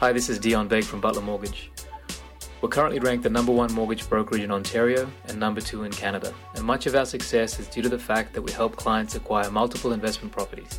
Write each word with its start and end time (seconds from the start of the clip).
Hi, 0.00 0.12
this 0.12 0.28
is 0.28 0.38
Dion 0.38 0.68
Begg 0.68 0.84
from 0.84 1.00
Butler 1.00 1.22
Mortgage. 1.22 1.72
We're 2.62 2.68
currently 2.68 3.00
ranked 3.00 3.24
the 3.24 3.30
number 3.30 3.50
one 3.50 3.72
mortgage 3.72 4.08
brokerage 4.08 4.42
in 4.42 4.52
Ontario 4.52 5.10
and 5.24 5.40
number 5.40 5.60
two 5.60 5.82
in 5.82 5.90
Canada, 5.90 6.32
and 6.54 6.62
much 6.62 6.86
of 6.86 6.94
our 6.94 7.04
success 7.04 7.58
is 7.58 7.66
due 7.66 7.82
to 7.82 7.88
the 7.88 7.98
fact 7.98 8.32
that 8.32 8.42
we 8.42 8.52
help 8.52 8.76
clients 8.76 9.16
acquire 9.16 9.50
multiple 9.50 9.92
investment 9.92 10.30
properties. 10.30 10.78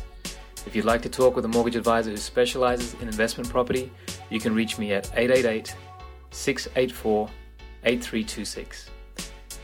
If 0.64 0.74
you'd 0.74 0.86
like 0.86 1.02
to 1.02 1.10
talk 1.10 1.36
with 1.36 1.44
a 1.44 1.48
mortgage 1.48 1.76
advisor 1.76 2.08
who 2.08 2.16
specializes 2.16 2.94
in 2.94 3.08
investment 3.08 3.50
property, 3.50 3.92
you 4.30 4.40
can 4.40 4.54
reach 4.54 4.78
me 4.78 4.94
at 4.94 5.10
888 5.14 5.76
684 6.30 7.28
8326. 7.84 8.88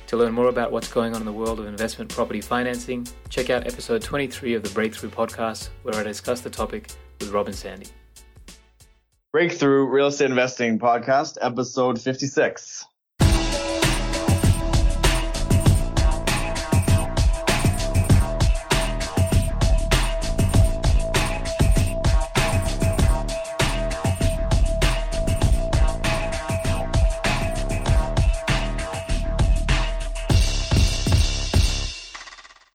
To 0.08 0.16
learn 0.18 0.34
more 0.34 0.48
about 0.48 0.70
what's 0.70 0.92
going 0.92 1.14
on 1.14 1.22
in 1.22 1.26
the 1.26 1.32
world 1.32 1.60
of 1.60 1.66
investment 1.66 2.14
property 2.14 2.42
financing, 2.42 3.08
check 3.30 3.48
out 3.48 3.66
episode 3.66 4.02
23 4.02 4.52
of 4.52 4.62
the 4.62 4.70
Breakthrough 4.74 5.08
podcast, 5.08 5.70
where 5.82 5.94
I 5.94 6.02
discuss 6.02 6.42
the 6.42 6.50
topic 6.50 6.90
with 7.20 7.30
Rob 7.30 7.46
and 7.46 7.56
Sandy. 7.56 7.86
Breakthrough 9.36 9.84
Real 9.84 10.06
Estate 10.06 10.30
Investing 10.30 10.78
Podcast, 10.78 11.36
episode 11.42 12.00
56. 12.00 12.86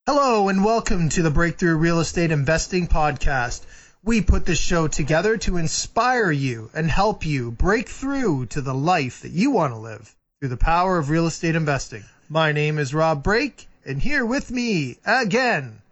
Hello 0.06 0.50
and 0.50 0.64
welcome 0.64 1.10
to 1.10 1.24
the 1.24 1.32
Breakthrough 1.32 1.76
Real 1.78 2.00
Estate 2.00 2.30
Investing 2.30 2.86
Podcast. 2.86 3.66
We 4.04 4.22
put 4.22 4.48
this 4.48 4.58
show 4.58 4.88
together 4.88 5.38
to 5.38 5.58
inspire 5.58 6.32
you 6.32 6.72
and 6.74 6.90
help 6.90 7.24
you 7.24 7.52
break 7.52 7.88
through 7.88 8.48
to 8.48 8.60
the 8.60 8.74
life 8.74 9.22
that 9.22 9.32
you 9.32 9.52
want 9.52 9.74
to 9.74 9.78
live 9.78 10.16
through 10.40 10.50
the 10.50 10.58
power 10.58 10.98
of 10.98 11.12
real 11.12 11.28
estate 11.28 11.56
investing. 11.56 12.04
My 12.28 12.52
name 12.52 12.80
is 12.80 12.96
Rob 12.96 13.22
Brake, 13.22 13.68
and 13.86 14.02
here 14.02 14.26
with 14.26 14.50
me 14.50 14.98
again, 15.06 15.84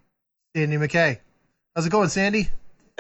Sandy 0.55 0.77
McKay. 0.77 1.19
How's 1.75 1.85
it 1.85 1.91
going, 1.91 2.09
Sandy? 2.09 2.49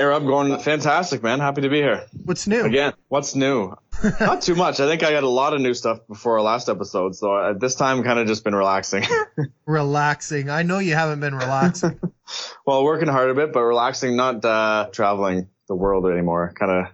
Rob, 0.05 0.25
going 0.25 0.57
fantastic, 0.59 1.21
man. 1.21 1.39
Happy 1.39 1.61
to 1.61 1.69
be 1.69 1.77
here. 1.77 2.05
What's 2.23 2.47
new? 2.47 2.63
Again, 2.63 2.93
what's 3.09 3.35
new? 3.35 3.75
Not 4.19 4.41
too 4.41 4.55
much. 4.55 4.79
I 4.79 4.87
think 4.87 5.03
I 5.03 5.11
got 5.11 5.23
a 5.23 5.29
lot 5.29 5.53
of 5.53 5.61
new 5.61 5.73
stuff 5.73 5.99
before 6.07 6.37
our 6.37 6.41
last 6.41 6.69
episode, 6.69 7.15
so 7.15 7.37
at 7.37 7.59
this 7.59 7.75
time, 7.75 8.03
kind 8.03 8.19
of 8.19 8.27
just 8.27 8.43
been 8.43 8.55
relaxing. 8.55 9.03
relaxing. 9.65 10.49
I 10.49 10.63
know 10.63 10.79
you 10.79 10.95
haven't 10.95 11.19
been 11.19 11.35
relaxing. 11.35 11.99
well, 12.65 12.83
working 12.83 13.09
hard 13.09 13.29
a 13.29 13.33
bit, 13.33 13.51
but 13.51 13.61
relaxing, 13.61 14.15
not 14.15 14.43
uh, 14.45 14.89
traveling 14.91 15.49
the 15.67 15.75
world 15.75 16.05
anymore. 16.05 16.53
Kind 16.57 16.71
of 16.71 16.85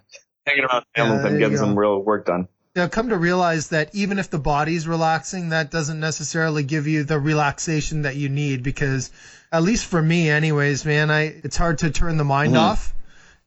hanging 0.47 0.63
around 0.63 0.85
Hamilton, 0.93 1.39
getting 1.39 1.57
some 1.57 1.77
real 1.77 2.01
work 2.01 2.25
done. 2.25 2.47
Yeah, 2.75 2.89
come 2.89 3.07
to 3.09 3.17
realize 3.17 3.69
that 3.69 3.95
even 3.95 4.19
if 4.19 4.29
the 4.29 4.37
body's 4.37 4.85
relaxing, 4.85 5.49
that 5.49 5.71
doesn't 5.71 6.01
necessarily 6.01 6.61
give 6.61 6.87
you 6.87 7.05
the 7.05 7.17
relaxation 7.17 8.01
that 8.01 8.17
you 8.17 8.27
need 8.27 8.63
because 8.63 9.11
at 9.49 9.63
least 9.63 9.85
for 9.85 10.01
me 10.01 10.29
anyways, 10.29 10.83
man, 10.83 11.09
I 11.09 11.21
it's 11.41 11.55
hard 11.55 11.77
to 11.79 11.89
turn 11.89 12.17
the 12.17 12.25
mind 12.25 12.55
mm. 12.55 12.59
off, 12.59 12.93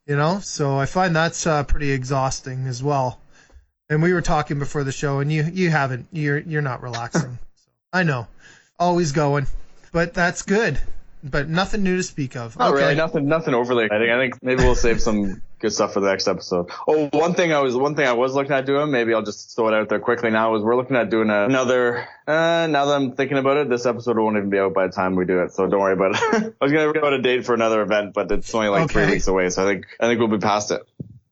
you 0.06 0.16
know? 0.16 0.38
So 0.40 0.78
I 0.78 0.86
find 0.86 1.14
that's 1.14 1.46
uh, 1.46 1.64
pretty 1.64 1.90
exhausting 1.90 2.66
as 2.68 2.82
well. 2.82 3.20
And 3.90 4.02
we 4.02 4.14
were 4.14 4.22
talking 4.22 4.58
before 4.58 4.82
the 4.82 4.92
show, 4.92 5.20
and 5.20 5.30
you 5.30 5.42
you 5.42 5.68
haven't 5.68 6.08
you're 6.10 6.38
you're 6.38 6.62
not 6.62 6.82
relaxing. 6.82 7.38
so, 7.54 7.70
I 7.92 8.04
know, 8.04 8.28
always 8.78 9.12
going, 9.12 9.46
but 9.92 10.14
that's 10.14 10.40
good. 10.40 10.80
But 11.22 11.48
nothing 11.48 11.82
new 11.82 11.96
to 11.96 12.02
speak 12.02 12.36
of. 12.36 12.56
Not 12.56 12.72
okay. 12.72 12.82
really, 12.82 12.94
nothing 12.94 13.26
nothing 13.26 13.54
overly 13.54 13.86
exciting. 13.86 14.10
I 14.10 14.18
think 14.18 14.42
maybe 14.42 14.62
we'll 14.62 14.76
save 14.76 15.00
some 15.00 15.42
good 15.58 15.72
stuff 15.72 15.92
for 15.92 16.00
the 16.00 16.08
next 16.08 16.28
episode. 16.28 16.70
Oh, 16.86 17.08
one 17.12 17.34
thing 17.34 17.52
I 17.52 17.58
was 17.60 17.76
one 17.76 17.96
thing 17.96 18.06
I 18.06 18.12
was 18.12 18.34
looking 18.34 18.52
at 18.52 18.66
doing. 18.66 18.92
Maybe 18.92 19.12
I'll 19.14 19.22
just 19.22 19.56
throw 19.56 19.68
it 19.68 19.74
out 19.74 19.88
there 19.88 19.98
quickly 19.98 20.30
now. 20.30 20.54
Is 20.54 20.62
we're 20.62 20.76
looking 20.76 20.96
at 20.96 21.10
doing 21.10 21.28
another. 21.28 22.06
Uh, 22.26 22.68
now 22.70 22.86
that 22.86 22.94
I'm 22.94 23.12
thinking 23.12 23.36
about 23.36 23.56
it, 23.56 23.68
this 23.68 23.84
episode 23.84 24.16
won't 24.16 24.36
even 24.36 24.50
be 24.50 24.58
out 24.58 24.74
by 24.74 24.86
the 24.86 24.92
time 24.92 25.16
we 25.16 25.24
do 25.24 25.42
it, 25.42 25.52
so 25.52 25.66
don't 25.66 25.80
worry 25.80 25.94
about 25.94 26.12
it. 26.14 26.54
I 26.60 26.64
was 26.64 26.72
gonna 26.72 26.92
go 26.92 27.12
a 27.12 27.18
date 27.18 27.44
for 27.44 27.54
another 27.54 27.82
event, 27.82 28.14
but 28.14 28.30
it's 28.30 28.54
only 28.54 28.68
like 28.68 28.84
okay. 28.84 29.04
three 29.04 29.14
weeks 29.14 29.26
away, 29.26 29.50
so 29.50 29.66
I 29.66 29.72
think 29.72 29.86
I 29.98 30.06
think 30.06 30.20
we'll 30.20 30.28
be 30.28 30.38
past 30.38 30.70
it. 30.70 30.82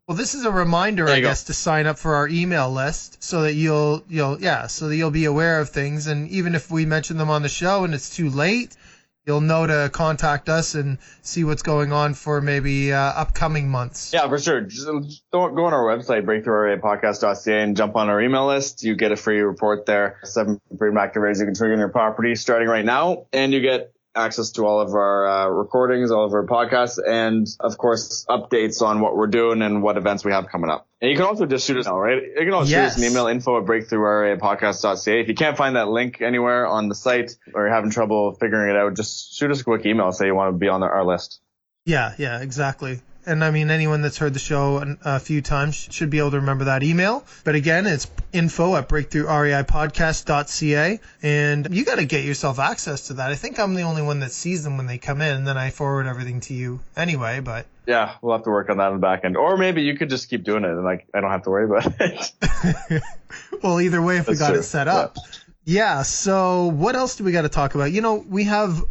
Well, 0.08 0.16
this 0.16 0.34
is 0.34 0.44
a 0.44 0.52
reminder, 0.52 1.08
I 1.08 1.18
guess, 1.18 1.44
go. 1.44 1.46
to 1.48 1.54
sign 1.54 1.86
up 1.86 1.98
for 1.98 2.14
our 2.14 2.28
email 2.28 2.70
list 2.72 3.24
so 3.24 3.42
that 3.42 3.54
you'll 3.54 4.04
you'll 4.08 4.40
yeah, 4.40 4.68
so 4.68 4.88
that 4.88 4.96
you'll 4.96 5.10
be 5.10 5.24
aware 5.24 5.60
of 5.60 5.70
things, 5.70 6.06
and 6.06 6.28
even 6.30 6.54
if 6.54 6.70
we 6.70 6.86
mention 6.86 7.18
them 7.18 7.30
on 7.30 7.42
the 7.42 7.48
show 7.48 7.84
and 7.84 7.92
it's 7.92 8.14
too 8.14 8.30
late, 8.30 8.76
you'll 9.26 9.40
know 9.40 9.66
to 9.66 9.90
contact 9.92 10.48
us 10.48 10.74
and 10.74 10.98
see 11.22 11.44
what's 11.44 11.62
going 11.62 11.92
on 11.92 12.14
for 12.14 12.40
maybe 12.40 12.92
uh, 12.92 12.98
upcoming 12.98 13.68
months. 13.68 14.12
Yeah, 14.12 14.28
for 14.28 14.38
sure. 14.38 14.60
Just 14.62 14.86
go 15.32 15.42
on 15.42 15.74
our 15.74 15.84
website, 15.84 16.24
breakthrough.podcast.ca, 16.24 17.62
and 17.62 17.76
jump 17.76 17.96
on 17.96 18.08
our 18.08 18.20
email 18.20 18.46
list. 18.46 18.84
You 18.84 18.94
get 18.94 19.12
a 19.12 19.16
free 19.16 19.40
report 19.40 19.84
there. 19.86 20.20
Seven 20.22 20.60
freedom 20.78 20.96
activators 20.96 21.40
you 21.40 21.46
can 21.46 21.54
trigger 21.54 21.74
in 21.74 21.80
your 21.80 21.88
property 21.88 22.36
starting 22.36 22.68
right 22.68 22.84
now, 22.84 23.26
and 23.32 23.52
you 23.52 23.60
get 23.60 23.92
access 24.16 24.50
to 24.52 24.64
all 24.64 24.80
of 24.80 24.94
our 24.94 25.26
uh, 25.26 25.46
recordings, 25.48 26.10
all 26.10 26.24
of 26.24 26.32
our 26.32 26.46
podcasts, 26.46 26.98
and 27.04 27.46
of 27.60 27.78
course 27.78 28.24
updates 28.28 28.82
on 28.82 29.00
what 29.00 29.16
we're 29.16 29.26
doing 29.26 29.62
and 29.62 29.82
what 29.82 29.96
events 29.96 30.24
we 30.24 30.32
have 30.32 30.48
coming 30.48 30.70
up. 30.70 30.88
And 31.00 31.10
you 31.10 31.16
can 31.16 31.26
also 31.26 31.46
just 31.46 31.66
shoot 31.66 31.76
us 31.76 31.86
now, 31.86 31.98
right? 31.98 32.22
You 32.22 32.44
can 32.44 32.52
also 32.52 32.70
yes. 32.70 32.94
shoot 32.94 33.02
us 33.02 33.06
an 33.06 33.12
email, 33.12 33.26
info 33.26 33.58
at 33.58 33.64
breakthroughpodcast.ca. 33.64 35.20
If 35.20 35.28
you 35.28 35.34
can't 35.34 35.56
find 35.56 35.76
that 35.76 35.88
link 35.88 36.22
anywhere 36.22 36.66
on 36.66 36.88
the 36.88 36.94
site 36.94 37.36
or 37.54 37.66
you're 37.66 37.74
having 37.74 37.90
trouble 37.90 38.32
figuring 38.32 38.74
it 38.74 38.78
out, 38.78 38.96
just 38.96 39.36
shoot 39.36 39.50
us 39.50 39.60
a 39.60 39.64
quick 39.64 39.84
email, 39.84 40.10
say 40.12 40.26
you 40.26 40.34
want 40.34 40.54
to 40.54 40.58
be 40.58 40.68
on 40.68 40.82
our 40.82 41.04
list. 41.04 41.40
Yeah, 41.84 42.14
yeah, 42.18 42.40
exactly 42.40 43.00
and 43.26 43.44
I 43.44 43.50
mean 43.50 43.70
anyone 43.70 44.02
that's 44.02 44.18
heard 44.18 44.34
the 44.34 44.38
show 44.38 44.96
a 45.04 45.20
few 45.20 45.42
times 45.42 45.88
should 45.90 46.10
be 46.10 46.18
able 46.18 46.30
to 46.30 46.40
remember 46.40 46.66
that 46.66 46.82
email. 46.82 47.24
But 47.44 47.56
again, 47.56 47.86
it's 47.86 48.06
info 48.32 48.76
at 48.76 48.88
breakthroughreipodcast.ca, 48.88 51.00
and 51.22 51.74
you 51.74 51.84
got 51.84 51.96
to 51.96 52.04
get 52.04 52.24
yourself 52.24 52.58
access 52.58 53.08
to 53.08 53.14
that. 53.14 53.30
I 53.30 53.34
think 53.34 53.58
I'm 53.58 53.74
the 53.74 53.82
only 53.82 54.02
one 54.02 54.20
that 54.20 54.32
sees 54.32 54.64
them 54.64 54.76
when 54.76 54.86
they 54.86 54.98
come 54.98 55.20
in, 55.20 55.36
and 55.36 55.46
then 55.46 55.58
I 55.58 55.70
forward 55.70 56.06
everything 56.06 56.40
to 56.42 56.54
you 56.54 56.80
anyway. 56.96 57.40
But 57.40 57.66
yeah, 57.86 58.14
we'll 58.22 58.36
have 58.36 58.44
to 58.44 58.50
work 58.50 58.70
on 58.70 58.78
that 58.78 58.88
in 58.88 58.94
the 58.94 59.00
back 59.00 59.24
end, 59.24 59.36
or 59.36 59.56
maybe 59.56 59.82
you 59.82 59.96
could 59.96 60.10
just 60.10 60.30
keep 60.30 60.44
doing 60.44 60.64
it, 60.64 60.70
and 60.70 60.84
like 60.84 61.08
I 61.12 61.20
don't 61.20 61.30
have 61.30 61.42
to 61.42 61.50
worry 61.50 61.64
about 61.64 61.92
it. 62.00 63.02
well, 63.62 63.80
either 63.80 64.00
way, 64.00 64.18
if 64.18 64.26
that's 64.26 64.38
we 64.38 64.44
got 64.44 64.50
true. 64.50 64.60
it 64.60 64.62
set 64.62 64.88
up. 64.88 65.16
Yeah. 65.16 65.22
Yeah, 65.68 66.02
so 66.02 66.66
what 66.66 66.94
else 66.94 67.16
do 67.16 67.24
we 67.24 67.32
got 67.32 67.42
to 67.42 67.48
talk 67.48 67.74
about? 67.74 67.90
You 67.90 68.00
know, 68.00 68.14
we 68.14 68.44
have 68.44 68.84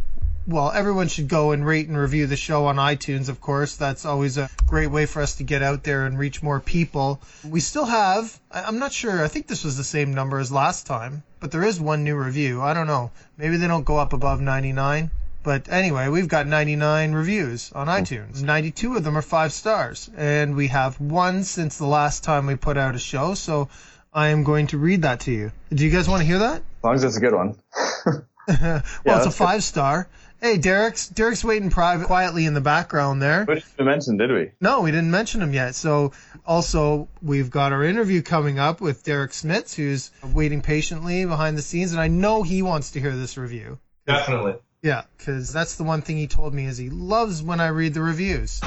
well, 0.48 0.72
everyone 0.72 1.08
should 1.08 1.28
go 1.28 1.52
and 1.52 1.66
rate 1.66 1.88
and 1.88 1.98
review 1.98 2.28
the 2.28 2.36
show 2.36 2.66
on 2.66 2.76
iTunes, 2.76 3.30
of 3.30 3.42
course. 3.42 3.76
That's 3.78 4.06
always 4.06 4.38
a 4.38 4.50
great 4.68 4.92
way 4.92 5.06
for 5.06 5.22
us 5.22 5.36
to 5.38 5.44
get 5.44 5.64
out 5.64 5.84
there 5.84 6.06
and 6.06 6.20
reach 6.20 6.44
more 6.44 6.60
people. 6.60 7.20
We 7.44 7.60
still 7.60 7.86
have, 7.86 8.40
I'm 8.52 8.78
not 8.78 8.94
sure, 8.94 9.24
I 9.24 9.28
think 9.28 9.48
this 9.48 9.64
was 9.64 9.78
the 9.78 9.84
same 9.84 10.14
number 10.14 10.38
as 10.40 10.52
last 10.52 10.86
time, 10.86 11.24
but 11.40 11.52
there 11.52 11.64
is 11.64 11.80
one 11.80 12.04
new 12.04 12.16
review. 12.16 12.62
I 12.62 12.74
don't 12.74 12.88
know. 12.88 13.12
Maybe 13.38 13.58
they 13.58 13.68
don't 13.68 13.86
go 13.86 13.98
up 13.98 14.14
above 14.14 14.40
99. 14.40 15.10
But 15.42 15.70
anyway, 15.70 16.10
we've 16.10 16.28
got 16.28 16.48
99 16.48 17.14
reviews 17.14 17.72
on 17.72 17.86
iTunes. 17.86 18.42
92 18.42 18.96
of 18.96 19.04
them 19.04 19.16
are 19.16 19.22
five 19.22 19.54
stars. 19.54 20.10
And 20.18 20.56
we 20.56 20.68
have 20.68 21.00
one 21.00 21.44
since 21.44 21.78
the 21.78 21.86
last 21.86 22.24
time 22.24 22.48
we 22.48 22.56
put 22.56 22.78
out 22.78 22.96
a 22.96 23.00
show. 23.00 23.36
So 23.36 23.70
I 24.12 24.30
am 24.30 24.44
going 24.44 24.68
to 24.68 24.80
read 24.80 25.04
that 25.04 25.20
to 25.22 25.32
you. 25.32 25.52
Do 25.72 25.86
you 25.86 25.92
guys 25.92 26.10
want 26.10 26.22
to 26.22 26.26
hear 26.26 26.40
that? 26.40 26.58
As 26.58 26.84
long 26.84 26.96
as 26.96 27.04
it's 27.04 27.18
a 27.18 27.20
good 27.20 27.36
one. 27.36 27.60
well, 28.48 28.82
yeah, 29.06 29.18
it's 29.18 29.26
a 29.26 29.32
five 29.32 29.58
good. 29.58 29.64
star. 29.64 30.08
Hey, 30.42 30.58
Derek's 30.58 31.08
Derek's 31.08 31.44
waiting 31.44 31.70
private 31.70 32.08
quietly 32.08 32.46
in 32.46 32.54
the 32.54 32.62
background 32.62 33.22
there. 33.22 33.46
We 33.48 33.56
didn't 33.56 33.86
mention, 33.86 34.18
did 34.18 34.32
we? 34.32 34.52
No, 34.62 34.82
we 34.82 34.92
didn't 34.92 35.12
mention 35.12 35.42
him 35.42 35.54
yet. 35.54 35.76
So 35.76 36.12
also 36.46 37.08
we've 37.22 37.50
got 37.50 37.72
our 37.72 37.84
interview 37.84 38.22
coming 38.22 38.60
up 38.60 38.82
with 38.82 39.04
Derek 39.04 39.32
Smits, 39.32 39.74
who's 39.74 40.12
waiting 40.34 40.62
patiently 40.62 41.26
behind 41.26 41.58
the 41.58 41.62
scenes, 41.62 41.94
and 41.94 42.02
I 42.02 42.10
know 42.10 42.44
he 42.44 42.62
wants 42.62 42.92
to 42.92 43.00
hear 43.00 43.16
this 43.16 43.38
review. 43.38 43.80
Definitely. 44.06 44.56
Yeah, 44.82 45.04
because 45.18 45.52
that's 45.52 45.78
the 45.78 45.84
one 45.84 46.04
thing 46.04 46.18
he 46.18 46.28
told 46.28 46.54
me 46.54 46.66
is 46.66 46.78
he 46.78 46.92
loves 46.92 47.42
when 47.42 47.60
I 47.60 47.68
read 47.70 47.96
the 47.96 48.02
reviews. 48.02 48.62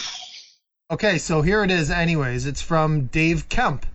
okay, 0.90 1.18
so 1.18 1.42
here 1.42 1.62
it 1.62 1.70
is. 1.70 1.92
Anyways, 1.92 2.46
it's 2.46 2.62
from 2.62 3.06
Dave 3.06 3.48
Kemp, 3.48 3.86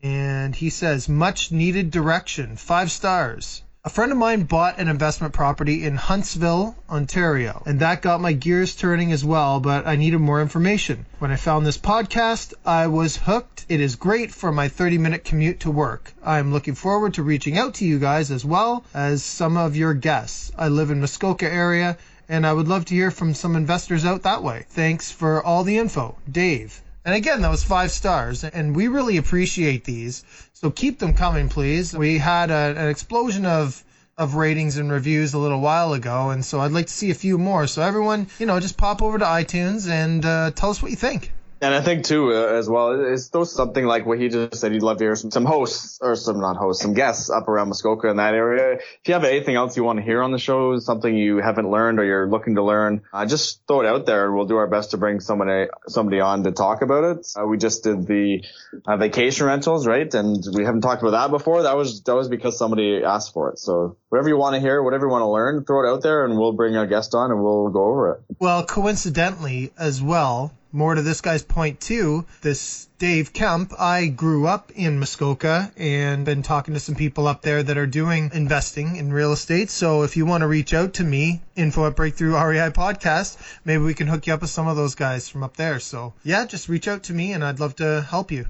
and 0.00 0.54
he 0.54 0.70
says 0.70 1.08
much 1.08 1.50
needed 1.50 1.90
direction, 1.90 2.54
five 2.54 2.92
stars. 2.92 3.62
A 3.82 3.88
friend 3.88 4.12
of 4.12 4.18
mine 4.18 4.42
bought 4.42 4.78
an 4.78 4.88
investment 4.88 5.32
property 5.32 5.86
in 5.86 5.96
Huntsville, 5.96 6.76
Ontario, 6.90 7.62
and 7.64 7.80
that 7.80 8.02
got 8.02 8.20
my 8.20 8.34
gears 8.34 8.76
turning 8.76 9.10
as 9.10 9.24
well, 9.24 9.58
but 9.58 9.86
I 9.86 9.96
needed 9.96 10.18
more 10.18 10.42
information. 10.42 11.06
When 11.18 11.30
I 11.30 11.36
found 11.36 11.64
this 11.64 11.78
podcast, 11.78 12.52
I 12.66 12.88
was 12.88 13.16
hooked. 13.16 13.64
It 13.70 13.80
is 13.80 13.96
great 13.96 14.32
for 14.32 14.52
my 14.52 14.68
30 14.68 14.98
minute 14.98 15.24
commute 15.24 15.60
to 15.60 15.70
work. 15.70 16.12
I 16.22 16.40
am 16.40 16.52
looking 16.52 16.74
forward 16.74 17.14
to 17.14 17.22
reaching 17.22 17.56
out 17.56 17.72
to 17.76 17.86
you 17.86 17.98
guys 17.98 18.30
as 18.30 18.44
well 18.44 18.84
as 18.92 19.24
some 19.24 19.56
of 19.56 19.76
your 19.76 19.94
guests. 19.94 20.52
I 20.58 20.68
live 20.68 20.90
in 20.90 21.00
Muskoka 21.00 21.50
area 21.50 21.96
and 22.28 22.46
I 22.46 22.52
would 22.52 22.68
love 22.68 22.84
to 22.84 22.94
hear 22.94 23.10
from 23.10 23.32
some 23.32 23.56
investors 23.56 24.04
out 24.04 24.24
that 24.24 24.42
way. 24.42 24.66
Thanks 24.68 25.10
for 25.10 25.42
all 25.42 25.64
the 25.64 25.78
info. 25.78 26.18
Dave. 26.30 26.82
And 27.04 27.14
again, 27.14 27.40
that 27.42 27.50
was 27.50 27.64
five 27.64 27.90
stars, 27.90 28.44
and 28.44 28.76
we 28.76 28.88
really 28.88 29.16
appreciate 29.16 29.84
these. 29.84 30.22
So 30.52 30.70
keep 30.70 30.98
them 30.98 31.14
coming, 31.14 31.48
please. 31.48 31.96
We 31.96 32.18
had 32.18 32.50
a, 32.50 32.74
an 32.76 32.88
explosion 32.88 33.46
of 33.46 33.82
of 34.18 34.34
ratings 34.34 34.76
and 34.76 34.92
reviews 34.92 35.32
a 35.32 35.38
little 35.38 35.60
while 35.60 35.94
ago, 35.94 36.28
and 36.28 36.44
so 36.44 36.60
I'd 36.60 36.72
like 36.72 36.88
to 36.88 36.92
see 36.92 37.10
a 37.10 37.14
few 37.14 37.38
more. 37.38 37.66
So 37.66 37.80
everyone, 37.80 38.26
you 38.38 38.44
know, 38.44 38.60
just 38.60 38.76
pop 38.76 39.00
over 39.00 39.18
to 39.18 39.24
iTunes 39.24 39.88
and 39.88 40.22
uh, 40.26 40.50
tell 40.50 40.68
us 40.68 40.82
what 40.82 40.90
you 40.90 40.96
think. 40.96 41.32
And 41.62 41.74
I 41.74 41.82
think 41.82 42.04
too, 42.04 42.32
uh, 42.32 42.54
as 42.54 42.70
well, 42.70 43.12
it's 43.12 43.28
those 43.28 43.54
something 43.54 43.84
like 43.84 44.06
what 44.06 44.18
he 44.18 44.30
just 44.30 44.56
said. 44.56 44.72
He'd 44.72 44.82
love 44.82 44.96
to 44.96 45.04
hear 45.04 45.14
some, 45.14 45.30
some 45.30 45.44
hosts 45.44 45.98
or 46.00 46.16
some 46.16 46.40
not 46.40 46.56
hosts, 46.56 46.82
some 46.82 46.94
guests 46.94 47.28
up 47.28 47.48
around 47.48 47.68
Muskoka 47.68 48.08
in 48.08 48.16
that 48.16 48.32
area. 48.32 48.78
If 48.78 49.00
you 49.06 49.12
have 49.12 49.24
anything 49.24 49.56
else 49.56 49.76
you 49.76 49.84
want 49.84 49.98
to 49.98 50.02
hear 50.02 50.22
on 50.22 50.32
the 50.32 50.38
show, 50.38 50.78
something 50.78 51.14
you 51.14 51.36
haven't 51.38 51.70
learned 51.70 52.00
or 52.00 52.04
you're 52.04 52.30
looking 52.30 52.54
to 52.54 52.62
learn, 52.62 53.02
uh, 53.12 53.26
just 53.26 53.66
throw 53.68 53.82
it 53.82 53.86
out 53.86 54.06
there. 54.06 54.24
And 54.24 54.34
we'll 54.34 54.46
do 54.46 54.56
our 54.56 54.68
best 54.68 54.92
to 54.92 54.96
bring 54.96 55.20
somebody 55.20 55.68
somebody 55.86 56.20
on 56.20 56.44
to 56.44 56.52
talk 56.52 56.80
about 56.80 57.04
it. 57.04 57.26
Uh, 57.36 57.46
we 57.46 57.58
just 57.58 57.84
did 57.84 58.06
the 58.06 58.42
uh, 58.86 58.96
vacation 58.96 59.44
rentals, 59.44 59.86
right? 59.86 60.12
And 60.14 60.42
we 60.54 60.64
haven't 60.64 60.80
talked 60.80 61.02
about 61.02 61.10
that 61.10 61.30
before. 61.30 61.64
That 61.64 61.76
was 61.76 62.02
that 62.04 62.14
was 62.14 62.28
because 62.30 62.56
somebody 62.56 63.04
asked 63.04 63.34
for 63.34 63.50
it. 63.50 63.58
So 63.58 63.98
whatever 64.10 64.28
you 64.28 64.36
want 64.36 64.54
to 64.54 64.60
hear, 64.60 64.82
whatever 64.82 65.06
you 65.06 65.10
want 65.10 65.22
to 65.22 65.28
learn, 65.28 65.64
throw 65.64 65.84
it 65.84 65.90
out 65.90 66.02
there, 66.02 66.24
and 66.24 66.36
we'll 66.36 66.52
bring 66.52 66.76
a 66.76 66.86
guest 66.86 67.14
on 67.14 67.30
and 67.30 67.42
we'll 67.42 67.70
go 67.70 67.84
over 67.84 68.12
it. 68.12 68.36
Well, 68.38 68.66
coincidentally, 68.66 69.72
as 69.78 70.02
well, 70.02 70.52
more 70.72 70.94
to 70.94 71.02
this 71.02 71.20
guy's 71.20 71.42
point 71.42 71.80
too, 71.80 72.26
this 72.42 72.88
Dave 72.98 73.32
Kemp, 73.32 73.72
I 73.78 74.06
grew 74.06 74.46
up 74.46 74.70
in 74.72 74.98
Muskoka 74.98 75.72
and 75.76 76.24
been 76.24 76.42
talking 76.42 76.74
to 76.74 76.80
some 76.80 76.94
people 76.94 77.26
up 77.26 77.42
there 77.42 77.62
that 77.62 77.78
are 77.78 77.86
doing 77.86 78.30
investing 78.34 78.96
in 78.96 79.12
real 79.12 79.32
estate. 79.32 79.70
So 79.70 80.02
if 80.02 80.16
you 80.16 80.26
want 80.26 80.42
to 80.42 80.46
reach 80.46 80.74
out 80.74 80.94
to 80.94 81.04
me, 81.04 81.42
info 81.56 81.86
at 81.86 81.96
Breakthrough 81.96 82.34
REI 82.34 82.70
podcast, 82.70 83.36
maybe 83.64 83.82
we 83.82 83.94
can 83.94 84.06
hook 84.06 84.26
you 84.26 84.34
up 84.34 84.42
with 84.42 84.50
some 84.50 84.68
of 84.68 84.76
those 84.76 84.94
guys 84.94 85.28
from 85.28 85.42
up 85.42 85.56
there. 85.56 85.80
So 85.80 86.14
yeah, 86.22 86.46
just 86.46 86.68
reach 86.68 86.88
out 86.88 87.04
to 87.04 87.12
me 87.12 87.32
and 87.32 87.44
I'd 87.44 87.60
love 87.60 87.76
to 87.76 88.06
help 88.08 88.30
you. 88.30 88.46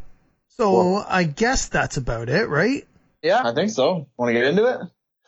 So 0.48 0.70
cool. 0.70 1.04
I 1.06 1.24
guess 1.24 1.68
that's 1.68 1.96
about 1.96 2.28
it, 2.28 2.48
right? 2.48 2.86
Yeah, 3.22 3.42
I 3.44 3.52
think 3.54 3.70
so. 3.70 4.08
Want 4.16 4.30
to 4.30 4.32
get 4.32 4.44
into 4.44 4.64
it? 4.66 4.80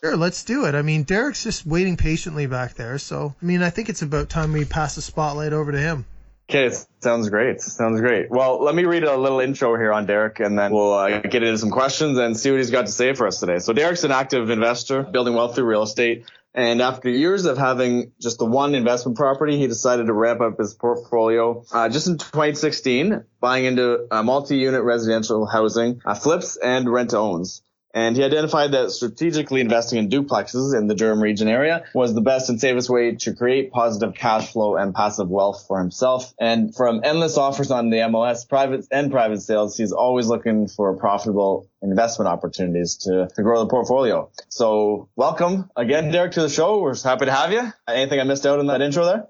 Sure, 0.05 0.17
let's 0.17 0.43
do 0.43 0.65
it. 0.65 0.75
I 0.75 0.83
mean, 0.83 1.05
Derek's 1.05 1.45
just 1.45 1.65
waiting 1.65 1.97
patiently 1.97 2.47
back 2.47 2.75
there. 2.75 2.99
So, 2.99 3.37
I 3.41 3.45
mean, 3.45 3.63
I 3.63 3.71
think 3.71 3.89
it's 3.89 4.03
about 4.03 4.29
time 4.29 4.53
we 4.53 4.65
pass 4.65 4.97
the 4.97 5.03
spotlight 5.03 5.53
over 5.53 5.71
to 5.71 5.79
him. 5.79 6.07
Okay, 6.51 6.75
sounds 6.99 7.31
great. 7.31 7.61
Sounds 7.61 8.01
great. 8.01 8.29
Well, 8.29 8.65
let 8.65 8.75
me 8.75 8.85
read 8.85 9.05
a 9.05 9.17
little 9.17 9.39
intro 9.39 9.77
here 9.77 9.93
on 9.93 10.07
Derek, 10.07 10.41
and 10.41 10.59
then 10.59 10.73
we'll 10.73 10.93
uh, 10.93 11.21
get 11.21 11.45
into 11.45 11.57
some 11.57 11.71
questions 11.71 12.19
and 12.19 12.37
see 12.37 12.51
what 12.51 12.57
he's 12.57 12.73
got 12.73 12.87
to 12.87 12.93
say 12.93 13.15
for 13.15 13.29
us 13.29 13.39
today. 13.39 13.61
So, 13.61 13.73
Derek's 13.73 14.03
an 14.03 14.11
active 14.11 14.51
investor, 14.51 15.05
building 15.05 15.35
wealth 15.35 15.55
through 15.55 15.67
real 15.67 15.85
estate. 15.85 16.25
And 16.53 16.83
after 16.83 17.09
years 17.09 17.45
of 17.45 17.57
having 17.57 18.11
just 18.21 18.39
the 18.39 18.45
one 18.45 18.75
investment 18.75 19.17
property, 19.17 19.57
he 19.57 19.69
decided 19.69 20.07
to 20.07 20.13
ramp 20.13 20.41
up 20.41 20.59
his 20.59 20.75
portfolio. 20.75 21.65
Uh, 21.73 21.89
just 21.89 22.09
in 22.09 22.19
2016, 22.19 23.25
buying 23.41 23.65
into 23.67 24.09
uh, 24.11 24.23
multi-unit 24.25 24.83
residential 24.83 25.47
housing, 25.47 26.03
uh, 26.05 26.15
flips 26.15 26.57
and 26.57 26.93
rent 26.93 27.11
to 27.11 27.19
owns. 27.19 27.63
And 27.95 28.17
he 28.17 28.25
identified 28.25 28.73
that 28.73 28.91
strategically 28.91 29.61
investing 29.61 29.99
in 29.99 30.09
duplexes 30.09 30.79
in 30.79 30.87
the 30.87 30.95
Durham 30.95 31.23
region 31.23 31.49
area 31.49 31.85
was 31.95 32.15
the 32.15 32.21
best 32.21 32.49
and 32.49 32.61
safest 32.61 32.89
way 32.89 33.17
to 33.17 33.35
create 33.35 33.71
positive 33.71 34.15
cash 34.15 34.53
flow 34.53 34.77
and 34.77 34.95
passive 34.95 35.29
wealth 35.29 35.67
for 35.69 35.79
himself. 35.79 36.33
And 36.39 36.75
from 36.75 37.03
endless 37.05 37.37
offers 37.37 37.71
on 37.71 37.91
the 37.91 37.99
MLS 37.99 38.49
private 38.49 38.87
and 38.91 39.11
private 39.11 39.43
sales, 39.43 39.77
he's 39.77 39.93
always 39.93 40.27
looking 40.27 40.69
for 40.69 40.97
profitable 40.97 41.69
investment 41.83 42.29
opportunities 42.29 42.97
to, 42.99 43.29
to 43.35 43.43
grow 43.43 43.61
the 43.61 43.69
portfolio. 43.69 44.31
So 44.49 45.09
welcome 45.17 45.71
again, 45.77 46.11
Derek, 46.11 46.33
to 46.33 46.43
the 46.43 46.49
show. 46.49 46.81
We're 46.81 46.97
happy 46.97 47.27
to 47.27 47.33
have 47.33 47.53
you. 47.53 47.73
Anything 47.89 48.21
I 48.21 48.25
missed 48.25 48.47
out 48.47 48.59
in 48.61 48.67
that 48.69 48.81
intro 48.81 49.05
there? 49.05 49.27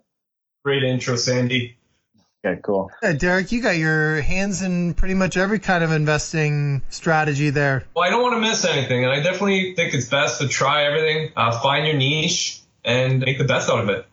Great 0.65 0.85
intro, 0.85 1.17
Sandy. 1.17 1.79
Okay, 2.45 2.61
cool. 2.63 2.91
Yeah, 3.03 3.13
Derek, 3.13 3.53
you 3.53 3.63
got 3.63 3.77
your 3.77 4.21
hands 4.21 4.63
in 4.63 4.95
pretty 4.95 5.15
much 5.15 5.37
every 5.37 5.61
kind 5.61 5.85
of 5.85 5.93
investing 5.93 6.83
strategy 6.91 7.51
there. 7.51 7.85
Well, 7.95 8.05
I 8.05 8.11
don't 8.11 8.21
want 8.21 8.35
to 8.35 8.41
miss 8.41 8.65
anything, 8.65 9.05
and 9.05 9.13
I 9.13 9.23
definitely 9.23 9.75
think 9.75 9.95
it's 9.95 10.09
best 10.09 10.41
to 10.41 10.49
try 10.49 10.85
everything, 10.85 11.31
uh, 11.37 11.61
find 11.61 11.87
your 11.87 11.97
niche, 11.97 12.61
and 12.85 13.21
make 13.21 13.39
the 13.39 13.45
best 13.45 13.71
out 13.71 13.79
of 13.79 13.89
it. 13.91 14.07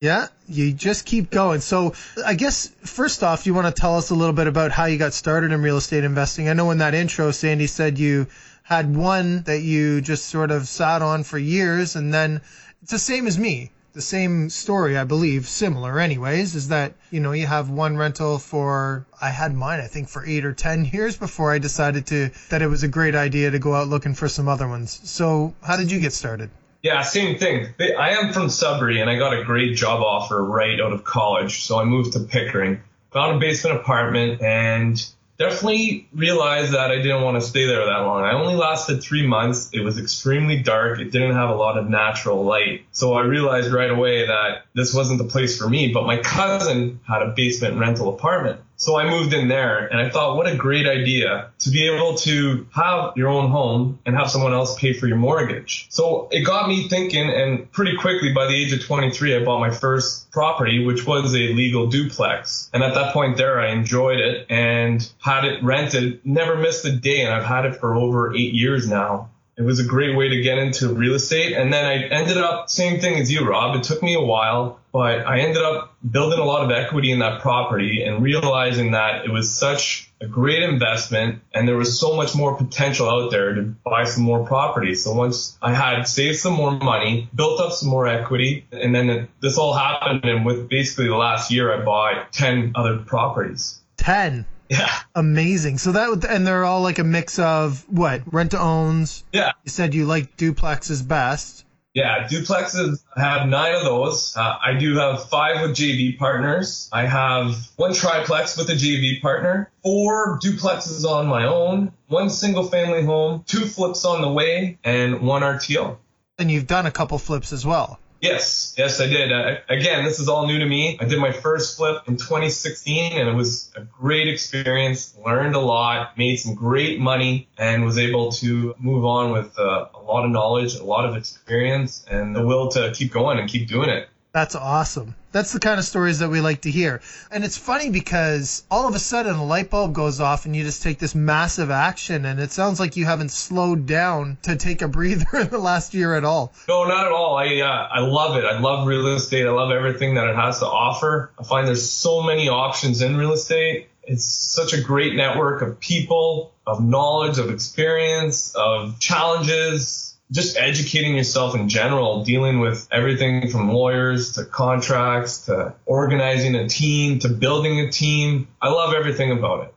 Yeah, 0.00 0.28
you 0.48 0.72
just 0.72 1.04
keep 1.04 1.30
going. 1.30 1.60
So, 1.60 1.94
I 2.24 2.34
guess 2.34 2.68
first 2.84 3.22
off, 3.22 3.46
you 3.46 3.52
want 3.52 3.74
to 3.74 3.80
tell 3.80 3.98
us 3.98 4.10
a 4.10 4.14
little 4.14 4.34
bit 4.34 4.46
about 4.46 4.70
how 4.70 4.86
you 4.86 4.96
got 4.96 5.12
started 5.12 5.52
in 5.52 5.60
real 5.60 5.76
estate 5.76 6.04
investing. 6.04 6.48
I 6.48 6.54
know 6.54 6.70
in 6.70 6.78
that 6.78 6.94
intro, 6.94 7.32
Sandy 7.32 7.66
said 7.66 7.98
you 7.98 8.28
had 8.62 8.96
one 8.96 9.42
that 9.42 9.60
you 9.60 10.00
just 10.00 10.26
sort 10.26 10.50
of 10.50 10.66
sat 10.68 11.02
on 11.02 11.22
for 11.22 11.38
years, 11.38 11.96
and 11.96 12.14
then 12.14 12.40
it's 12.82 12.92
the 12.92 12.98
same 12.98 13.26
as 13.26 13.38
me 13.38 13.72
the 13.94 14.02
same 14.02 14.50
story, 14.50 14.98
I 14.98 15.04
believe, 15.04 15.46
similar 15.46 16.00
anyways, 16.00 16.54
is 16.54 16.68
that, 16.68 16.94
you 17.10 17.20
know, 17.20 17.32
you 17.32 17.46
have 17.46 17.70
one 17.70 17.96
rental 17.96 18.38
for, 18.38 19.06
I 19.22 19.30
had 19.30 19.54
mine, 19.54 19.80
I 19.80 19.86
think, 19.86 20.08
for 20.08 20.26
eight 20.26 20.44
or 20.44 20.52
10 20.52 20.86
years 20.86 21.16
before 21.16 21.52
I 21.52 21.58
decided 21.58 22.06
to, 22.08 22.30
that 22.50 22.60
it 22.60 22.66
was 22.66 22.82
a 22.82 22.88
great 22.88 23.14
idea 23.14 23.52
to 23.52 23.58
go 23.58 23.72
out 23.74 23.88
looking 23.88 24.14
for 24.14 24.28
some 24.28 24.48
other 24.48 24.68
ones. 24.68 25.00
So 25.04 25.54
how 25.62 25.76
did 25.76 25.92
you 25.92 26.00
get 26.00 26.12
started? 26.12 26.50
Yeah, 26.82 27.00
same 27.02 27.38
thing. 27.38 27.72
I 27.80 28.10
am 28.10 28.32
from 28.32 28.50
Sudbury 28.50 29.00
and 29.00 29.08
I 29.08 29.16
got 29.16 29.32
a 29.32 29.44
great 29.44 29.76
job 29.76 30.02
offer 30.02 30.44
right 30.44 30.78
out 30.80 30.92
of 30.92 31.04
college. 31.04 31.62
So 31.62 31.78
I 31.78 31.84
moved 31.84 32.12
to 32.12 32.20
Pickering, 32.20 32.82
found 33.10 33.36
a 33.36 33.38
basement 33.38 33.76
apartment 33.76 34.42
and 34.42 35.02
definitely 35.38 36.08
realized 36.14 36.72
that 36.72 36.90
I 36.90 36.96
didn't 36.96 37.22
want 37.22 37.40
to 37.40 37.46
stay 37.46 37.66
there 37.66 37.84
that 37.84 37.98
long. 37.98 38.22
I 38.22 38.32
only 38.32 38.54
lasted 38.54 39.02
three 39.02 39.26
months. 39.26 39.70
It 39.72 39.80
was 39.80 39.98
extremely 39.98 40.62
dark. 40.62 41.00
It 41.00 41.10
didn't 41.10 41.34
have 41.34 41.50
a 41.50 41.54
lot 41.54 41.78
of 41.78 41.88
natural 41.88 42.44
light. 42.44 42.84
So 42.92 43.14
I 43.14 43.22
realized 43.22 43.72
right 43.72 43.90
away 43.90 44.26
that 44.26 44.66
this 44.74 44.94
wasn't 44.94 45.18
the 45.18 45.24
place 45.24 45.58
for 45.58 45.68
me. 45.68 45.92
But 45.92 46.06
my 46.06 46.18
cousin 46.18 47.00
had 47.06 47.22
a 47.22 47.32
basement 47.36 47.78
rental 47.78 48.14
apartment. 48.14 48.60
So 48.76 48.98
I 48.98 49.08
moved 49.08 49.32
in 49.32 49.48
there 49.48 49.86
and 49.86 50.00
I 50.00 50.10
thought, 50.10 50.36
what 50.36 50.46
a 50.46 50.56
great 50.56 50.86
idea 50.86 51.50
to 51.60 51.70
be 51.70 51.86
able 51.86 52.16
to 52.18 52.66
have 52.74 53.16
your 53.16 53.28
own 53.28 53.50
home 53.50 53.98
and 54.04 54.16
have 54.16 54.30
someone 54.30 54.52
else 54.52 54.78
pay 54.78 54.92
for 54.92 55.06
your 55.06 55.16
mortgage. 55.16 55.86
So 55.90 56.28
it 56.30 56.42
got 56.42 56.68
me 56.68 56.88
thinking 56.88 57.30
and 57.30 57.70
pretty 57.72 57.96
quickly 57.96 58.32
by 58.32 58.46
the 58.46 58.54
age 58.54 58.72
of 58.72 58.84
23, 58.84 59.36
I 59.36 59.44
bought 59.44 59.60
my 59.60 59.70
first 59.70 60.30
property, 60.30 60.84
which 60.84 61.06
was 61.06 61.34
a 61.34 61.52
legal 61.52 61.86
duplex. 61.86 62.68
And 62.72 62.82
at 62.82 62.94
that 62.94 63.12
point 63.12 63.36
there, 63.36 63.60
I 63.60 63.68
enjoyed 63.68 64.20
it 64.20 64.46
and 64.50 65.08
had 65.18 65.44
it 65.44 65.62
rented, 65.62 66.20
never 66.24 66.56
missed 66.56 66.84
a 66.84 66.92
day. 66.92 67.22
And 67.22 67.32
I've 67.32 67.44
had 67.44 67.66
it 67.66 67.76
for 67.76 67.94
over 67.94 68.34
eight 68.34 68.54
years 68.54 68.88
now. 68.88 69.30
It 69.56 69.62
was 69.62 69.78
a 69.78 69.84
great 69.84 70.16
way 70.16 70.30
to 70.30 70.42
get 70.42 70.58
into 70.58 70.88
real 70.88 71.14
estate. 71.14 71.52
And 71.52 71.72
then 71.72 71.84
I 71.84 72.08
ended 72.08 72.38
up, 72.38 72.68
same 72.68 73.00
thing 73.00 73.20
as 73.20 73.30
you, 73.30 73.48
Rob. 73.48 73.76
It 73.76 73.84
took 73.84 74.02
me 74.02 74.14
a 74.14 74.20
while, 74.20 74.80
but 74.94 75.26
I 75.26 75.40
ended 75.40 75.60
up 75.60 75.96
building 76.08 76.38
a 76.38 76.44
lot 76.44 76.64
of 76.64 76.70
equity 76.70 77.10
in 77.10 77.18
that 77.18 77.40
property 77.40 78.04
and 78.04 78.22
realizing 78.22 78.92
that 78.92 79.24
it 79.24 79.30
was 79.32 79.52
such 79.52 80.08
a 80.20 80.26
great 80.28 80.62
investment 80.62 81.42
and 81.52 81.66
there 81.66 81.76
was 81.76 81.98
so 81.98 82.14
much 82.14 82.36
more 82.36 82.56
potential 82.56 83.10
out 83.10 83.32
there 83.32 83.54
to 83.54 83.62
buy 83.62 84.04
some 84.04 84.22
more 84.22 84.46
properties. 84.46 85.02
So 85.02 85.12
once 85.12 85.58
I 85.60 85.74
had 85.74 86.04
saved 86.04 86.38
some 86.38 86.52
more 86.52 86.70
money, 86.70 87.28
built 87.34 87.60
up 87.60 87.72
some 87.72 87.88
more 87.88 88.06
equity, 88.06 88.68
and 88.70 88.94
then 88.94 89.26
this 89.40 89.58
all 89.58 89.74
happened. 89.74 90.24
And 90.26 90.46
with 90.46 90.68
basically 90.68 91.08
the 91.08 91.16
last 91.16 91.50
year, 91.50 91.74
I 91.74 91.84
bought 91.84 92.32
10 92.32 92.74
other 92.76 92.98
properties. 92.98 93.80
10? 93.96 94.46
Yeah. 94.68 94.94
Amazing. 95.16 95.78
So 95.78 95.90
that 95.90 96.24
and 96.24 96.46
they're 96.46 96.64
all 96.64 96.82
like 96.82 97.00
a 97.00 97.04
mix 97.04 97.40
of 97.40 97.84
what 97.88 98.32
rent 98.32 98.52
to 98.52 98.60
owns. 98.60 99.24
Yeah. 99.32 99.50
You 99.64 99.70
said 99.70 99.92
you 99.92 100.06
like 100.06 100.36
duplexes 100.36 101.06
best. 101.06 101.63
Yeah, 101.94 102.26
duplexes. 102.26 103.04
Have 103.16 103.48
nine 103.48 103.76
of 103.76 103.84
those. 103.84 104.36
Uh, 104.36 104.56
I 104.64 104.74
do 104.74 104.96
have 104.96 105.28
five 105.28 105.62
with 105.62 105.76
JV 105.76 106.18
partners. 106.18 106.88
I 106.92 107.06
have 107.06 107.54
one 107.76 107.94
triplex 107.94 108.56
with 108.56 108.68
a 108.68 108.74
JV 108.74 109.22
partner, 109.22 109.70
four 109.84 110.40
duplexes 110.40 111.04
on 111.04 111.28
my 111.28 111.46
own, 111.46 111.92
one 112.08 112.30
single 112.30 112.64
family 112.64 113.04
home, 113.04 113.44
two 113.46 113.66
flips 113.66 114.04
on 114.04 114.22
the 114.22 114.30
way, 114.30 114.76
and 114.82 115.20
one 115.20 115.42
RTO. 115.42 115.96
And 116.36 116.50
you've 116.50 116.66
done 116.66 116.86
a 116.86 116.90
couple 116.90 117.16
flips 117.18 117.52
as 117.52 117.64
well. 117.64 118.00
Yes, 118.24 118.74
yes, 118.78 119.02
I 119.02 119.06
did. 119.06 119.32
Uh, 119.32 119.56
again, 119.68 120.02
this 120.02 120.18
is 120.18 120.30
all 120.30 120.46
new 120.46 120.58
to 120.58 120.64
me. 120.64 120.96
I 120.98 121.04
did 121.04 121.18
my 121.18 121.30
first 121.30 121.76
flip 121.76 122.04
in 122.06 122.16
2016 122.16 123.20
and 123.20 123.28
it 123.28 123.34
was 123.34 123.70
a 123.76 123.82
great 123.82 124.28
experience. 124.28 125.14
Learned 125.22 125.54
a 125.54 125.60
lot, 125.60 126.16
made 126.16 126.36
some 126.36 126.54
great 126.54 126.98
money 126.98 127.48
and 127.58 127.84
was 127.84 127.98
able 127.98 128.32
to 128.32 128.74
move 128.78 129.04
on 129.04 129.32
with 129.32 129.58
uh, 129.58 129.88
a 129.94 130.00
lot 130.00 130.24
of 130.24 130.30
knowledge, 130.30 130.74
a 130.74 130.84
lot 130.84 131.04
of 131.04 131.18
experience 131.18 132.02
and 132.08 132.34
the 132.34 132.46
will 132.46 132.68
to 132.68 132.92
keep 132.94 133.12
going 133.12 133.38
and 133.38 133.46
keep 133.46 133.68
doing 133.68 133.90
it. 133.90 134.08
That's 134.34 134.56
awesome. 134.56 135.14
That's 135.30 135.52
the 135.52 135.60
kind 135.60 135.78
of 135.78 135.84
stories 135.84 136.18
that 136.18 136.28
we 136.28 136.40
like 136.40 136.62
to 136.62 136.70
hear. 136.70 137.00
And 137.30 137.44
it's 137.44 137.56
funny 137.56 137.90
because 137.90 138.64
all 138.68 138.88
of 138.88 138.96
a 138.96 138.98
sudden 138.98 139.36
a 139.36 139.44
light 139.44 139.70
bulb 139.70 139.94
goes 139.94 140.20
off 140.20 140.44
and 140.44 140.56
you 140.56 140.64
just 140.64 140.82
take 140.82 140.98
this 140.98 141.14
massive 141.14 141.70
action 141.70 142.24
and 142.24 142.40
it 142.40 142.50
sounds 142.50 142.80
like 142.80 142.96
you 142.96 143.04
haven't 143.04 143.30
slowed 143.30 143.86
down 143.86 144.36
to 144.42 144.56
take 144.56 144.82
a 144.82 144.88
breather 144.88 145.24
in 145.34 145.50
the 145.50 145.58
last 145.58 145.94
year 145.94 146.16
at 146.16 146.24
all. 146.24 146.52
No, 146.66 146.82
not 146.82 147.06
at 147.06 147.12
all. 147.12 147.36
I 147.36 147.60
uh, 147.60 147.88
I 147.92 148.00
love 148.00 148.36
it. 148.36 148.44
I 148.44 148.58
love 148.58 148.88
real 148.88 149.06
estate. 149.14 149.46
I 149.46 149.50
love 149.50 149.70
everything 149.70 150.14
that 150.16 150.26
it 150.26 150.34
has 150.34 150.58
to 150.58 150.66
offer. 150.66 151.30
I 151.38 151.44
find 151.44 151.68
there's 151.68 151.88
so 151.88 152.20
many 152.20 152.48
options 152.48 153.02
in 153.02 153.16
real 153.16 153.34
estate. 153.34 153.86
It's 154.02 154.24
such 154.24 154.72
a 154.72 154.80
great 154.80 155.14
network 155.14 155.62
of 155.62 155.78
people, 155.78 156.52
of 156.66 156.84
knowledge, 156.84 157.38
of 157.38 157.50
experience, 157.50 158.52
of 158.56 158.98
challenges, 158.98 160.13
just 160.30 160.56
educating 160.56 161.16
yourself 161.16 161.54
in 161.54 161.68
general, 161.68 162.24
dealing 162.24 162.60
with 162.60 162.88
everything 162.90 163.50
from 163.50 163.70
lawyers 163.70 164.32
to 164.32 164.44
contracts 164.44 165.46
to 165.46 165.74
organizing 165.86 166.54
a 166.54 166.68
team 166.68 167.18
to 167.20 167.28
building 167.28 167.80
a 167.80 167.90
team. 167.90 168.48
I 168.60 168.70
love 168.70 168.94
everything 168.94 169.32
about 169.32 169.64
it. 169.64 169.73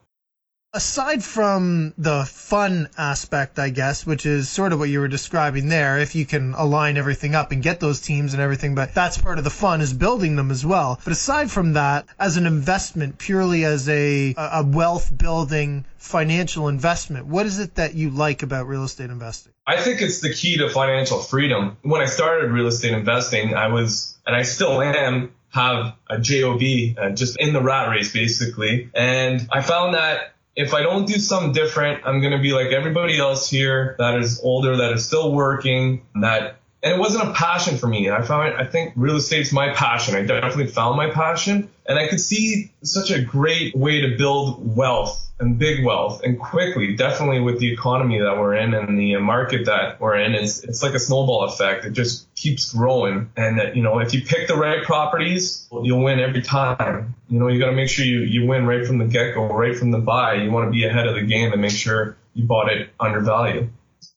Aside 0.74 1.24
from 1.24 1.94
the 1.98 2.24
fun 2.26 2.90
aspect, 2.98 3.58
I 3.58 3.70
guess, 3.70 4.06
which 4.06 4.26
is 4.26 4.50
sort 4.50 4.74
of 4.74 4.80
what 4.80 4.90
you 4.90 5.00
were 5.00 5.08
describing 5.08 5.70
there, 5.70 5.98
if 5.98 6.14
you 6.14 6.26
can 6.26 6.54
align 6.54 6.98
everything 6.98 7.36
up 7.36 7.52
and 7.52 7.64
get 7.64 7.80
those 7.80 8.02
teams 8.02 8.34
and 8.34 8.42
everything, 8.42 8.76
but 8.76 8.94
that's 8.94 9.18
part 9.18 9.38
of 9.38 9.44
the 9.44 9.50
fun 9.50 9.82
is 9.82 9.94
building 9.94 10.36
them 10.36 10.52
as 10.52 10.66
well. 10.66 11.00
But 11.04 11.14
aside 11.14 11.50
from 11.50 11.74
that, 11.74 12.06
as 12.20 12.38
an 12.38 12.46
investment, 12.46 13.18
purely 13.18 13.66
as 13.66 13.88
a, 13.90 14.36
a 14.38 14.64
wealth 14.64 15.16
building 15.18 15.86
financial 15.98 16.68
investment, 16.68 17.26
what 17.26 17.46
is 17.46 17.60
it 17.60 17.76
that 17.76 17.96
you 17.96 18.10
like 18.10 18.44
about 18.44 18.68
real 18.68 18.84
estate 18.84 19.10
investing? 19.10 19.54
I 19.66 19.82
think 19.82 20.02
it's 20.02 20.22
the 20.22 20.34
key 20.34 20.58
to 20.58 20.70
financial 20.70 21.20
freedom. 21.20 21.78
When 21.82 22.02
I 22.02 22.06
started 22.06 22.52
real 22.52 22.68
estate 22.68 22.94
investing, 22.94 23.56
I 23.56 23.70
was, 23.70 24.18
and 24.26 24.36
I 24.36 24.44
still 24.44 24.82
am, 24.82 25.34
have 25.50 25.96
a 26.10 26.20
job 26.20 26.62
uh, 26.62 27.10
just 27.12 27.40
in 27.40 27.54
the 27.54 27.62
rat 27.62 27.90
race 27.90 28.12
basically 28.12 28.92
and 28.94 29.48
i 29.52 29.62
found 29.62 29.96
that 29.96 30.34
if 30.58 30.74
I 30.74 30.82
don't 30.82 31.06
do 31.06 31.20
something 31.20 31.52
different, 31.52 32.02
I'm 32.04 32.20
going 32.20 32.32
to 32.32 32.40
be 32.40 32.52
like 32.52 32.72
everybody 32.72 33.20
else 33.20 33.48
here 33.48 33.96
that 34.00 34.18
is 34.18 34.42
older, 34.44 34.76
that 34.78 34.92
is 34.92 35.06
still 35.06 35.32
working, 35.32 36.02
that, 36.16 36.57
and 36.84 36.94
it 36.94 37.00
wasn't 37.00 37.30
a 37.30 37.34
passion 37.34 37.78
for 37.78 37.88
me. 37.88 38.10
I 38.10 38.22
found, 38.22 38.54
I 38.56 38.66
think 38.66 38.94
real 38.96 39.16
estate's 39.16 39.52
my 39.52 39.74
passion. 39.74 40.16
I 40.16 40.22
definitely 40.22 40.68
found 40.68 40.96
my 40.96 41.10
passion 41.10 41.70
and 41.88 41.98
I 41.98 42.08
could 42.08 42.22
see 42.22 42.72
such 42.84 43.12
a 43.12 43.22
great 43.22 43.76
way 43.76 44.02
to 44.02 44.18
build 44.18 44.76
wealth 44.76 45.24
and 45.40 45.58
big 45.58 45.86
wealth 45.86 46.22
and 46.24 46.40
quickly, 46.40 46.96
definitely 46.96 47.40
with 47.40 47.60
the 47.60 47.72
economy 47.72 48.20
that 48.20 48.38
we're 48.38 48.56
in 48.56 48.74
and 48.74 48.98
the 48.98 49.16
market 49.18 49.66
that 49.66 50.00
we're 50.00 50.18
in, 50.18 50.34
it's, 50.34 50.64
it's 50.64 50.82
like 50.82 50.94
a 50.94 51.00
snowball 51.00 51.44
effect. 51.46 51.86
It 51.86 51.92
just 51.92 52.34
keeps 52.36 52.74
growing. 52.74 53.30
And 53.36 53.60
that, 53.60 53.76
you 53.76 53.84
know, 53.84 54.00
if 54.00 54.14
you 54.14 54.22
pick 54.24 54.48
the 54.48 54.56
right 54.56 54.84
properties, 54.84 55.68
you'll 55.72 56.04
win 56.04 56.20
every 56.20 56.42
time. 56.42 57.16
You 57.30 57.40
know, 57.40 57.48
you 57.48 57.60
got 57.60 57.68
to 57.68 57.76
make 57.76 57.90
sure 57.90 58.06
you, 58.06 58.20
you 58.20 58.48
win 58.48 58.66
right 58.66 58.86
from 58.86 58.98
the 58.98 59.06
get 59.06 59.36
go, 59.36 59.48
right 59.48 59.78
from 59.78 59.92
the 59.92 60.00
buy. 60.00 60.36
You 60.36 60.52
want 60.52 60.68
to 60.68 60.72
be 60.72 60.86
ahead 60.86 61.08
of 61.08 61.16
the 61.16 61.24
game 61.24 61.52
and 61.52 61.62
make 61.62 61.72
sure 61.72 62.18
you 62.34 62.46
bought 62.46 62.72
it 62.72 62.90
undervalued. 63.00 63.70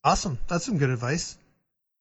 Awesome. 0.03 0.39
That's 0.49 0.65
some 0.65 0.79
good 0.79 0.91
advice. 0.91 1.37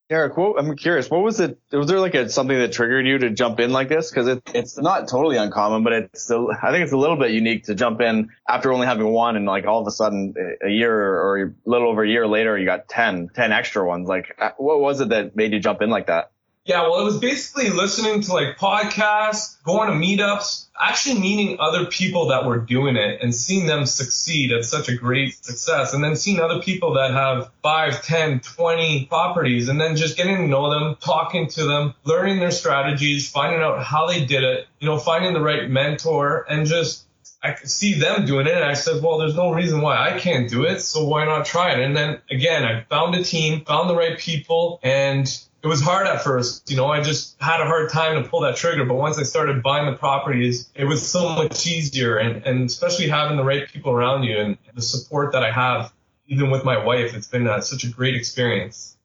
Derek, 0.10 0.38
what, 0.38 0.58
I'm 0.58 0.76
curious. 0.76 1.08
What 1.08 1.22
was 1.22 1.40
it? 1.40 1.60
Was 1.72 1.86
there 1.86 2.00
like 2.00 2.16
a, 2.16 2.28
something 2.30 2.58
that 2.58 2.72
triggered 2.72 3.06
you 3.06 3.20
to 3.20 3.30
jump 3.30 3.60
in 3.60 3.72
like 3.72 3.90
this? 3.90 4.10
Because 4.10 4.28
it, 4.28 4.42
it's 4.56 4.76
not 4.76 5.08
totally 5.08 5.38
uncommon, 5.38 5.84
but 5.84 5.94
it's 5.94 6.24
still, 6.24 6.50
I 6.52 6.72
think 6.72 6.84
it's 6.84 6.94
a 6.94 6.98
little 6.98 7.16
bit 7.16 7.30
unique 7.30 7.66
to 7.66 7.76
jump 7.76 8.02
in 8.02 8.30
after 8.48 8.74
only 8.74 8.88
having 8.88 9.06
one, 9.06 9.36
and 9.36 9.46
like 9.46 9.68
all 9.68 9.82
of 9.82 9.88
a 9.88 9.92
sudden, 9.92 10.34
a 10.66 10.70
year 10.70 10.96
or 10.96 11.44
a 11.44 11.54
little 11.70 11.90
over 11.90 12.04
a 12.04 12.10
year 12.10 12.26
later, 12.26 12.58
you 12.58 12.66
got 12.66 12.88
10, 12.88 13.30
10 13.36 13.52
extra 13.52 13.88
ones. 13.88 14.08
Like, 14.08 14.36
uh, 14.40 14.50
what 14.58 14.80
was 14.80 15.00
it 15.00 15.10
that 15.10 15.36
made 15.36 15.54
you 15.54 15.60
jump 15.60 15.84
in 15.84 15.92
like 15.92 16.08
that? 16.08 16.32
Yeah, 16.70 16.84
well, 16.84 17.00
it 17.00 17.04
was 17.04 17.18
basically 17.18 17.72
listening 17.72 18.22
to 18.22 18.32
like 18.32 18.60
podcasts, 18.60 19.58
going 19.64 19.90
to 19.90 19.96
meetups, 19.96 20.68
actually 20.80 21.20
meeting 21.20 21.58
other 21.60 21.88
people 21.88 22.28
that 22.28 22.46
were 22.46 22.60
doing 22.60 22.96
it 22.96 23.24
and 23.24 23.34
seeing 23.34 23.66
them 23.66 23.88
succeed 23.88 24.52
at 24.52 24.64
such 24.66 24.88
a 24.88 24.96
great 24.96 25.34
success. 25.44 25.96
And 25.96 26.04
then 26.04 26.16
seeing 26.16 26.40
other 26.40 26.62
people 26.62 26.94
that 26.94 27.10
have 27.10 27.50
five, 27.64 28.04
ten, 28.04 28.40
twenty 28.42 29.08
properties 29.08 29.68
and 29.68 29.82
then 29.82 29.96
just 29.96 30.16
getting 30.16 30.38
to 30.38 30.48
know 30.48 30.70
them, 30.70 30.96
talking 31.02 31.48
to 31.48 31.64
them, 31.64 31.96
learning 32.04 32.38
their 32.38 32.52
strategies, 32.52 33.32
finding 33.32 33.62
out 33.62 33.84
how 33.84 34.06
they 34.06 34.24
did 34.26 34.44
it, 34.44 34.68
you 34.80 34.88
know, 34.88 35.00
finding 35.00 35.34
the 35.34 35.42
right 35.42 35.68
mentor 35.68 36.46
and 36.48 36.68
just 36.68 37.04
I 37.42 37.54
could 37.54 37.72
see 37.72 37.96
them 37.96 38.26
doing 38.26 38.48
it, 38.48 38.54
and 38.54 38.66
I 38.66 38.74
said, 38.74 39.02
well, 39.02 39.18
there's 39.18 39.36
no 39.36 39.54
reason 39.54 39.82
why 39.82 39.96
I 39.96 40.20
can't 40.20 40.50
do 40.50 40.66
it, 40.66 40.82
so 40.82 41.06
why 41.06 41.24
not 41.24 41.46
try 41.46 41.72
it? 41.72 41.80
And 41.80 41.96
then 41.96 42.20
again, 42.30 42.66
I 42.66 42.84
found 42.90 43.16
a 43.16 43.24
team, 43.24 43.64
found 43.64 43.90
the 43.90 43.96
right 43.96 44.20
people, 44.20 44.80
and 44.84 45.26
it 45.62 45.68
was 45.68 45.82
hard 45.82 46.08
at 46.08 46.22
first. 46.24 46.70
You 46.72 46.78
know, 46.78 46.88
I 46.88 47.02
just 47.02 47.42
had 47.42 47.62
a 47.62 47.66
hard 47.66 47.90
time 47.90 48.22
to 48.22 48.30
pull 48.30 48.42
that 48.42 48.56
trigger. 48.56 48.86
But 48.86 48.96
once 48.96 49.18
I 49.18 49.24
started 49.24 49.62
buying 49.62 49.92
the 49.92 49.98
properties, 49.98 50.70
it 50.74 50.86
was 50.86 51.08
so 51.08 51.30
much 51.30 51.68
easier. 51.68 52.18
And, 52.18 52.46
and 52.46 52.66
especially 52.66 53.10
having 53.10 53.38
the 53.38 53.44
right 53.44 53.68
people 53.68 53.92
around 53.92 54.24
you 54.24 54.38
and 54.38 54.58
the 54.74 54.82
support 54.82 55.34
that 55.34 55.44
I 55.44 55.52
have, 55.52 55.92
even 56.28 56.50
with 56.50 56.64
my 56.64 56.84
wife, 56.84 57.14
it's 57.16 57.28
been 57.28 57.48
uh, 57.48 57.62
such 57.62 57.84
a 57.84 57.90
great 57.90 58.16
experience. 58.16 58.98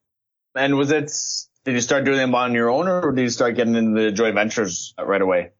And 0.55 0.77
was 0.77 0.93
it, 0.93 1.13
did 1.65 1.75
you 1.75 1.81
start 1.81 2.05
doing 2.05 2.19
them 2.19 2.35
on 2.35 2.53
your 2.53 2.71
own 2.71 2.87
or 2.87 3.11
did 3.11 3.23
you 3.23 3.31
start 3.31 3.57
getting 3.57 3.75
into 3.75 4.01
the 4.01 4.13
joint 4.13 4.35
ventures 4.35 4.95
right 4.99 5.23
away? 5.23 5.51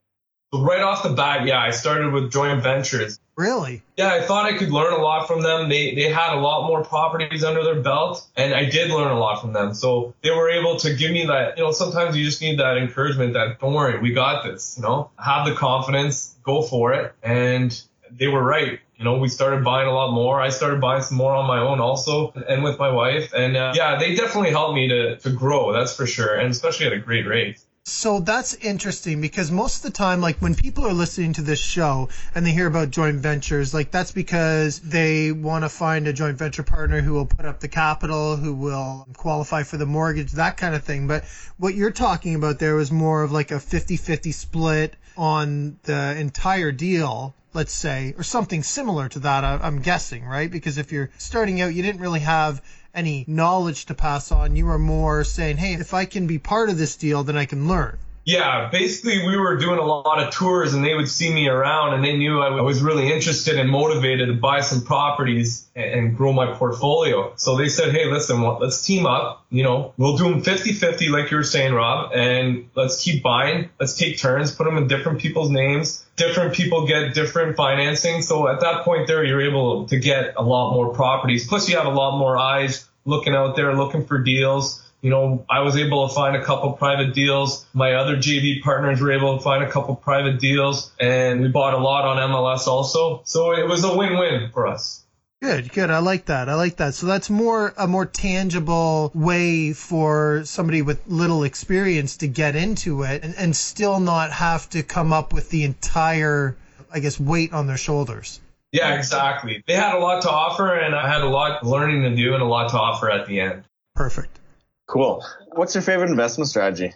right 0.53 0.81
off 0.81 1.03
the 1.03 1.09
bat, 1.09 1.45
yeah, 1.45 1.59
I 1.59 1.71
started 1.71 2.13
with 2.13 2.31
joint 2.31 2.63
ventures. 2.63 3.19
Really? 3.37 3.81
Yeah, 3.97 4.13
I 4.13 4.21
thought 4.21 4.45
I 4.45 4.57
could 4.57 4.71
learn 4.71 4.93
a 4.93 4.97
lot 4.97 5.27
from 5.27 5.41
them. 5.41 5.67
They 5.67 5.93
they 5.93 6.09
had 6.09 6.33
a 6.33 6.39
lot 6.39 6.67
more 6.67 6.83
properties 6.83 7.43
under 7.43 7.63
their 7.63 7.81
belt, 7.81 8.25
and 8.37 8.53
I 8.53 8.65
did 8.65 8.91
learn 8.91 9.11
a 9.11 9.19
lot 9.19 9.41
from 9.41 9.51
them. 9.51 9.73
So 9.73 10.13
they 10.21 10.31
were 10.31 10.49
able 10.49 10.77
to 10.79 10.93
give 10.93 11.11
me 11.11 11.25
that. 11.25 11.57
You 11.57 11.65
know, 11.65 11.71
sometimes 11.71 12.15
you 12.15 12.23
just 12.23 12.41
need 12.41 12.59
that 12.59 12.77
encouragement. 12.77 13.33
That 13.33 13.59
don't 13.59 13.73
worry, 13.73 13.99
we 13.99 14.13
got 14.13 14.43
this. 14.45 14.75
You 14.77 14.83
know, 14.83 15.11
have 15.17 15.45
the 15.45 15.53
confidence, 15.53 16.35
go 16.43 16.61
for 16.61 16.93
it, 16.93 17.13
and 17.23 17.79
they 18.09 18.27
were 18.27 18.43
right. 18.43 18.79
You 18.97 19.03
know, 19.03 19.17
we 19.17 19.27
started 19.27 19.65
buying 19.65 19.89
a 19.89 19.93
lot 19.93 20.13
more. 20.13 20.39
I 20.39 20.47
started 20.47 20.79
buying 20.79 21.01
some 21.01 21.17
more 21.17 21.33
on 21.33 21.45
my 21.45 21.59
own 21.59 21.81
also, 21.81 22.31
and 22.47 22.63
with 22.63 22.79
my 22.79 22.89
wife. 22.89 23.33
And 23.33 23.57
uh, 23.57 23.73
yeah, 23.75 23.99
they 23.99 24.15
definitely 24.15 24.51
helped 24.51 24.75
me 24.75 24.87
to 24.87 25.17
to 25.17 25.29
grow. 25.29 25.73
That's 25.73 25.93
for 25.93 26.07
sure, 26.07 26.35
and 26.35 26.51
especially 26.51 26.85
at 26.85 26.93
a 26.93 26.99
great 26.99 27.27
rate. 27.27 27.59
So 27.87 28.19
that's 28.19 28.55
interesting 28.55 29.21
because 29.21 29.51
most 29.51 29.77
of 29.77 29.81
the 29.83 29.95
time, 29.95 30.19
like 30.19 30.37
when 30.37 30.55
people 30.55 30.87
are 30.87 30.93
listening 30.93 31.33
to 31.33 31.43
this 31.43 31.59
show 31.59 32.09
and 32.33 32.43
they 32.43 32.49
hear 32.49 32.65
about 32.65 32.89
joint 32.89 33.17
ventures, 33.17 33.75
like 33.75 33.91
that's 33.91 34.11
because 34.11 34.79
they 34.79 35.31
want 35.31 35.65
to 35.65 35.69
find 35.69 36.07
a 36.07 36.13
joint 36.13 36.35
venture 36.35 36.63
partner 36.63 37.01
who 37.01 37.13
will 37.13 37.27
put 37.27 37.45
up 37.45 37.59
the 37.59 37.67
capital, 37.67 38.37
who 38.37 38.55
will 38.55 39.07
qualify 39.15 39.61
for 39.61 39.77
the 39.77 39.85
mortgage, 39.85 40.31
that 40.31 40.57
kind 40.57 40.73
of 40.73 40.83
thing. 40.83 41.05
But 41.05 41.25
what 41.59 41.75
you're 41.75 41.91
talking 41.91 42.33
about 42.33 42.57
there 42.57 42.73
was 42.73 42.91
more 42.91 43.21
of 43.21 43.31
like 43.31 43.51
a 43.51 43.59
50-50 43.59 44.33
split 44.33 44.95
on 45.15 45.77
the 45.83 46.17
entire 46.17 46.71
deal 46.71 47.35
let's 47.53 47.71
say, 47.71 48.13
or 48.17 48.23
something 48.23 48.63
similar 48.63 49.07
to 49.07 49.19
that, 49.19 49.45
I'm 49.45 49.79
guessing, 49.79 50.25
right? 50.25 50.51
Because 50.51 50.77
if 50.77 50.91
you're 50.91 51.09
starting 51.17 51.61
out, 51.61 51.73
you 51.73 51.83
didn't 51.83 52.01
really 52.01 52.19
have 52.19 52.61
any 52.95 53.25
knowledge 53.27 53.85
to 53.85 53.93
pass 53.93 54.31
on. 54.31 54.55
You 54.55 54.65
were 54.65 54.79
more 54.79 55.23
saying, 55.23 55.57
hey, 55.57 55.73
if 55.73 55.93
I 55.93 56.05
can 56.05 56.25
be 56.27 56.39
part 56.39 56.69
of 56.69 56.77
this 56.77 56.95
deal, 56.95 57.23
then 57.23 57.37
I 57.37 57.45
can 57.45 57.67
learn. 57.67 57.97
Yeah, 58.25 58.69
basically 58.71 59.23
we 59.23 59.37
were 59.37 59.55
doing 59.57 59.77
a 59.77 59.85
lot 59.85 60.19
of 60.19 60.33
tours 60.33 60.73
and 60.73 60.83
they 60.83 60.95
would 60.95 61.07
see 61.07 61.31
me 61.31 61.47
around 61.47 61.93
and 61.93 62.03
they 62.03 62.17
knew 62.17 62.41
I 62.41 62.59
was 62.61 62.81
really 62.81 63.13
interested 63.13 63.59
and 63.59 63.69
motivated 63.69 64.29
to 64.29 64.33
buy 64.33 64.61
some 64.61 64.81
properties 64.81 65.67
and 65.75 66.17
grow 66.17 66.33
my 66.33 66.53
portfolio. 66.53 67.33
So 67.35 67.55
they 67.55 67.69
said, 67.69 67.91
hey, 67.91 68.11
listen, 68.11 68.41
let's 68.41 68.83
team 68.83 69.05
up. 69.05 69.45
You 69.51 69.61
know, 69.63 69.93
we'll 69.97 70.17
do 70.17 70.23
them 70.23 70.41
50-50 70.41 71.11
like 71.11 71.29
you 71.29 71.37
were 71.37 71.43
saying, 71.43 71.71
Rob, 71.73 72.13
and 72.13 72.67
let's 72.73 73.03
keep 73.03 73.21
buying. 73.21 73.69
Let's 73.79 73.95
take 73.95 74.17
turns, 74.17 74.51
put 74.53 74.63
them 74.63 74.77
in 74.77 74.87
different 74.87 75.19
people's 75.19 75.51
names. 75.51 76.03
Different 76.15 76.55
people 76.55 76.87
get 76.87 77.13
different 77.13 77.55
financing. 77.55 78.23
So 78.23 78.47
at 78.47 78.61
that 78.61 78.85
point 78.85 79.05
there, 79.05 79.23
you're 79.23 79.47
able 79.47 79.85
to 79.87 79.99
get 79.99 80.33
a 80.35 80.41
lot 80.41 80.73
more 80.73 80.95
properties. 80.95 81.47
Plus 81.47 81.69
you 81.69 81.77
have 81.77 81.85
a 81.85 81.91
lot 81.95 82.17
more 82.17 82.37
eyes 82.37 82.89
looking 83.05 83.35
out 83.35 83.55
there, 83.55 83.75
looking 83.75 84.03
for 84.03 84.17
deals 84.17 84.81
you 85.01 85.09
know, 85.09 85.45
I 85.49 85.59
was 85.59 85.75
able 85.77 86.07
to 86.07 86.13
find 86.13 86.35
a 86.35 86.43
couple 86.43 86.71
private 86.73 87.13
deals. 87.13 87.65
My 87.73 87.93
other 87.93 88.17
JV 88.17 88.61
partners 88.61 89.01
were 89.01 89.11
able 89.11 89.37
to 89.37 89.43
find 89.43 89.63
a 89.63 89.69
couple 89.69 89.95
private 89.95 90.39
deals 90.39 90.91
and 90.99 91.41
we 91.41 91.47
bought 91.47 91.73
a 91.73 91.77
lot 91.77 92.05
on 92.05 92.17
MLS 92.31 92.67
also. 92.67 93.21
So 93.25 93.53
it 93.53 93.67
was 93.67 93.83
a 93.83 93.95
win-win 93.95 94.49
for 94.51 94.67
us. 94.67 95.05
Good, 95.41 95.71
good. 95.71 95.91
I 95.91 95.99
like 95.99 96.25
that. 96.25 96.49
I 96.49 96.55
like 96.55 96.77
that. 96.77 96.95
So 96.95 97.05
that's 97.05 97.29
more 97.29 97.73
a 97.77 97.87
more 97.87 98.05
tangible 98.07 99.11
way 99.13 99.73
for 99.73 100.41
somebody 100.45 100.81
with 100.81 101.05
little 101.05 101.43
experience 101.43 102.17
to 102.17 102.27
get 102.27 102.55
into 102.55 103.03
it 103.03 103.23
and, 103.23 103.35
and 103.35 103.55
still 103.55 103.99
not 103.99 104.31
have 104.31 104.67
to 104.71 104.81
come 104.81 105.13
up 105.13 105.33
with 105.33 105.51
the 105.51 105.65
entire, 105.65 106.57
I 106.91 106.99
guess, 106.99 107.19
weight 107.19 107.53
on 107.53 107.67
their 107.67 107.77
shoulders. 107.77 108.39
Yeah, 108.71 108.95
exactly. 108.95 109.63
They 109.67 109.75
had 109.75 109.93
a 109.93 109.99
lot 109.99 110.23
to 110.23 110.31
offer 110.31 110.73
and 110.73 110.95
I 110.95 111.07
had 111.07 111.21
a 111.21 111.29
lot 111.29 111.65
learning 111.65 112.01
to 112.01 112.15
do 112.15 112.33
and 112.33 112.41
a 112.41 112.47
lot 112.47 112.69
to 112.71 112.79
offer 112.79 113.11
at 113.11 113.27
the 113.27 113.39
end. 113.39 113.65
Perfect. 113.93 114.39
Cool. 114.87 115.25
What's 115.53 115.75
your 115.75 115.81
favorite 115.81 116.09
investment 116.09 116.47
strategy 116.49 116.93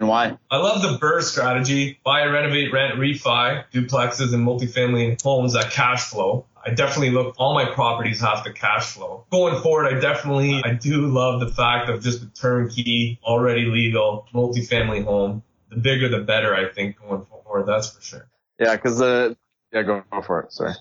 and 0.00 0.08
why? 0.08 0.38
I 0.50 0.56
love 0.56 0.82
the 0.82 0.98
BRRRR 0.98 1.22
strategy. 1.22 1.98
Buy, 2.04 2.24
renovate, 2.24 2.72
rent, 2.72 2.94
refi, 2.98 3.64
duplexes 3.72 4.32
and 4.32 4.46
multifamily 4.46 5.20
homes 5.22 5.52
that 5.54 5.70
cash 5.70 6.04
flow. 6.04 6.46
I 6.64 6.70
definitely 6.70 7.10
look, 7.10 7.36
all 7.38 7.54
my 7.54 7.66
properties 7.66 8.20
have 8.20 8.42
to 8.44 8.52
cash 8.52 8.92
flow. 8.92 9.26
Going 9.30 9.62
forward, 9.62 9.86
I 9.86 10.00
definitely, 10.00 10.62
I 10.64 10.72
do 10.72 11.06
love 11.06 11.40
the 11.40 11.48
fact 11.48 11.88
of 11.88 12.02
just 12.02 12.22
a 12.22 12.26
turnkey, 12.26 13.20
already 13.22 13.66
legal, 13.66 14.26
multifamily 14.34 15.04
home. 15.04 15.42
The 15.70 15.76
bigger, 15.76 16.08
the 16.08 16.20
better, 16.20 16.54
I 16.54 16.72
think, 16.72 16.98
going 17.00 17.24
forward. 17.24 17.66
That's 17.66 17.90
for 17.90 18.02
sure. 18.02 18.28
Yeah, 18.58 18.76
cause, 18.78 19.00
uh, 19.00 19.34
yeah, 19.72 19.82
go, 19.82 20.02
go 20.10 20.22
for 20.22 20.40
it. 20.40 20.52
Sorry. 20.52 20.72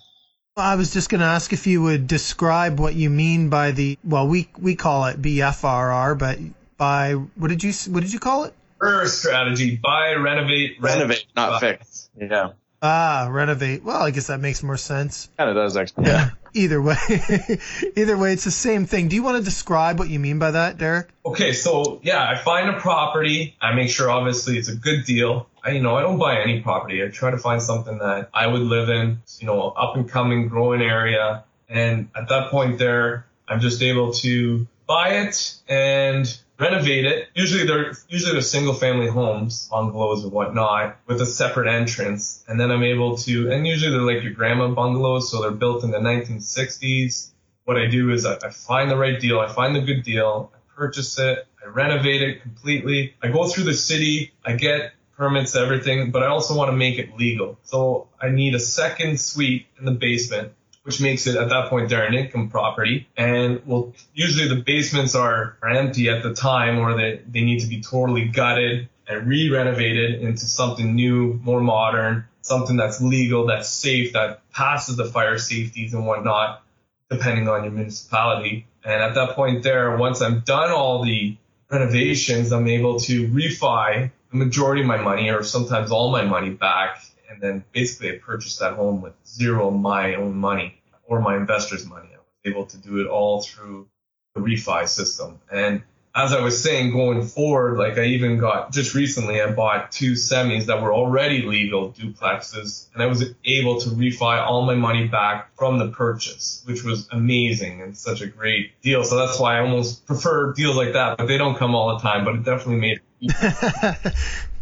I 0.58 0.76
was 0.76 0.94
just 0.94 1.10
going 1.10 1.20
to 1.20 1.28
ask 1.28 1.52
if 1.52 1.68
you 1.68 1.82
would 1.82 2.08
describe 2.08 2.80
what 2.80 2.96
you 2.96 3.10
mean 3.10 3.50
by 3.50 3.72
the 3.72 3.98
well, 4.06 4.26
we 4.26 4.48
we 4.58 4.76
call 4.76 5.04
it 5.06 5.22
BFRR, 5.22 6.18
but 6.18 6.40
by 6.78 7.14
what 7.14 7.50
did 7.50 7.62
you 7.62 7.74
what 7.92 8.04
did 8.04 8.14
you 8.14 8.20
call 8.20 8.46
it? 8.46 8.54
BRRRR 8.80 9.08
strategy: 9.08 9.76
buy, 9.84 10.14
renovate, 10.14 10.78
renovate, 10.80 11.26
not 11.36 11.60
fix. 11.60 12.10
Yeah. 12.18 12.52
Ah, 12.88 13.28
renovate. 13.32 13.84
Well, 13.84 14.02
I 14.02 14.12
guess 14.12 14.28
that 14.28 14.40
makes 14.40 14.62
more 14.62 14.78
sense. 14.78 15.28
Kind 15.38 15.50
of 15.50 15.56
does 15.56 15.76
actually. 15.76 16.06
Yeah. 16.06 16.30
Either 16.54 16.82
way, 16.82 16.96
either 17.98 18.18
way, 18.18 18.32
it's 18.32 18.46
the 18.46 18.52
same 18.52 18.86
thing. 18.86 19.10
Do 19.10 19.16
you 19.16 19.24
want 19.24 19.38
to 19.38 19.44
describe 19.44 20.00
what 20.00 20.08
you 20.08 20.20
mean 20.20 20.40
by 20.40 20.52
that, 20.52 20.78
Derek? 20.78 21.10
Okay, 21.26 21.52
so 21.52 22.00
yeah, 22.04 22.24
I 22.24 22.36
find 22.38 22.70
a 22.70 22.80
property. 22.80 23.58
I 23.60 23.74
make 23.74 23.90
sure 23.90 24.10
obviously 24.10 24.58
it's 24.58 24.70
a 24.70 24.76
good 24.76 25.04
deal. 25.04 25.50
I, 25.64 25.72
you 25.72 25.82
know, 25.82 25.96
I 25.96 26.02
don't 26.02 26.20
buy 26.20 26.40
any 26.42 26.62
property. 26.62 27.04
I 27.04 27.08
try 27.08 27.32
to 27.32 27.40
find 27.40 27.62
something 27.62 27.98
that 27.98 28.30
I 28.34 28.48
would 28.48 28.62
live 28.62 28.90
in, 28.90 29.20
you 29.40 29.48
know, 29.48 29.70
up 29.70 29.96
and 29.96 30.08
coming, 30.08 30.48
growing 30.48 30.82
area. 30.82 31.44
And 31.68 32.10
at 32.16 32.30
that 32.30 32.52
point 32.52 32.78
there, 32.78 33.26
I'm 33.48 33.60
just 33.60 33.82
able 33.82 34.14
to 34.14 34.68
buy 34.86 35.10
it 35.26 35.56
and 35.68 36.40
renovate 36.60 37.06
it. 37.06 37.28
Usually 37.34 37.66
they're 37.66 37.94
usually 38.08 38.34
they're 38.34 38.42
single 38.42 38.74
family 38.74 39.08
homes, 39.08 39.68
bungalows 39.70 40.24
and 40.24 40.32
whatnot, 40.32 40.98
with 41.08 41.22
a 41.22 41.26
separate 41.26 41.68
entrance. 41.68 42.44
And 42.48 42.60
then 42.60 42.72
I'm 42.72 42.84
able 42.84 43.18
to 43.18 43.52
and 43.52 43.68
usually 43.68 43.92
they're 43.92 44.02
like 44.02 44.24
your 44.24 44.34
grandma 44.34 44.70
bungalows, 44.70 45.32
so 45.32 45.42
they're 45.42 45.52
built 45.52 45.84
in 45.84 45.92
the 45.92 46.00
1960s. 46.00 47.32
What 47.66 47.78
I 47.78 47.88
do 47.88 48.12
is 48.12 48.26
I, 48.26 48.36
I 48.36 48.50
find 48.50 48.92
the 48.92 48.98
right 48.98 49.20
deal, 49.20 49.40
I 49.40 49.48
find 49.48 49.76
the 49.76 49.82
good 49.82 50.04
deal, 50.04 50.52
I 50.54 50.76
purchase 50.76 51.18
it, 51.18 51.48
I 51.64 51.70
renovate 51.70 52.22
it 52.22 52.42
completely. 52.42 53.16
I 53.22 53.30
go 53.30 53.48
through 53.48 53.64
the 53.64 53.74
city, 53.74 54.34
I 54.46 54.54
get 54.54 54.94
permits, 55.18 55.56
everything, 55.56 56.12
but 56.12 56.24
I 56.24 56.28
also 56.28 56.56
want 56.56 56.70
to 56.70 56.78
make 56.78 57.00
it 57.00 57.18
legal. 57.18 57.58
So 57.64 58.08
I 58.22 58.30
need 58.30 58.54
a 58.54 58.60
second 58.60 59.20
suite 59.20 59.66
in 59.80 59.86
the 59.86 59.92
basement 59.92 60.54
which 60.86 61.02
makes 61.02 61.26
it 61.26 61.36
at 61.36 61.50
that 61.50 61.68
point 61.70 61.90
they're 61.90 62.06
an 62.06 62.14
income 62.14 62.48
property. 62.48 63.08
And 63.18 63.60
well, 63.66 63.94
usually 64.14 64.48
the 64.48 64.62
basements 64.62 65.16
are, 65.16 65.58
are 65.64 65.70
empty 65.70 66.10
at 66.10 66.22
the 66.22 66.36
time 66.36 66.78
or 66.78 66.96
they, 66.96 67.22
they 67.28 67.42
need 67.42 67.62
to 67.62 67.68
be 67.68 67.82
totally 67.82 68.26
gutted 68.26 68.88
and 69.08 69.28
re-renovated 69.28 70.22
into 70.22 70.46
something 70.46 70.94
new, 70.94 71.40
more 71.44 71.60
modern, 71.60 72.26
something 72.42 72.76
that's 72.78 73.02
legal, 73.02 73.48
that's 73.48 73.68
safe, 73.68 74.14
that 74.14 74.48
passes 74.52 74.96
the 74.96 75.06
fire 75.06 75.40
safeties 75.40 75.96
and 75.96 76.06
whatnot, 76.06 76.62
depending 77.10 77.50
on 77.50 77.64
your 77.64 77.74
municipality. 77.74 78.68
And 78.84 79.02
at 79.02 79.16
that 79.16 79.32
point 79.36 79.64
there, 79.64 79.98
once 79.98 80.22
I'm 80.22 80.42
done 80.42 80.70
all 80.70 81.04
the 81.04 81.36
renovations, 81.72 82.52
I'm 82.52 82.68
able 82.68 83.00
to 83.02 83.28
refi 83.30 84.12
the 84.30 84.38
majority 84.38 84.82
of 84.82 84.88
my 84.88 84.98
money 84.98 85.32
or 85.32 85.42
sometimes 85.42 85.90
all 85.90 86.12
my 86.12 86.26
money 86.26 86.52
back 86.52 87.02
and 87.36 87.44
then 87.44 87.66
basically 87.74 88.12
I 88.12 88.18
purchased 88.18 88.60
that 88.60 88.74
home 88.74 89.02
with 89.02 89.14
zero 89.28 89.68
of 89.68 89.76
my 89.76 90.16
own 90.16 90.36
money 90.36 90.82
or 91.04 91.22
my 91.22 91.36
investors' 91.36 91.86
money. 91.86 92.08
I 92.14 92.18
was 92.18 92.54
able 92.54 92.66
to 92.68 92.78
do 92.78 93.02
it 93.02 93.08
all 93.08 93.42
through 93.42 93.88
the 94.34 94.42
refi 94.42 94.88
system. 94.88 95.40
And 95.52 95.84
as 96.16 96.32
I 96.32 96.40
was 96.40 96.64
saying, 96.64 96.94
going 96.94 97.24
forward, 97.26 97.78
like 97.78 97.98
I 97.98 98.06
even 98.06 98.38
got 98.38 98.72
just 98.72 98.96
recently, 98.96 99.42
I 99.42 99.52
bought 99.52 99.92
two 99.92 100.14
semis 100.14 100.68
that 100.68 100.82
were 100.82 100.94
already 100.94 101.42
legal 101.42 101.92
duplexes, 101.92 102.88
and 102.94 103.04
I 103.04 103.08
was 103.08 103.34
able 103.44 103.82
to 103.82 103.90
refi 103.90 104.42
all 104.42 104.66
my 104.66 104.76
money 104.76 105.10
back 105.10 105.54
from 105.58 105.78
the 105.78 105.90
purchase, 105.90 106.64
which 106.66 106.86
was 106.86 107.10
amazing 107.12 107.82
and 107.82 107.98
such 107.98 108.22
a 108.22 108.28
great 108.28 108.82
deal. 108.82 109.04
So 109.04 109.18
that's 109.18 109.38
why 109.42 109.58
I 109.58 109.60
almost 109.60 110.06
prefer 110.08 110.54
deals 110.54 110.78
like 110.78 110.94
that, 110.94 111.18
but 111.18 111.28
they 111.28 111.38
don't 111.38 111.58
come 111.58 111.76
all 111.76 111.98
the 111.98 112.02
time. 112.02 112.24
But 112.24 112.36
it 112.36 112.44
definitely 112.44 112.78
made 112.78 113.02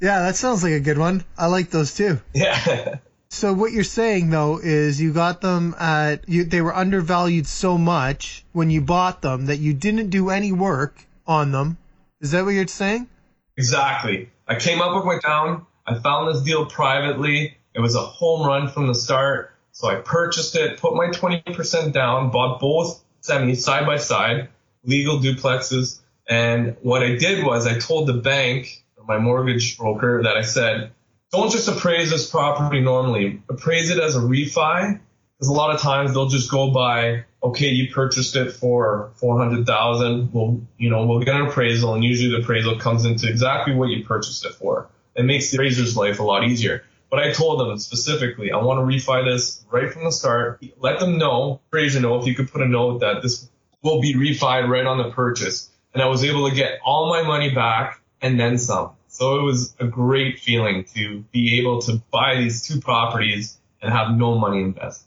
Yeah, 0.00 0.20
that 0.20 0.36
sounds 0.36 0.62
like 0.62 0.72
a 0.72 0.80
good 0.80 0.98
one. 0.98 1.24
I 1.38 1.46
like 1.46 1.70
those 1.70 1.94
too. 1.94 2.20
Yeah. 2.34 2.96
So 3.28 3.52
what 3.52 3.72
you're 3.72 3.84
saying 3.84 4.30
though 4.30 4.60
is 4.62 5.00
you 5.00 5.12
got 5.12 5.40
them 5.40 5.74
at 5.78 6.28
you 6.28 6.44
they 6.44 6.62
were 6.62 6.74
undervalued 6.74 7.46
so 7.46 7.76
much 7.76 8.44
when 8.52 8.70
you 8.70 8.80
bought 8.80 9.20
them 9.20 9.46
that 9.46 9.58
you 9.58 9.74
didn't 9.74 10.10
do 10.10 10.30
any 10.30 10.52
work 10.52 11.04
on 11.26 11.50
them. 11.52 11.76
Is 12.20 12.30
that 12.30 12.44
what 12.44 12.52
you're 12.52 12.66
saying? 12.66 13.08
Exactly. 13.56 14.30
I 14.46 14.54
came 14.54 14.80
up 14.80 14.94
with 14.94 15.04
my 15.04 15.18
down. 15.18 15.66
I 15.86 15.98
found 15.98 16.34
this 16.34 16.42
deal 16.42 16.66
privately. 16.66 17.58
It 17.74 17.80
was 17.80 17.94
a 17.94 18.00
home 18.00 18.46
run 18.46 18.68
from 18.68 18.86
the 18.86 18.94
start. 18.94 19.52
So 19.72 19.88
I 19.88 19.96
purchased 19.96 20.56
it, 20.56 20.78
put 20.78 20.94
my 20.94 21.08
20% 21.08 21.92
down, 21.92 22.30
bought 22.30 22.60
both 22.60 23.02
semis 23.22 23.58
side 23.58 23.84
by 23.86 23.98
side, 23.98 24.48
legal 24.84 25.18
duplexes. 25.18 26.00
And 26.26 26.76
what 26.80 27.02
I 27.02 27.16
did 27.16 27.44
was 27.44 27.66
I 27.66 27.78
told 27.78 28.06
the 28.06 28.14
bank 28.14 28.82
my 29.06 29.18
mortgage 29.18 29.78
broker 29.78 30.22
that 30.24 30.36
I 30.36 30.42
said, 30.42 30.92
don't 31.32 31.50
just 31.50 31.68
appraise 31.68 32.10
this 32.10 32.30
property 32.30 32.80
normally. 32.80 33.42
Appraise 33.48 33.90
it 33.90 33.98
as 33.98 34.16
a 34.16 34.20
refi. 34.20 35.00
Because 35.38 35.48
a 35.48 35.52
lot 35.52 35.74
of 35.74 35.82
times 35.82 36.14
they'll 36.14 36.28
just 36.28 36.50
go 36.50 36.70
by, 36.70 37.24
okay, 37.42 37.68
you 37.68 37.92
purchased 37.92 38.36
it 38.36 38.52
for 38.52 39.12
400,000. 39.16 40.32
We'll, 40.32 40.62
you 40.78 40.88
know, 40.88 41.06
we'll 41.06 41.20
get 41.20 41.34
an 41.34 41.46
appraisal 41.46 41.94
and 41.94 42.02
usually 42.02 42.30
the 42.30 42.42
appraisal 42.42 42.78
comes 42.78 43.04
into 43.04 43.28
exactly 43.28 43.74
what 43.74 43.90
you 43.90 44.04
purchased 44.04 44.46
it 44.46 44.54
for. 44.54 44.88
It 45.14 45.24
makes 45.24 45.50
the 45.50 45.58
appraiser's 45.58 45.96
life 45.96 46.20
a 46.20 46.22
lot 46.22 46.44
easier. 46.44 46.84
But 47.10 47.20
I 47.20 47.32
told 47.32 47.60
them 47.60 47.78
specifically, 47.78 48.50
I 48.50 48.56
want 48.56 48.78
to 48.78 48.96
refi 48.96 49.24
this 49.24 49.64
right 49.70 49.92
from 49.92 50.04
the 50.04 50.12
start. 50.12 50.62
Let 50.78 51.00
them 51.00 51.18
know, 51.18 51.60
appraiser 51.68 52.00
know 52.00 52.18
if 52.18 52.26
you 52.26 52.34
could 52.34 52.50
put 52.50 52.62
a 52.62 52.68
note 52.68 53.00
that 53.00 53.22
this 53.22 53.48
will 53.82 54.00
be 54.00 54.14
refied 54.14 54.68
right 54.68 54.86
on 54.86 54.98
the 54.98 55.10
purchase. 55.10 55.70
And 55.94 56.02
I 56.02 56.06
was 56.06 56.24
able 56.24 56.48
to 56.48 56.54
get 56.54 56.80
all 56.84 57.08
my 57.10 57.22
money 57.22 57.54
back 57.54 58.00
and 58.20 58.40
then 58.40 58.58
some. 58.58 58.95
So 59.16 59.38
it 59.38 59.42
was 59.42 59.74
a 59.80 59.86
great 59.86 60.40
feeling 60.40 60.84
to 60.94 61.24
be 61.32 61.58
able 61.58 61.80
to 61.82 62.02
buy 62.10 62.36
these 62.36 62.66
two 62.68 62.80
properties 62.80 63.56
and 63.80 63.90
have 63.90 64.14
no 64.14 64.38
money 64.38 64.60
invested. 64.60 65.06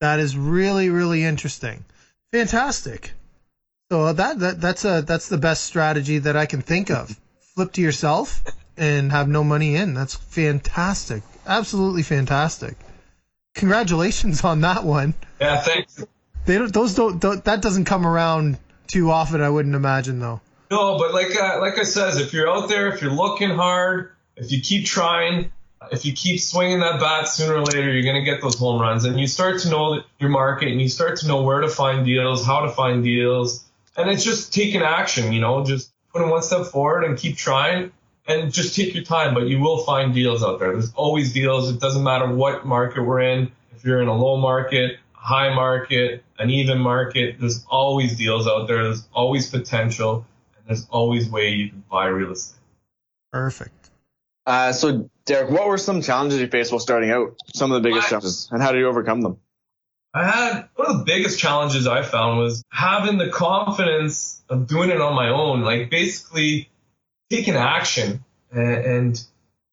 That 0.00 0.20
is 0.20 0.36
really 0.36 0.90
really 0.90 1.24
interesting. 1.24 1.84
Fantastic. 2.32 3.12
So 3.90 4.12
that, 4.12 4.40
that 4.40 4.60
that's 4.60 4.84
a 4.84 5.00
that's 5.02 5.28
the 5.28 5.38
best 5.38 5.64
strategy 5.64 6.18
that 6.18 6.36
I 6.36 6.44
can 6.44 6.60
think 6.60 6.90
of. 6.90 7.18
Flip 7.54 7.72
to 7.72 7.80
yourself 7.80 8.44
and 8.76 9.10
have 9.10 9.26
no 9.26 9.42
money 9.42 9.76
in. 9.76 9.94
That's 9.94 10.14
fantastic. 10.14 11.22
Absolutely 11.46 12.02
fantastic. 12.02 12.76
Congratulations 13.54 14.44
on 14.44 14.60
that 14.60 14.84
one. 14.84 15.14
Yeah, 15.40 15.62
thanks. 15.62 16.04
They 16.44 16.58
don't 16.58 16.74
those 16.74 16.94
don't, 16.94 17.18
don't 17.18 17.42
that 17.44 17.62
doesn't 17.62 17.86
come 17.86 18.06
around 18.06 18.58
too 18.86 19.10
often 19.10 19.40
I 19.40 19.48
wouldn't 19.48 19.74
imagine 19.74 20.20
though. 20.20 20.42
No, 20.70 20.98
but 20.98 21.14
like 21.14 21.36
uh, 21.40 21.60
like 21.60 21.78
I 21.78 21.84
says, 21.84 22.18
if 22.18 22.32
you're 22.32 22.50
out 22.50 22.68
there, 22.68 22.88
if 22.88 23.00
you're 23.00 23.12
looking 23.12 23.50
hard, 23.50 24.10
if 24.36 24.50
you 24.50 24.60
keep 24.60 24.84
trying, 24.84 25.52
if 25.92 26.04
you 26.04 26.12
keep 26.12 26.40
swinging 26.40 26.80
that 26.80 27.00
bat, 27.00 27.28
sooner 27.28 27.54
or 27.54 27.62
later 27.62 27.92
you're 27.92 28.02
gonna 28.02 28.24
get 28.24 28.40
those 28.40 28.58
home 28.58 28.80
runs, 28.80 29.04
and 29.04 29.18
you 29.18 29.26
start 29.26 29.60
to 29.60 29.70
know 29.70 30.02
your 30.18 30.30
market, 30.30 30.68
and 30.68 30.80
you 30.80 30.88
start 30.88 31.18
to 31.18 31.28
know 31.28 31.42
where 31.42 31.60
to 31.60 31.68
find 31.68 32.04
deals, 32.04 32.44
how 32.44 32.60
to 32.60 32.70
find 32.70 33.04
deals, 33.04 33.64
and 33.96 34.10
it's 34.10 34.24
just 34.24 34.52
taking 34.52 34.82
action. 34.82 35.32
You 35.32 35.40
know, 35.40 35.64
just 35.64 35.92
putting 36.12 36.30
one 36.30 36.42
step 36.42 36.66
forward 36.66 37.04
and 37.04 37.16
keep 37.16 37.36
trying, 37.36 37.92
and 38.26 38.52
just 38.52 38.74
take 38.74 38.92
your 38.92 39.04
time. 39.04 39.34
But 39.34 39.46
you 39.46 39.60
will 39.60 39.84
find 39.84 40.14
deals 40.14 40.42
out 40.42 40.58
there. 40.58 40.72
There's 40.72 40.92
always 40.94 41.32
deals. 41.32 41.70
It 41.70 41.80
doesn't 41.80 42.02
matter 42.02 42.28
what 42.28 42.66
market 42.66 43.02
we're 43.04 43.20
in. 43.20 43.52
If 43.76 43.84
you're 43.84 44.02
in 44.02 44.08
a 44.08 44.16
low 44.16 44.36
market, 44.36 44.98
high 45.12 45.54
market, 45.54 46.24
an 46.40 46.50
even 46.50 46.80
market, 46.80 47.36
there's 47.38 47.64
always 47.68 48.16
deals 48.16 48.48
out 48.48 48.66
there. 48.66 48.82
There's 48.82 49.06
always 49.12 49.48
potential 49.48 50.26
there's 50.66 50.86
always 50.90 51.28
way 51.28 51.50
you 51.50 51.68
can 51.70 51.84
buy 51.90 52.06
real 52.06 52.32
estate. 52.32 52.58
Perfect. 53.32 53.90
Uh, 54.46 54.72
so, 54.72 55.10
Derek, 55.24 55.50
what 55.50 55.66
were 55.66 55.78
some 55.78 56.02
challenges 56.02 56.40
you 56.40 56.46
faced 56.46 56.70
while 56.70 56.78
starting 56.78 57.10
out? 57.10 57.36
Some 57.54 57.72
of 57.72 57.82
the 57.82 57.88
biggest 57.88 58.06
I, 58.06 58.10
challenges, 58.10 58.48
and 58.50 58.62
how 58.62 58.72
did 58.72 58.78
you 58.78 58.88
overcome 58.88 59.20
them? 59.20 59.38
I 60.14 60.24
had 60.24 60.68
one 60.76 60.88
of 60.88 60.98
the 60.98 61.04
biggest 61.04 61.38
challenges 61.38 61.86
I 61.86 62.02
found 62.02 62.38
was 62.38 62.64
having 62.70 63.18
the 63.18 63.28
confidence 63.28 64.42
of 64.48 64.66
doing 64.66 64.90
it 64.90 65.00
on 65.00 65.14
my 65.14 65.28
own, 65.28 65.62
like 65.62 65.90
basically 65.90 66.70
taking 67.28 67.54
action. 67.54 68.24
And, 68.50 68.74
and 68.84 69.26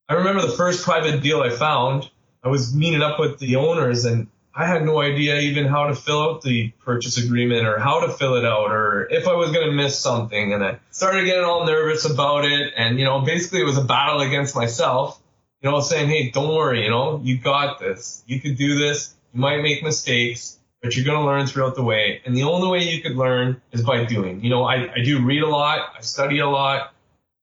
I 0.09 0.15
remember 0.15 0.41
the 0.41 0.57
first 0.57 0.83
private 0.83 1.21
deal 1.21 1.41
I 1.41 1.49
found, 1.49 2.09
I 2.43 2.49
was 2.49 2.75
meeting 2.75 3.01
up 3.01 3.19
with 3.19 3.39
the 3.39 3.55
owners 3.55 4.03
and 4.03 4.27
I 4.55 4.67
had 4.67 4.85
no 4.85 5.01
idea 5.01 5.39
even 5.39 5.65
how 5.65 5.87
to 5.87 5.95
fill 5.95 6.21
out 6.21 6.43
the 6.43 6.69
purchase 6.85 7.17
agreement 7.17 7.65
or 7.65 7.79
how 7.79 8.05
to 8.05 8.13
fill 8.13 8.35
it 8.35 8.45
out 8.45 8.71
or 8.71 9.07
if 9.09 9.27
I 9.27 9.33
was 9.33 9.51
going 9.51 9.65
to 9.65 9.71
miss 9.71 9.97
something. 9.97 10.53
And 10.53 10.63
I 10.63 10.79
started 10.91 11.25
getting 11.25 11.43
all 11.43 11.65
nervous 11.65 12.05
about 12.05 12.45
it. 12.45 12.71
And, 12.77 12.99
you 12.99 13.05
know, 13.05 13.21
basically 13.21 13.61
it 13.61 13.65
was 13.65 13.79
a 13.79 13.83
battle 13.83 14.21
against 14.21 14.55
myself, 14.55 15.19
you 15.61 15.71
know, 15.71 15.79
saying, 15.79 16.07
Hey, 16.07 16.29
don't 16.29 16.53
worry, 16.53 16.83
you 16.83 16.91
know, 16.91 17.19
you 17.23 17.39
got 17.39 17.79
this. 17.79 18.23
You 18.27 18.39
could 18.39 18.55
do 18.55 18.77
this. 18.77 19.15
You 19.33 19.39
might 19.39 19.63
make 19.63 19.81
mistakes, 19.81 20.59
but 20.83 20.95
you're 20.95 21.05
going 21.05 21.19
to 21.19 21.25
learn 21.25 21.47
throughout 21.47 21.73
the 21.73 21.83
way. 21.83 22.21
And 22.23 22.37
the 22.37 22.43
only 22.43 22.67
way 22.67 22.87
you 22.87 23.01
could 23.01 23.15
learn 23.15 23.59
is 23.71 23.81
by 23.81 24.05
doing. 24.05 24.43
You 24.43 24.51
know, 24.51 24.63
I, 24.65 24.93
I 24.93 25.01
do 25.03 25.25
read 25.25 25.41
a 25.41 25.49
lot. 25.49 25.93
I 25.97 26.01
study 26.01 26.37
a 26.37 26.47
lot. 26.47 26.93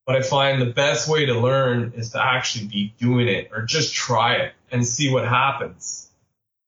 But 0.05 0.15
I 0.15 0.21
find 0.21 0.61
the 0.61 0.65
best 0.65 1.09
way 1.09 1.25
to 1.25 1.33
learn 1.33 1.93
is 1.95 2.11
to 2.11 2.23
actually 2.23 2.67
be 2.67 2.93
doing 2.97 3.27
it 3.27 3.51
or 3.53 3.63
just 3.63 3.93
try 3.93 4.35
it 4.35 4.53
and 4.71 4.87
see 4.87 5.11
what 5.11 5.27
happens 5.27 6.10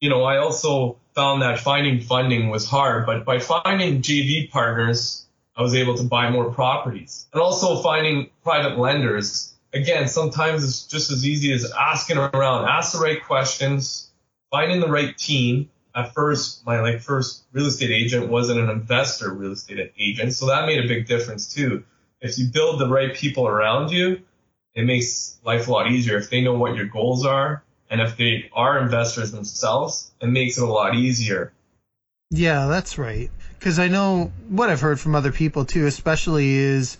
you 0.04 0.10
know, 0.10 0.26
I 0.26 0.39
also 0.39 0.98
found 1.16 1.44
that 1.44 1.62
finding 1.62 2.02
funding 2.02 2.50
was 2.50 2.68
hard, 2.68 3.06
but 3.06 3.24
by 3.24 3.39
finding 3.39 4.02
JV 4.02 4.52
partners, 4.52 5.26
I 5.56 5.62
was 5.62 5.76
able 5.76 5.96
to 5.96 6.04
buy 6.04 6.30
more 6.30 6.52
properties 6.52 7.26
and 7.32 7.42
also 7.42 7.82
finding 7.82 8.30
private 8.44 8.78
lenders. 8.78 9.54
Again, 9.72 10.10
sometimes 10.10 10.66
it's 10.66 10.88
just 10.88 11.10
as 11.10 11.26
easy 11.26 11.54
as 11.54 11.72
asking 11.72 12.18
around, 12.18 12.68
ask 12.68 12.92
the 12.92 13.00
right 13.00 13.24
questions, 13.24 14.12
finding 14.52 14.82
the 14.82 14.89
right 14.89 15.18
team. 15.18 15.70
At 15.96 16.13
first, 16.13 16.66
my 16.66 16.82
like 16.82 17.00
first 17.00 17.46
real 17.54 17.68
estate 17.68 17.92
agent 17.92 18.28
wasn't 18.28 18.60
an 18.60 18.70
investor 18.70 19.32
real 19.32 19.54
estate 19.54 19.94
agent. 19.98 20.34
So 20.34 20.48
that 20.48 20.66
made 20.66 20.84
a 20.84 20.88
big 20.89 21.08
difference 21.08 21.54
too. 21.54 21.86
If 22.20 22.38
you 22.38 22.48
build 22.48 22.78
the 22.78 22.89
right 22.89 23.16
people 23.16 23.48
around 23.48 23.89
you, 23.89 24.20
it 24.76 24.84
makes 24.84 25.39
life 25.46 25.70
a 25.70 25.72
lot 25.72 25.89
easier. 25.89 26.18
If 26.18 26.30
they 26.30 26.42
know 26.42 26.56
what 26.56 26.76
your 26.76 26.88
goals 26.88 27.26
are, 27.26 27.62
And 27.89 28.02
if 28.02 28.17
they 28.17 28.50
are 28.54 28.80
investors 28.80 29.32
themselves, 29.32 30.12
it 30.22 30.28
makes 30.28 30.58
it 30.58 30.63
a 30.63 30.67
lot 30.67 30.96
easier. 30.96 31.54
Yeah, 32.32 32.65
that's 32.67 32.98
right. 32.98 33.30
Because 33.60 33.78
I 33.78 33.88
know 33.88 34.32
what 34.50 34.69
I've 34.69 34.82
heard 34.82 35.00
from 35.00 35.15
other 35.15 35.32
people 35.32 35.65
too, 35.65 35.86
especially 35.86 36.54
is 36.54 36.98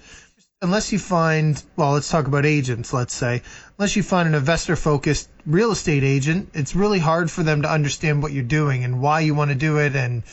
unless 0.62 0.94
you 0.94 1.00
find, 1.00 1.62
well, 1.76 1.92
let's 1.92 2.10
talk 2.10 2.28
about 2.28 2.46
agents, 2.46 2.94
let's 2.94 3.14
say, 3.14 3.42
unless 3.78 3.96
you 3.96 4.04
find 4.04 4.30
an 4.30 4.36
investor 4.36 4.76
focused 4.76 5.30
real 5.46 5.72
estate 5.72 6.04
agent, 6.04 6.52
it's 6.54 6.76
really 6.76 7.00
hard 7.00 7.30
for 7.30 7.44
them 7.44 7.64
to 7.64 7.70
understand 7.70 8.24
what 8.24 8.32
you're 8.32 8.44
doing 8.44 8.84
and 8.84 9.02
why 9.02 9.20
you 9.20 9.36
want 9.36 9.50
to 9.50 9.56
do 9.56 9.80
it 9.80 9.96
and 9.96 10.24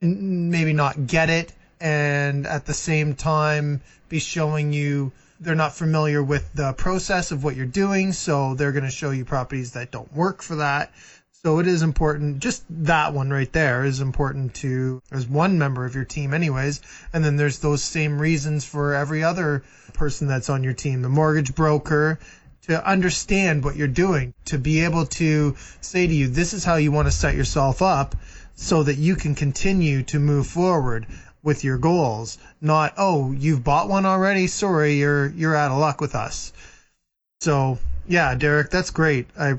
maybe 0.00 0.72
not 0.72 1.06
get 1.06 1.28
it. 1.28 1.52
And 1.80 2.46
at 2.46 2.64
the 2.64 2.74
same 2.74 3.14
time, 3.14 3.82
be 4.08 4.20
showing 4.20 4.72
you 4.72 5.12
they're 5.40 5.54
not 5.54 5.74
familiar 5.74 6.22
with 6.22 6.52
the 6.54 6.72
process 6.72 7.30
of 7.30 7.44
what 7.44 7.56
you're 7.56 7.66
doing. 7.66 8.12
So 8.12 8.54
they're 8.54 8.72
going 8.72 8.84
to 8.84 8.90
show 8.90 9.10
you 9.10 9.24
properties 9.24 9.72
that 9.72 9.90
don't 9.90 10.12
work 10.14 10.42
for 10.42 10.56
that. 10.56 10.92
So 11.44 11.60
it 11.60 11.68
is 11.68 11.82
important. 11.82 12.40
Just 12.40 12.64
that 12.84 13.14
one 13.14 13.30
right 13.30 13.52
there 13.52 13.84
is 13.84 14.00
important 14.00 14.54
to 14.54 15.00
as 15.12 15.28
one 15.28 15.56
member 15.56 15.84
of 15.84 15.94
your 15.94 16.04
team, 16.04 16.34
anyways. 16.34 16.80
And 17.12 17.24
then 17.24 17.36
there's 17.36 17.60
those 17.60 17.82
same 17.82 18.20
reasons 18.20 18.64
for 18.64 18.94
every 18.94 19.22
other 19.22 19.62
person 19.92 20.26
that's 20.26 20.50
on 20.50 20.64
your 20.64 20.72
team, 20.72 21.02
the 21.02 21.08
mortgage 21.08 21.54
broker, 21.54 22.18
to 22.62 22.86
understand 22.86 23.64
what 23.64 23.76
you're 23.76 23.86
doing, 23.86 24.34
to 24.46 24.58
be 24.58 24.80
able 24.80 25.06
to 25.06 25.56
say 25.80 26.06
to 26.06 26.14
you, 26.14 26.26
this 26.26 26.52
is 26.52 26.64
how 26.64 26.74
you 26.74 26.90
want 26.90 27.06
to 27.06 27.12
set 27.12 27.36
yourself 27.36 27.82
up 27.82 28.16
so 28.56 28.82
that 28.82 28.98
you 28.98 29.14
can 29.14 29.36
continue 29.36 30.02
to 30.02 30.18
move 30.18 30.46
forward 30.46 31.06
with 31.48 31.64
your 31.64 31.78
goals. 31.78 32.36
Not, 32.60 32.92
oh, 32.98 33.32
you've 33.32 33.64
bought 33.64 33.88
one 33.88 34.04
already. 34.04 34.46
Sorry, 34.46 34.94
you're 34.94 35.28
you're 35.28 35.56
out 35.56 35.72
of 35.72 35.78
luck 35.78 36.00
with 36.00 36.14
us. 36.14 36.52
So 37.40 37.78
yeah, 38.06 38.34
Derek, 38.34 38.70
that's 38.70 38.90
great. 38.90 39.26
I 39.36 39.54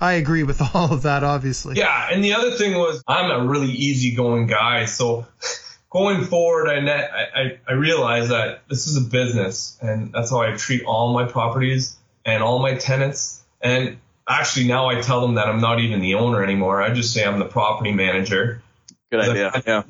I 0.00 0.12
agree 0.14 0.44
with 0.44 0.62
all 0.74 0.94
of 0.94 1.02
that, 1.02 1.24
obviously. 1.24 1.76
Yeah, 1.76 2.08
and 2.10 2.22
the 2.22 2.34
other 2.34 2.52
thing 2.52 2.78
was 2.78 3.02
I'm 3.06 3.30
a 3.30 3.44
really 3.44 3.72
easygoing 3.72 4.46
guy, 4.46 4.84
so 4.84 5.26
going 5.90 6.24
forward, 6.24 6.68
I 6.68 6.78
net 6.78 7.10
I, 7.12 7.58
I 7.68 7.72
realized 7.72 8.30
that 8.30 8.62
this 8.68 8.86
is 8.86 8.96
a 8.96 9.10
business, 9.10 9.76
and 9.82 10.12
that's 10.12 10.30
how 10.30 10.42
I 10.42 10.52
treat 10.56 10.84
all 10.84 11.12
my 11.12 11.24
properties 11.24 11.96
and 12.24 12.42
all 12.42 12.60
my 12.60 12.76
tenants. 12.76 13.42
And 13.60 13.98
actually, 14.28 14.68
now 14.68 14.88
I 14.88 15.00
tell 15.00 15.20
them 15.20 15.34
that 15.34 15.48
I'm 15.48 15.60
not 15.60 15.80
even 15.80 16.00
the 16.00 16.14
owner 16.14 16.42
anymore. 16.42 16.80
I 16.80 16.94
just 16.94 17.12
say 17.12 17.24
I'm 17.24 17.40
the 17.40 17.46
property 17.46 17.90
manager. 17.90 18.62
Good 19.10 19.20
idea. 19.20 19.62
Yeah. 19.66 19.82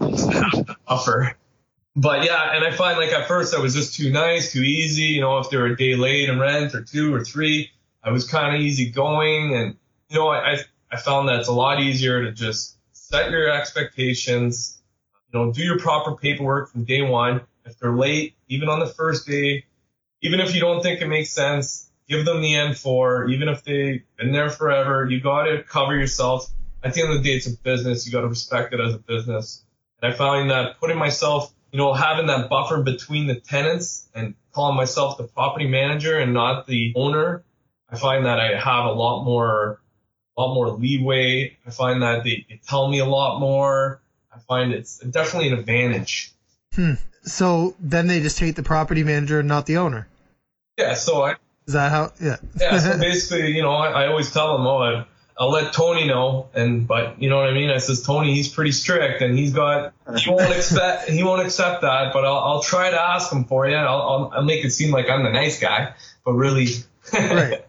Offer. 0.89 1.37
But 1.95 2.25
yeah, 2.25 2.57
and 2.57 2.65
I 2.65 2.71
find 2.71 2.99
like 2.99 3.13
at 3.13 3.29
first 3.29 3.55
I 3.55 3.61
was 3.61 3.75
just 3.75 3.95
too 3.95 4.11
nice, 4.11 4.53
too 4.53 4.63
easy. 4.63 5.05
You 5.05 5.21
know, 5.21 5.39
if 5.39 5.51
they 5.51 5.57
were 5.59 5.67
a 5.67 5.77
day 5.77 5.95
late 5.95 6.29
in 6.29 6.39
rent 6.39 6.75
or 6.75 6.83
two 6.83 7.15
or 7.15 7.25
three, 7.25 7.71
I 8.03 8.11
was 8.11 8.27
kind 8.27 8.55
of 8.55 8.61
easy 8.61 8.91
going 8.91 9.55
and 9.55 9.77
you 10.09 10.19
know, 10.19 10.29
I, 10.29 10.59
I 10.91 10.97
found 10.97 11.29
that 11.29 11.41
it's 11.41 11.49
a 11.49 11.53
lot 11.53 11.81
easier 11.81 12.23
to 12.25 12.33
just 12.33 12.77
set 12.93 13.31
your 13.31 13.49
expectations, 13.51 14.81
you 15.33 15.39
know, 15.39 15.53
do 15.53 15.63
your 15.63 15.79
proper 15.79 16.17
paperwork 16.17 16.71
from 16.71 16.85
day 16.85 17.03
one. 17.03 17.43
If 17.65 17.79
they're 17.79 17.95
late, 17.95 18.35
even 18.49 18.69
on 18.69 18.81
the 18.81 18.87
first 18.87 19.27
day, 19.27 19.65
even 20.21 20.41
if 20.41 20.55
you 20.55 20.61
don't 20.61 20.83
think 20.83 21.01
it 21.01 21.09
makes 21.09 21.31
sense, 21.31 21.91
give 22.09 22.25
them 22.25 22.43
the 22.43 22.55
N4, 22.55 23.33
even 23.33 23.49
if 23.49 23.65
they've 23.65 24.03
been 24.19 24.33
there 24.33 24.51
forever, 24.51 25.07
you 25.09 25.21
got 25.21 25.45
to 25.45 25.63
cover 25.63 25.95
yourself. 25.95 26.51
At 26.83 26.95
the 26.95 27.03
end 27.03 27.13
of 27.13 27.23
the 27.23 27.29
day, 27.29 27.37
it's 27.37 27.47
a 27.47 27.57
business. 27.57 28.07
You 28.07 28.13
got 28.13 28.23
to 28.23 28.29
respect 28.29 28.75
it 28.75 28.81
as 28.81 28.95
a 28.95 28.99
business. 28.99 29.65
And 30.01 30.13
I 30.13 30.17
found 30.17 30.51
that 30.51 30.79
putting 30.81 30.99
myself, 30.99 31.53
you 31.73 31.79
know, 31.79 31.95
having 31.95 32.27
that 32.27 32.49
buffer 32.49 32.83
between 32.83 33.27
the 33.27 33.35
tenants 33.35 34.07
and 34.15 34.35
calling 34.53 34.77
myself 34.77 35.17
the 35.17 35.25
property 35.25 35.67
manager 35.67 36.19
and 36.19 36.35
not 36.35 36.67
the 36.67 36.93
owner, 36.95 37.43
I 37.91 37.97
find 37.97 38.27
that 38.27 38.39
I 38.39 38.59
have 38.59 38.85
a 38.85 38.93
lot 38.93 39.25
more 39.25 39.81
a 40.37 40.41
lot 40.41 40.55
more 40.55 40.71
leeway. 40.71 41.57
I 41.67 41.71
find 41.71 42.03
that 42.03 42.25
they, 42.25 42.47
they 42.49 42.61
tell 42.67 42.89
me 42.89 42.99
a 42.99 43.07
lot 43.07 43.41
more. 43.41 44.01
I 44.35 44.39
find 44.41 44.73
it's 44.73 44.99
definitely 44.99 45.49
an 45.49 45.59
advantage. 45.59 46.33
Hmm. 46.75 46.95
So 47.25 47.75
then 47.79 48.07
they 48.07 48.21
just 48.21 48.39
hate 48.39 48.57
the 48.57 48.63
property 48.63 49.03
manager 49.03 49.41
and 49.41 49.49
not 49.49 49.67
the 49.67 49.79
owner. 49.79 50.09
Yeah. 50.79 50.95
So 50.95 51.23
I. 51.23 51.37
Is 51.67 51.75
that 51.75 51.91
how? 51.91 52.13
Yeah. 52.21 52.37
yeah. 52.61 52.79
So 52.79 52.99
basically, 53.01 53.53
you 53.53 53.63
know, 53.63 53.73
I, 53.73 54.05
I 54.05 54.07
always 54.09 54.33
tell 54.33 54.57
them, 54.57 54.67
oh, 54.67 54.79
I, 54.79 55.07
I'll 55.39 55.51
let 55.51 55.73
Tony 55.73 56.07
know, 56.07 56.49
and 56.55 56.87
but 56.87 57.21
you 57.21 57.31
know 57.31 57.39
what 57.39 57.49
I 57.49 57.53
mean. 57.53 57.71
I 57.71 57.79
says 57.79 58.03
Tony, 58.03 58.35
he's 58.35 58.49
pretty 58.49 58.73
strict, 58.73 59.23
and 59.23 59.37
he's 59.39 59.53
got 59.53 59.95
he 60.17 60.31
won't 60.31 60.53
expect 60.53 61.09
he 61.09 61.23
won't 61.23 61.43
accept 61.43 61.83
that, 61.83 62.13
but 62.13 62.25
I'll 62.25 62.39
I'll 62.39 62.63
try 62.63 62.91
to 62.91 63.01
ask 63.01 63.33
him 63.33 63.45
for 63.45 63.69
you. 63.69 63.77
I'll 63.77 64.03
I'll, 64.03 64.33
I'll 64.35 64.45
make 64.45 64.65
it 64.65 64.71
seem 64.71 64.91
like 64.91 65.09
I'm 65.09 65.23
the 65.23 65.31
nice 65.31 65.59
guy, 65.59 65.95
but 66.25 66.33
really. 66.33 66.67
right. 67.13 67.65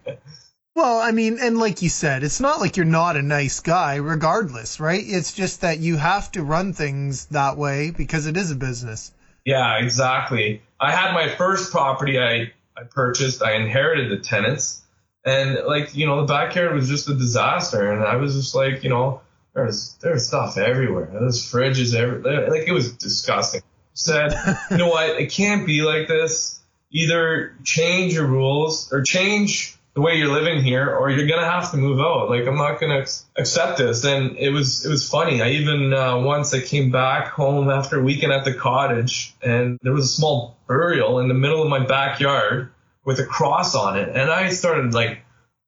Well, 0.76 0.98
I 0.98 1.12
mean, 1.12 1.38
and 1.40 1.58
like 1.58 1.82
you 1.82 1.88
said, 1.88 2.24
it's 2.24 2.40
not 2.40 2.60
like 2.60 2.76
you're 2.76 2.84
not 2.84 3.16
a 3.16 3.22
nice 3.22 3.60
guy, 3.60 3.96
regardless, 3.96 4.80
right? 4.80 5.02
It's 5.04 5.32
just 5.32 5.60
that 5.60 5.78
you 5.78 5.96
have 5.96 6.32
to 6.32 6.42
run 6.42 6.72
things 6.72 7.26
that 7.26 7.56
way 7.56 7.90
because 7.90 8.26
it 8.26 8.36
is 8.36 8.50
a 8.50 8.56
business. 8.56 9.12
Yeah, 9.44 9.78
exactly. 9.78 10.62
I 10.80 10.90
had 10.90 11.12
my 11.12 11.28
first 11.28 11.70
property 11.70 12.18
I, 12.18 12.52
I 12.76 12.84
purchased, 12.90 13.40
I 13.42 13.52
inherited 13.52 14.10
the 14.10 14.22
tenants, 14.22 14.82
and 15.24 15.58
like, 15.66 15.94
you 15.96 16.06
know, 16.06 16.20
the 16.20 16.26
backyard 16.26 16.74
was 16.74 16.88
just 16.88 17.08
a 17.08 17.14
disaster. 17.14 17.92
And 17.92 18.02
I 18.04 18.16
was 18.16 18.34
just 18.34 18.54
like, 18.54 18.84
you 18.84 18.90
know, 18.90 19.20
there's 19.54 19.96
there's 20.00 20.26
stuff 20.26 20.58
everywhere. 20.58 21.08
There's 21.12 21.40
fridges 21.40 21.94
everywhere. 21.94 22.50
Like, 22.50 22.68
it 22.68 22.72
was 22.72 22.92
disgusting. 22.92 23.62
Said, 23.94 24.32
you 24.70 24.76
know 24.76 24.88
what? 24.88 25.20
It 25.20 25.30
can't 25.30 25.66
be 25.66 25.82
like 25.82 26.08
this. 26.08 26.60
Either 26.90 27.54
change 27.64 28.14
your 28.14 28.26
rules 28.26 28.92
or 28.92 29.02
change 29.02 29.76
the 29.94 30.00
way 30.00 30.16
you're 30.16 30.32
living 30.32 30.62
here 30.62 30.94
or 30.94 31.08
you're 31.08 31.26
gonna 31.26 31.48
have 31.48 31.70
to 31.70 31.76
move 31.76 32.00
out 32.00 32.28
like 32.28 32.46
i'm 32.48 32.56
not 32.56 32.80
gonna 32.80 33.06
accept 33.36 33.78
this 33.78 34.04
and 34.04 34.36
it 34.38 34.50
was 34.50 34.84
it 34.84 34.88
was 34.88 35.08
funny 35.08 35.40
i 35.40 35.50
even 35.50 35.94
uh, 35.94 36.18
once 36.18 36.52
i 36.52 36.60
came 36.60 36.90
back 36.90 37.28
home 37.28 37.70
after 37.70 38.00
a 38.00 38.02
weekend 38.02 38.32
at 38.32 38.44
the 38.44 38.52
cottage 38.52 39.34
and 39.40 39.78
there 39.82 39.92
was 39.92 40.06
a 40.06 40.08
small 40.08 40.56
burial 40.66 41.20
in 41.20 41.28
the 41.28 41.34
middle 41.34 41.62
of 41.62 41.68
my 41.68 41.86
backyard 41.86 42.72
with 43.04 43.18
a 43.18 43.24
cross 43.24 43.74
on 43.74 43.98
it 43.98 44.08
and 44.08 44.30
i 44.30 44.48
started 44.50 44.94
like 44.94 45.22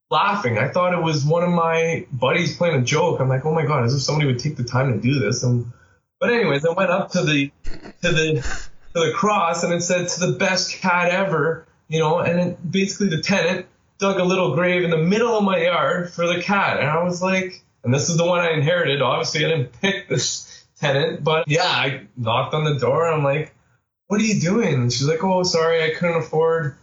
laughing 0.09 0.57
i 0.57 0.67
thought 0.67 0.93
it 0.93 1.01
was 1.01 1.25
one 1.25 1.43
of 1.43 1.49
my 1.49 2.05
buddies 2.11 2.55
playing 2.57 2.75
a 2.75 2.83
joke 2.83 3.19
i'm 3.19 3.29
like 3.29 3.45
oh 3.45 3.53
my 3.53 3.65
god 3.65 3.83
as 3.83 3.93
if 3.93 4.01
somebody 4.01 4.25
would 4.25 4.39
take 4.39 4.55
the 4.55 4.63
time 4.63 4.93
to 4.93 4.99
do 4.99 5.19
this 5.19 5.43
and 5.43 5.71
but 6.19 6.31
anyways 6.31 6.65
i 6.65 6.71
went 6.71 6.89
up 6.89 7.11
to 7.11 7.23
the 7.23 7.51
to 8.01 8.11
the 8.11 8.33
to 8.93 8.99
the 8.99 9.11
cross 9.13 9.63
and 9.63 9.73
it 9.73 9.81
said 9.81 10.07
to 10.07 10.19
the 10.19 10.33
best 10.37 10.75
cat 10.77 11.09
ever 11.09 11.67
you 11.87 11.99
know 11.99 12.19
and 12.19 12.39
it, 12.39 12.71
basically 12.71 13.09
the 13.09 13.21
tenant 13.21 13.65
dug 13.97 14.19
a 14.19 14.23
little 14.23 14.55
grave 14.55 14.83
in 14.83 14.89
the 14.89 14.97
middle 14.97 15.37
of 15.37 15.43
my 15.43 15.63
yard 15.63 16.11
for 16.11 16.27
the 16.27 16.41
cat. 16.41 16.79
And 16.79 16.87
I 16.87 17.03
was 17.03 17.21
like, 17.21 17.63
and 17.83 17.93
this 17.93 18.09
is 18.09 18.17
the 18.17 18.25
one 18.25 18.39
I 18.39 18.51
inherited. 18.51 19.01
Obviously, 19.01 19.45
I 19.45 19.49
didn't 19.49 19.81
pick 19.81 20.07
this 20.07 20.65
tenant, 20.79 21.23
but 21.23 21.47
yeah, 21.47 21.63
I 21.63 22.07
knocked 22.15 22.53
on 22.53 22.63
the 22.63 22.75
door. 22.75 23.07
I'm 23.07 23.23
like, 23.23 23.53
what 24.07 24.21
are 24.21 24.23
you 24.23 24.39
doing? 24.39 24.73
And 24.73 24.93
she's 24.93 25.07
like, 25.07 25.23
oh, 25.23 25.43
sorry, 25.43 25.83
I 25.83 25.93
couldn't 25.93 26.17
afford 26.17 26.75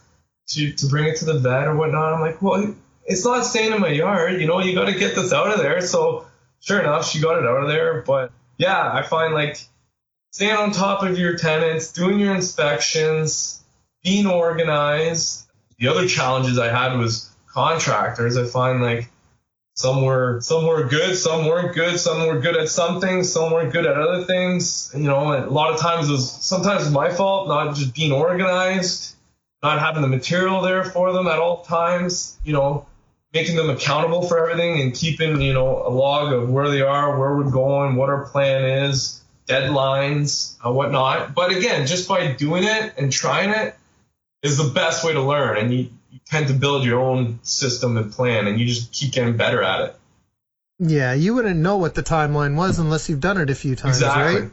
to, 0.48 0.72
to 0.72 0.86
bring 0.86 1.06
it 1.06 1.16
to 1.16 1.24
the 1.24 1.38
vet 1.38 1.66
or 1.66 1.76
whatnot. 1.76 2.12
I'm 2.12 2.20
like, 2.20 2.40
well, 2.42 2.74
it's 3.04 3.24
not 3.24 3.44
staying 3.44 3.72
in 3.72 3.80
my 3.80 3.88
yard. 3.88 4.40
You 4.40 4.46
know, 4.46 4.60
you 4.60 4.74
got 4.74 4.86
to 4.86 4.98
get 4.98 5.14
this 5.14 5.32
out 5.32 5.50
of 5.52 5.58
there. 5.58 5.80
So 5.80 6.26
sure 6.60 6.80
enough, 6.80 7.08
she 7.08 7.20
got 7.20 7.38
it 7.38 7.44
out 7.44 7.62
of 7.62 7.68
there. 7.68 8.02
But 8.02 8.32
yeah, 8.58 8.92
I 8.92 9.02
find 9.02 9.34
like 9.34 9.58
staying 10.30 10.56
on 10.56 10.72
top 10.72 11.02
of 11.02 11.18
your 11.18 11.36
tenants, 11.36 11.92
doing 11.92 12.18
your 12.18 12.34
inspections, 12.34 13.62
being 14.02 14.26
organized, 14.26 15.46
the 15.78 15.88
other 15.88 16.06
challenges 16.06 16.58
I 16.58 16.68
had 16.68 16.98
was 16.98 17.30
contractors. 17.46 18.36
I 18.36 18.44
find 18.44 18.82
like 18.82 19.08
some 19.74 20.02
were 20.02 20.40
some 20.40 20.66
were 20.66 20.84
good, 20.84 21.16
some 21.16 21.46
weren't 21.46 21.74
good, 21.74 21.98
some 21.98 22.26
were 22.26 22.38
good 22.38 22.56
at 22.56 22.68
some 22.68 23.00
things, 23.00 23.32
some 23.32 23.50
weren't 23.50 23.72
good 23.72 23.86
at 23.86 23.96
other 23.96 24.24
things. 24.24 24.92
You 24.94 25.04
know, 25.04 25.32
a 25.32 25.50
lot 25.50 25.72
of 25.72 25.80
times 25.80 26.08
it 26.08 26.12
was 26.12 26.30
sometimes 26.30 26.82
it 26.82 26.84
was 26.86 26.92
my 26.92 27.10
fault, 27.10 27.48
not 27.48 27.74
just 27.74 27.94
being 27.94 28.12
organized, 28.12 29.13
not 29.64 29.80
having 29.80 30.02
the 30.02 30.08
material 30.08 30.60
there 30.60 30.84
for 30.84 31.12
them 31.12 31.26
at 31.26 31.40
all 31.40 31.64
times. 31.64 32.38
You 32.44 32.52
know, 32.52 32.86
making 33.32 33.56
them 33.56 33.70
accountable 33.70 34.22
for 34.22 34.38
everything 34.38 34.80
and 34.80 34.94
keeping 34.94 35.40
you 35.40 35.52
know 35.52 35.82
a 35.84 35.90
log 35.90 36.32
of 36.32 36.48
where 36.48 36.68
they 36.68 36.82
are, 36.82 37.18
where 37.18 37.34
we're 37.34 37.50
going, 37.50 37.96
what 37.96 38.10
our 38.10 38.26
plan 38.26 38.64
is, 38.64 39.22
deadlines, 39.48 40.56
uh, 40.64 40.70
whatnot. 40.70 41.34
But 41.34 41.50
again, 41.50 41.86
just 41.86 42.08
by 42.08 42.32
doing 42.32 42.64
it 42.64 42.94
and 42.96 43.10
trying 43.10 43.50
it, 43.50 43.74
is 44.42 44.58
the 44.58 44.72
best 44.72 45.02
way 45.02 45.14
to 45.14 45.22
learn. 45.22 45.56
And 45.56 45.72
you, 45.72 45.90
you 46.10 46.20
tend 46.26 46.48
to 46.48 46.54
build 46.54 46.84
your 46.84 47.00
own 47.00 47.40
system 47.42 47.96
and 47.96 48.12
plan, 48.12 48.46
and 48.46 48.60
you 48.60 48.66
just 48.66 48.92
keep 48.92 49.12
getting 49.12 49.36
better 49.36 49.62
at 49.62 49.80
it. 49.80 49.96
Yeah, 50.78 51.14
you 51.14 51.34
wouldn't 51.34 51.58
know 51.58 51.78
what 51.78 51.94
the 51.94 52.02
timeline 52.02 52.56
was 52.56 52.78
unless 52.78 53.08
you've 53.08 53.20
done 53.20 53.38
it 53.38 53.48
a 53.48 53.54
few 53.54 53.76
times, 53.76 53.96
exactly. 53.96 54.42
right? 54.42 54.50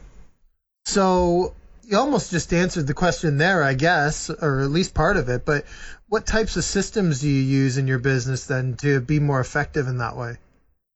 So 0.86 1.54
you 1.92 1.98
almost 1.98 2.30
just 2.30 2.54
answered 2.54 2.86
the 2.86 2.94
question 2.94 3.36
there, 3.36 3.62
I 3.62 3.74
guess, 3.74 4.30
or 4.30 4.60
at 4.60 4.70
least 4.70 4.94
part 4.94 5.18
of 5.18 5.28
it. 5.28 5.44
But 5.44 5.66
what 6.08 6.26
types 6.26 6.56
of 6.56 6.64
systems 6.64 7.20
do 7.20 7.28
you 7.28 7.42
use 7.42 7.76
in 7.76 7.86
your 7.86 7.98
business 7.98 8.46
then 8.46 8.76
to 8.78 9.00
be 9.00 9.20
more 9.20 9.40
effective 9.40 9.86
in 9.88 9.98
that 9.98 10.16
way? 10.16 10.38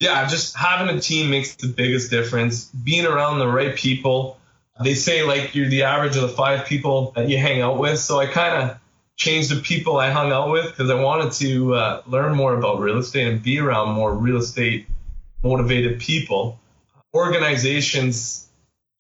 Yeah, 0.01 0.27
just 0.27 0.57
having 0.57 0.97
a 0.97 0.99
team 0.99 1.31
makes 1.31 1.55
the 1.57 1.69
biggest 1.69 2.11
difference. 2.11 2.71
Being 2.71 3.05
around 3.05 3.39
the 3.39 3.47
right 3.47 3.77
people. 3.77 4.41
They 4.83 4.95
say 4.95 5.23
like 5.23 5.55
you're 5.55 5.69
the 5.69 5.85
average 5.85 6.17
of 6.17 6.23
the 6.23 6.29
five 6.29 6.67
people 6.67 7.13
that 7.17 7.29
you 7.29 7.39
hang 7.39 7.61
out 7.61 7.79
with. 7.79 7.99
So 7.99 8.19
I 8.19 8.27
kind 8.27 8.63
of 8.63 8.79
changed 9.17 9.51
the 9.51 9.61
people 9.61 9.99
I 9.99 10.11
hung 10.11 10.33
out 10.33 10.51
with 10.51 10.67
because 10.67 10.91
I 10.91 10.95
wanted 10.95 11.33
to 11.35 11.75
uh, 11.75 12.03
learn 12.07 12.35
more 12.35 12.55
about 12.55 12.81
real 12.81 12.99
estate 12.99 13.27
and 13.27 13.43
be 13.43 13.59
around 13.59 13.95
more 13.95 14.15
real 14.15 14.37
estate 14.37 14.87
motivated 15.43 16.01
people. 16.01 16.59
Organizations 17.15 18.49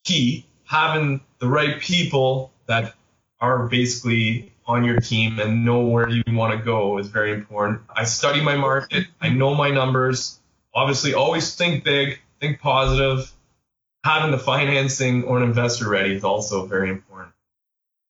key 0.05 0.47
having 0.67 1.21
the 1.39 1.49
right 1.49 1.81
people 1.81 2.53
that 2.67 2.95
are 3.41 3.69
basically 3.69 4.53
on 4.67 4.85
your 4.85 4.99
team 5.01 5.39
and 5.39 5.65
know 5.65 5.87
where 5.87 6.09
you 6.09 6.23
want 6.29 6.59
to 6.59 6.65
go 6.65 6.99
is 6.99 7.09
very 7.09 7.33
important. 7.33 7.83
I 7.89 8.05
study 8.05 8.41
my 8.41 8.57
market. 8.57 9.07
I 9.21 9.29
know 9.29 9.55
my 9.55 9.71
numbers. 9.71 10.41
Obviously, 10.75 11.15
always 11.15 11.55
think 11.55 11.85
big, 11.85 12.21
think 12.41 12.61
positive. 12.61 13.33
Having 14.05 14.33
the 14.33 14.39
financing 14.39 15.25
or 15.25 15.39
an 15.39 15.45
investor 15.45 15.89
ready 15.89 16.15
is 16.15 16.25
also 16.25 16.67
very 16.67 16.91
important. 16.91 17.33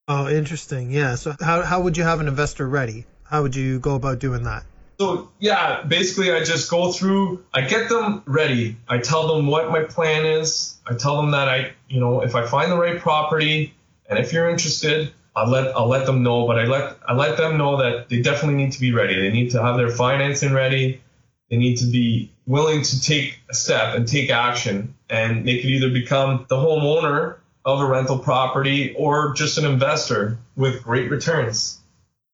Oh, 0.08 0.28
interesting. 0.28 0.90
Yeah. 0.90 1.16
So 1.16 1.34
how 1.40 1.62
how 1.62 1.82
would 1.82 1.96
you 1.96 2.04
have 2.04 2.20
an 2.20 2.28
investor 2.28 2.68
ready? 2.68 3.06
How 3.24 3.42
would 3.42 3.56
you 3.56 3.78
go 3.78 3.94
about 3.94 4.18
doing 4.18 4.44
that? 4.44 4.64
So 4.98 5.30
yeah, 5.38 5.82
basically 5.82 6.32
I 6.32 6.42
just 6.42 6.70
go 6.70 6.90
through, 6.92 7.44
I 7.52 7.62
get 7.62 7.88
them 7.88 8.22
ready. 8.26 8.76
I 8.88 8.98
tell 8.98 9.34
them 9.34 9.46
what 9.46 9.70
my 9.70 9.84
plan 9.84 10.24
is. 10.24 10.78
I 10.86 10.94
tell 10.94 11.16
them 11.16 11.32
that 11.32 11.48
I, 11.48 11.72
you 11.88 12.00
know, 12.00 12.22
if 12.22 12.34
I 12.34 12.46
find 12.46 12.72
the 12.72 12.78
right 12.78 12.98
property 12.98 13.74
and 14.08 14.18
if 14.18 14.32
you're 14.32 14.48
interested, 14.48 15.12
I'll 15.36 15.50
let 15.50 15.76
I'll 15.76 15.88
let 15.88 16.06
them 16.06 16.22
know. 16.22 16.46
But 16.46 16.58
I 16.58 16.64
let 16.64 16.96
I 17.06 17.12
let 17.12 17.36
them 17.36 17.58
know 17.58 17.76
that 17.76 18.08
they 18.08 18.22
definitely 18.22 18.56
need 18.56 18.72
to 18.72 18.80
be 18.80 18.92
ready. 18.92 19.20
They 19.20 19.30
need 19.30 19.50
to 19.50 19.62
have 19.62 19.76
their 19.76 19.90
financing 19.90 20.54
ready. 20.54 21.02
They 21.50 21.58
need 21.58 21.76
to 21.76 21.84
be 21.86 22.32
willing 22.46 22.82
to 22.82 23.02
take 23.02 23.38
a 23.50 23.54
step 23.54 23.94
and 23.94 24.08
take 24.08 24.30
action, 24.30 24.94
and 25.10 25.46
they 25.46 25.60
could 25.60 25.70
either 25.70 25.90
become 25.90 26.46
the 26.48 26.56
homeowner 26.56 27.36
of 27.64 27.80
a 27.80 27.86
rental 27.86 28.18
property 28.18 28.94
or 28.96 29.34
just 29.34 29.58
an 29.58 29.66
investor 29.66 30.38
with 30.56 30.82
great 30.82 31.10
returns. 31.10 31.80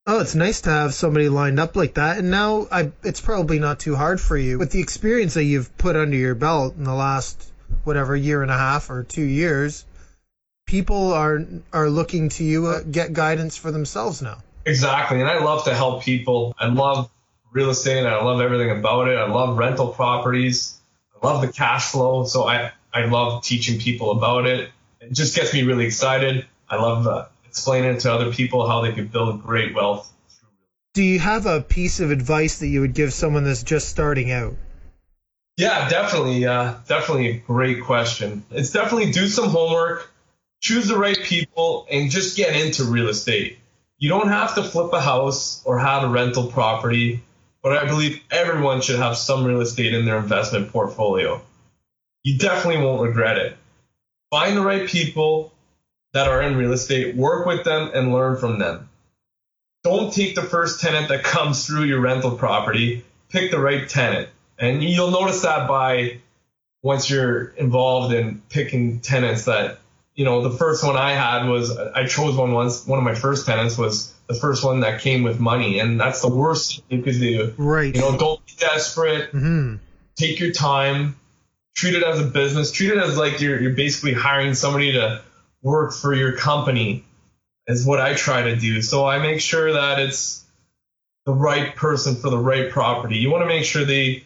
Oh, 0.05 0.19
it's 0.19 0.35
nice 0.35 0.63
to 0.63 0.71
have 0.71 0.95
somebody 0.95 1.29
lined 1.29 1.61
up 1.61 1.77
like 1.77 1.95
that. 1.95 2.19
And 2.19 2.31
now 2.31 2.67
I, 2.73 2.91
it's 3.05 3.21
probably 3.21 3.61
not 3.61 3.79
too 3.79 3.95
hard 3.95 4.21
for 4.21 4.37
you 4.37 4.59
with 4.59 4.73
the 4.73 4.81
experience 4.81 5.35
that 5.35 5.45
you've 5.45 5.77
put 5.79 5.95
under 5.95 6.17
your 6.17 6.35
belt 6.35 6.75
in 6.77 6.83
the 6.83 6.95
last 6.95 7.53
whatever 7.85 8.17
year 8.17 8.43
and 8.43 8.51
a 8.51 8.59
half 8.59 8.91
or 8.91 9.05
two 9.05 9.23
years. 9.23 9.85
People 10.67 11.13
are 11.13 11.45
are 11.73 11.89
looking 11.89 12.31
to 12.31 12.45
you 12.45 12.67
uh, 12.67 12.81
get 12.83 13.13
guidance 13.13 13.57
for 13.57 13.71
themselves 13.71 14.23
now. 14.23 14.39
Exactly, 14.65 15.21
and 15.21 15.29
I 15.29 15.39
love 15.39 15.65
to 15.65 15.75
help 15.75 16.03
people. 16.03 16.55
I 16.59 16.67
love 16.67 17.11
real 17.53 17.71
estate, 17.71 18.05
I 18.05 18.23
love 18.23 18.41
everything 18.41 18.71
about 18.71 19.09
it. 19.09 19.17
I 19.17 19.29
love 19.29 19.59
rental 19.59 19.89
properties. 19.89 20.79
I 21.15 21.27
love 21.27 21.43
the 21.43 21.53
cash 21.53 21.91
flow, 21.91 22.25
so 22.25 22.45
I 22.45 22.73
I 22.93 23.05
love 23.05 23.45
teaching 23.45 23.79
people 23.79 24.11
about 24.13 24.47
it. 24.47 24.71
It 25.01 25.13
just 25.13 25.37
gets 25.37 25.53
me 25.53 25.63
really 25.63 25.85
excited. 25.85 26.47
I 26.69 26.77
love 26.77 27.07
uh, 27.07 27.27
explaining 27.53 27.99
to 27.99 28.11
other 28.11 28.33
people 28.33 28.67
how 28.67 28.81
they 28.81 28.93
could 28.93 29.13
build 29.13 29.43
great 29.43 29.75
wealth. 29.75 30.11
Do 30.95 31.03
you 31.03 31.19
have 31.19 31.45
a 31.45 31.61
piece 31.61 32.01
of 32.01 32.11
advice 32.11 32.61
that 32.61 32.69
you 32.69 32.81
would 32.81 32.95
give 32.95 33.13
someone 33.13 33.45
that's 33.45 33.63
just 33.63 33.91
starting 33.91 34.31
out? 34.31 34.55
Yeah, 35.59 35.87
definitely. 35.91 36.47
Uh, 36.47 36.77
definitely 36.89 37.29
a 37.29 37.37
great 37.37 37.85
question. 37.85 38.43
It's 38.51 38.71
definitely 38.71 39.13
do 39.13 39.29
some 39.29 39.51
homework, 39.51 40.11
choose 40.61 40.89
the 40.89 40.97
right 40.97 41.19
people, 41.23 41.87
and 41.91 42.11
just 42.11 42.39
get 42.39 42.57
into 42.57 42.85
real 42.85 43.09
estate. 43.09 43.59
You 43.99 44.09
don't 44.09 44.29
have 44.29 44.55
to 44.55 44.63
flip 44.63 44.91
a 44.95 45.01
house 45.03 45.63
or 45.67 45.79
have 45.79 46.05
a 46.05 46.09
rental 46.09 46.47
property, 46.47 47.23
but 47.63 47.77
I 47.77 47.85
believe 47.85 48.19
everyone 48.31 48.81
should 48.81 48.99
have 48.99 49.19
some 49.19 49.45
real 49.45 49.61
estate 49.61 49.93
in 49.93 50.07
their 50.07 50.17
investment 50.17 50.73
portfolio. 50.73 51.43
You 52.23 52.39
definitely 52.39 52.83
won't 52.83 53.03
regret 53.03 53.37
it. 53.37 53.59
Find 54.31 54.57
the 54.57 54.63
right 54.63 54.89
people 54.89 55.53
that 56.13 56.29
are 56.29 56.43
in 56.43 56.57
real 56.57 56.73
estate, 56.73 57.17
work 57.17 57.47
with 57.47 57.65
them, 57.65 57.91
and 57.95 58.13
learn 58.13 58.37
from 58.37 58.59
them. 58.59 58.89
Don't 59.83 60.13
take 60.13 60.35
the 60.35 60.43
first 60.43 60.81
tenant 60.81 61.09
that 61.09 61.25
comes 61.25 61.67
through 61.67 61.85
your 61.85 62.01
rental 62.01 62.37
property. 62.37 63.05
Pick 63.31 63.51
the 63.51 63.59
right 63.59 63.89
tenant. 63.89 64.29
And 64.59 64.83
you'll 64.83 65.11
notice 65.11 65.43
that 65.43 65.67
by 65.67 66.19
once 66.83 67.11
you're 67.11 67.47
involved 67.47 68.15
in 68.15 68.43
picking 68.49 69.01
tenants 69.01 69.47
that, 69.47 69.79
you 70.15 70.25
know, 70.25 70.43
the 70.43 70.57
first 70.57 70.85
one 70.85 70.97
I 70.97 71.13
had 71.13 71.49
was, 71.49 71.77
I 71.77 72.07
chose 72.07 72.37
one 72.37 72.53
once, 72.53 72.87
one 72.87 72.99
of 72.99 73.05
my 73.05 73.15
first 73.15 73.47
tenants 73.47 73.79
was 73.79 74.15
the 74.29 74.35
first 74.35 74.63
one 74.63 74.81
that 74.81 75.01
came 75.01 75.23
with 75.23 75.41
money. 75.41 75.81
And 75.81 75.99
that's 75.99 76.21
the 76.21 76.29
worst 76.29 76.83
you 76.89 77.03
could 77.03 77.19
do. 77.19 77.55
Right. 77.57 77.95
You 77.95 78.01
know, 78.03 78.17
don't 78.17 78.45
be 78.47 78.53
desperate. 78.59 79.33
Mm-hmm. 79.33 79.77
Take 80.17 80.39
your 80.39 80.53
time. 80.53 81.17
Treat 81.75 81.95
it 81.95 82.03
as 82.03 82.21
a 82.21 82.25
business. 82.25 82.71
Treat 82.71 82.91
it 82.91 82.99
as 82.99 83.17
like 83.17 83.41
you're, 83.41 83.61
you're 83.61 83.75
basically 83.75 84.13
hiring 84.13 84.55
somebody 84.55 84.93
to 84.93 85.23
work 85.63 85.93
for 85.93 86.15
your 86.15 86.37
company 86.37 87.05
is 87.67 87.87
what 87.87 88.01
I 88.01 88.15
try 88.15 88.43
to 88.43 88.57
do. 88.57 88.83
So 88.83 89.07
I 89.07 89.19
make 89.19 89.41
sure 89.41 89.73
that 89.73 89.99
it's 90.01 90.45
the 91.25 91.33
right 91.33 91.75
person 91.77 92.17
for 92.17 92.31
the 92.31 92.39
right 92.39 92.71
property. 92.71 93.19
You 93.19 93.31
want 93.31 93.43
to 93.43 93.49
make 93.49 93.65
sure 93.65 93.85
they 93.85 94.25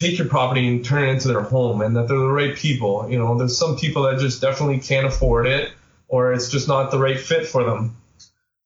take 0.00 0.18
your 0.18 0.28
property 0.28 0.66
and 0.66 0.84
turn 0.84 1.08
it 1.08 1.12
into 1.12 1.28
their 1.28 1.42
home 1.42 1.82
and 1.82 1.96
that 1.96 2.08
they're 2.08 2.18
the 2.18 2.26
right 2.26 2.56
people. 2.56 3.10
You 3.10 3.18
know, 3.18 3.36
there's 3.36 3.58
some 3.58 3.76
people 3.76 4.04
that 4.04 4.18
just 4.18 4.40
definitely 4.40 4.78
can't 4.78 5.06
afford 5.06 5.46
it 5.46 5.72
or 6.08 6.32
it's 6.32 6.48
just 6.48 6.68
not 6.68 6.90
the 6.90 6.98
right 6.98 7.18
fit 7.18 7.46
for 7.46 7.64
them. 7.64 7.96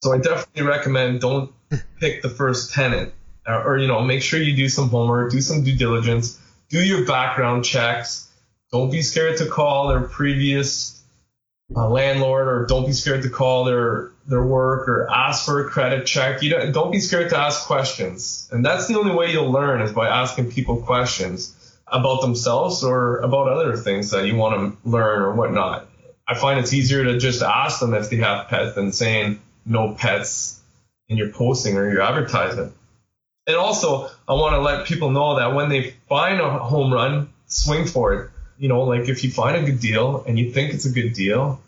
So 0.03 0.13
I 0.13 0.19
definitely 0.19 0.63
recommend 0.63 1.21
don't 1.21 1.53
pick 1.99 2.23
the 2.23 2.29
first 2.29 2.73
tenant 2.73 3.13
or, 3.47 3.65
or 3.65 3.79
you 3.79 3.89
know, 3.89 4.03
make 4.03 4.23
sure 4.23 4.41
you 4.41 4.55
do 4.55 4.69
some 4.69 4.91
homework, 4.91 5.33
do 5.33 5.41
some 5.41 5.65
due 5.65 5.77
diligence, 5.77 6.41
do 6.69 6.83
your 6.83 7.07
background 7.07 7.65
checks. 7.65 8.31
Don't 8.71 8.91
be 8.91 9.03
scared 9.03 9.39
to 9.39 9.47
call 9.47 9.89
their 9.89 10.03
previous 10.03 11.04
uh, 11.75 11.89
landlord 11.89 12.49
or 12.49 12.67
don't 12.67 12.87
be 12.87 12.93
scared 12.93 13.23
to 13.23 13.31
call 13.31 13.65
their 13.65 14.11
their 14.27 14.43
work 14.43 14.89
or 14.89 15.11
ask 15.11 15.45
for 15.45 15.67
a 15.67 15.71
credit 15.71 16.07
check. 16.07 16.43
You 16.43 16.51
don't 16.51 16.73
don't 16.73 16.91
be 16.91 17.01
scared 17.01 17.31
to 17.31 17.39
ask 17.39 17.67
questions, 17.67 18.49
and 18.53 18.65
that's 18.65 18.87
the 18.87 18.99
only 18.99 19.15
way 19.15 19.33
you'll 19.33 19.51
learn 19.51 19.81
is 19.83 19.93
by 19.93 20.09
asking 20.09 20.51
people 20.51 20.83
questions 20.83 21.55
about 21.87 22.23
themselves 22.23 22.83
or 22.83 23.19
about 23.19 23.49
other 23.49 23.77
things 23.77 24.11
that 24.11 24.27
you 24.27 24.37
want 24.37 24.83
to 24.83 24.89
learn 24.89 25.23
or 25.23 25.35
whatnot. 25.35 25.89
I 26.27 26.35
find 26.35 26.59
it's 26.59 26.73
easier 26.73 27.05
to 27.05 27.19
just 27.19 27.43
ask 27.43 27.81
them 27.81 27.93
if 27.93 28.09
they 28.09 28.17
have 28.17 28.49
pets 28.49 28.75
than 28.75 28.93
saying 28.93 29.41
no 29.67 29.95
pets 29.95 30.61
in 31.09 31.19
your 31.19 31.31
posting 31.31 31.77
or 31.77 31.91
your 31.91 32.01
advertisement. 32.01 32.73
And 33.47 33.57
also, 33.57 34.09
I 34.27 34.33
want 34.33 34.55
to 34.55 34.61
let 34.61 34.87
people 34.87 35.11
know 35.11 35.37
that 35.37 35.55
when 35.55 35.69
they 35.69 35.95
find 36.09 36.41
a 36.41 36.59
home 36.59 36.91
run, 36.91 37.29
swing 37.47 37.85
for 37.85 38.15
it 38.15 38.31
you 38.59 38.69
know, 38.69 38.83
like 38.83 39.09
if 39.09 39.25
you 39.25 39.31
find 39.31 39.57
a 39.57 39.63
good 39.71 39.81
deal 39.81 40.25
and 40.27 40.39
you 40.39 40.51
think 40.51 40.75
it's 40.75 40.85
a 40.85 40.91
good 40.91 41.13
deal, 41.13 41.61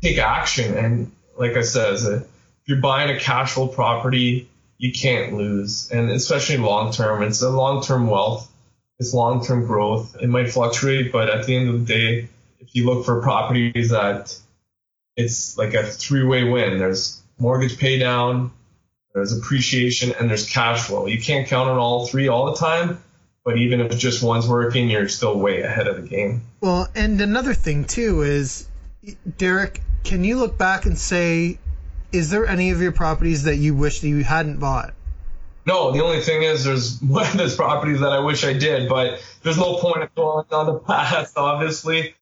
take 0.00 0.18
action. 0.18 0.76
And 0.76 1.12
like 1.36 1.56
I 1.56 1.62
said, 1.62 1.94
if 1.94 2.24
you're 2.66 2.80
buying 2.80 3.14
a 3.14 3.18
cash 3.18 3.52
flow 3.52 3.68
property, 3.68 4.48
you 4.78 4.92
can't 4.92 5.34
lose. 5.34 5.90
And 5.90 6.10
especially 6.10 6.58
long 6.58 6.92
term, 6.92 7.22
it's 7.22 7.42
a 7.42 7.50
long 7.50 7.82
term 7.82 8.06
wealth. 8.06 8.50
It's 8.98 9.14
long 9.14 9.44
term 9.44 9.66
growth. 9.66 10.16
It 10.20 10.28
might 10.28 10.50
fluctuate, 10.50 11.12
but 11.12 11.28
at 11.28 11.46
the 11.46 11.56
end 11.56 11.68
of 11.68 11.86
the 11.86 11.92
day, 11.92 12.28
if 12.60 12.74
you 12.74 12.86
look 12.86 13.04
for 13.04 13.20
properties 13.20 13.90
that 13.90 14.38
it's 15.16 15.58
like 15.58 15.74
a 15.74 15.84
three 15.84 16.24
way 16.24 16.44
win, 16.44 16.78
there's 16.78 17.20
mortgage 17.38 17.78
pay 17.78 17.98
down, 17.98 18.52
there's 19.14 19.36
appreciation, 19.36 20.12
and 20.18 20.30
there's 20.30 20.48
cash 20.48 20.82
flow. 20.82 21.06
You 21.06 21.20
can't 21.20 21.48
count 21.48 21.68
on 21.68 21.78
all 21.78 22.06
three 22.06 22.28
all 22.28 22.52
the 22.52 22.58
time 22.58 23.02
but 23.44 23.56
even 23.56 23.80
if 23.80 23.96
just 23.98 24.22
one's 24.22 24.48
working, 24.48 24.88
you're 24.88 25.08
still 25.08 25.38
way 25.38 25.62
ahead 25.62 25.88
of 25.88 25.96
the 25.96 26.08
game. 26.08 26.42
Well, 26.60 26.88
and 26.94 27.20
another 27.20 27.54
thing 27.54 27.84
too 27.84 28.22
is, 28.22 28.68
Derek, 29.38 29.82
can 30.04 30.24
you 30.24 30.38
look 30.38 30.56
back 30.58 30.86
and 30.86 30.96
say, 30.96 31.58
is 32.12 32.30
there 32.30 32.46
any 32.46 32.70
of 32.70 32.80
your 32.80 32.92
properties 32.92 33.44
that 33.44 33.56
you 33.56 33.74
wish 33.74 34.00
that 34.00 34.08
you 34.08 34.22
hadn't 34.22 34.58
bought? 34.58 34.94
No, 35.64 35.92
the 35.92 36.02
only 36.02 36.20
thing 36.20 36.42
is 36.42 36.64
there's 36.64 36.98
there's 37.34 37.56
properties 37.56 38.00
that 38.00 38.12
I 38.12 38.18
wish 38.20 38.44
I 38.44 38.52
did, 38.52 38.88
but 38.88 39.22
there's 39.42 39.58
no 39.58 39.76
point 39.76 40.02
in 40.02 40.08
dwelling 40.14 40.46
on 40.50 40.66
the 40.66 40.78
past, 40.78 41.34
obviously. 41.36 42.14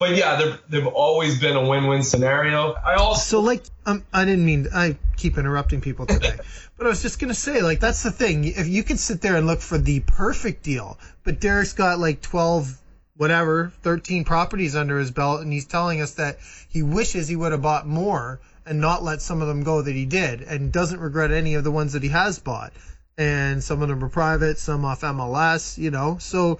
But 0.00 0.16
yeah, 0.16 0.56
they've 0.70 0.86
always 0.86 1.38
been 1.38 1.56
a 1.56 1.68
win-win 1.68 2.02
scenario. 2.02 2.72
I 2.72 2.94
also 2.94 3.20
so 3.20 3.40
like 3.40 3.62
um, 3.84 4.02
I 4.14 4.24
didn't 4.24 4.46
mean 4.46 4.66
I 4.74 4.96
keep 5.18 5.36
interrupting 5.36 5.82
people 5.82 6.06
today, 6.06 6.38
but 6.78 6.86
I 6.86 6.88
was 6.88 7.02
just 7.02 7.18
gonna 7.18 7.34
say 7.34 7.60
like 7.60 7.80
that's 7.80 8.02
the 8.02 8.10
thing. 8.10 8.44
If 8.46 8.66
you 8.66 8.82
can 8.82 8.96
sit 8.96 9.20
there 9.20 9.36
and 9.36 9.46
look 9.46 9.60
for 9.60 9.76
the 9.76 10.00
perfect 10.00 10.62
deal, 10.62 10.98
but 11.22 11.38
Derek's 11.38 11.74
got 11.74 11.98
like 11.98 12.22
twelve, 12.22 12.80
whatever, 13.18 13.74
thirteen 13.82 14.24
properties 14.24 14.74
under 14.74 14.98
his 14.98 15.10
belt, 15.10 15.42
and 15.42 15.52
he's 15.52 15.66
telling 15.66 16.00
us 16.00 16.12
that 16.12 16.38
he 16.70 16.82
wishes 16.82 17.28
he 17.28 17.36
would 17.36 17.52
have 17.52 17.60
bought 17.60 17.86
more 17.86 18.40
and 18.64 18.80
not 18.80 19.02
let 19.02 19.20
some 19.20 19.42
of 19.42 19.48
them 19.48 19.64
go 19.64 19.82
that 19.82 19.94
he 19.94 20.06
did, 20.06 20.40
and 20.40 20.72
doesn't 20.72 21.00
regret 21.00 21.30
any 21.30 21.56
of 21.56 21.64
the 21.64 21.70
ones 21.70 21.92
that 21.92 22.02
he 22.02 22.08
has 22.08 22.38
bought. 22.38 22.72
And 23.18 23.62
some 23.62 23.82
of 23.82 23.90
them 23.90 24.02
are 24.02 24.08
private, 24.08 24.58
some 24.58 24.82
off 24.86 25.02
MLS, 25.02 25.76
you 25.76 25.90
know. 25.90 26.16
So 26.20 26.58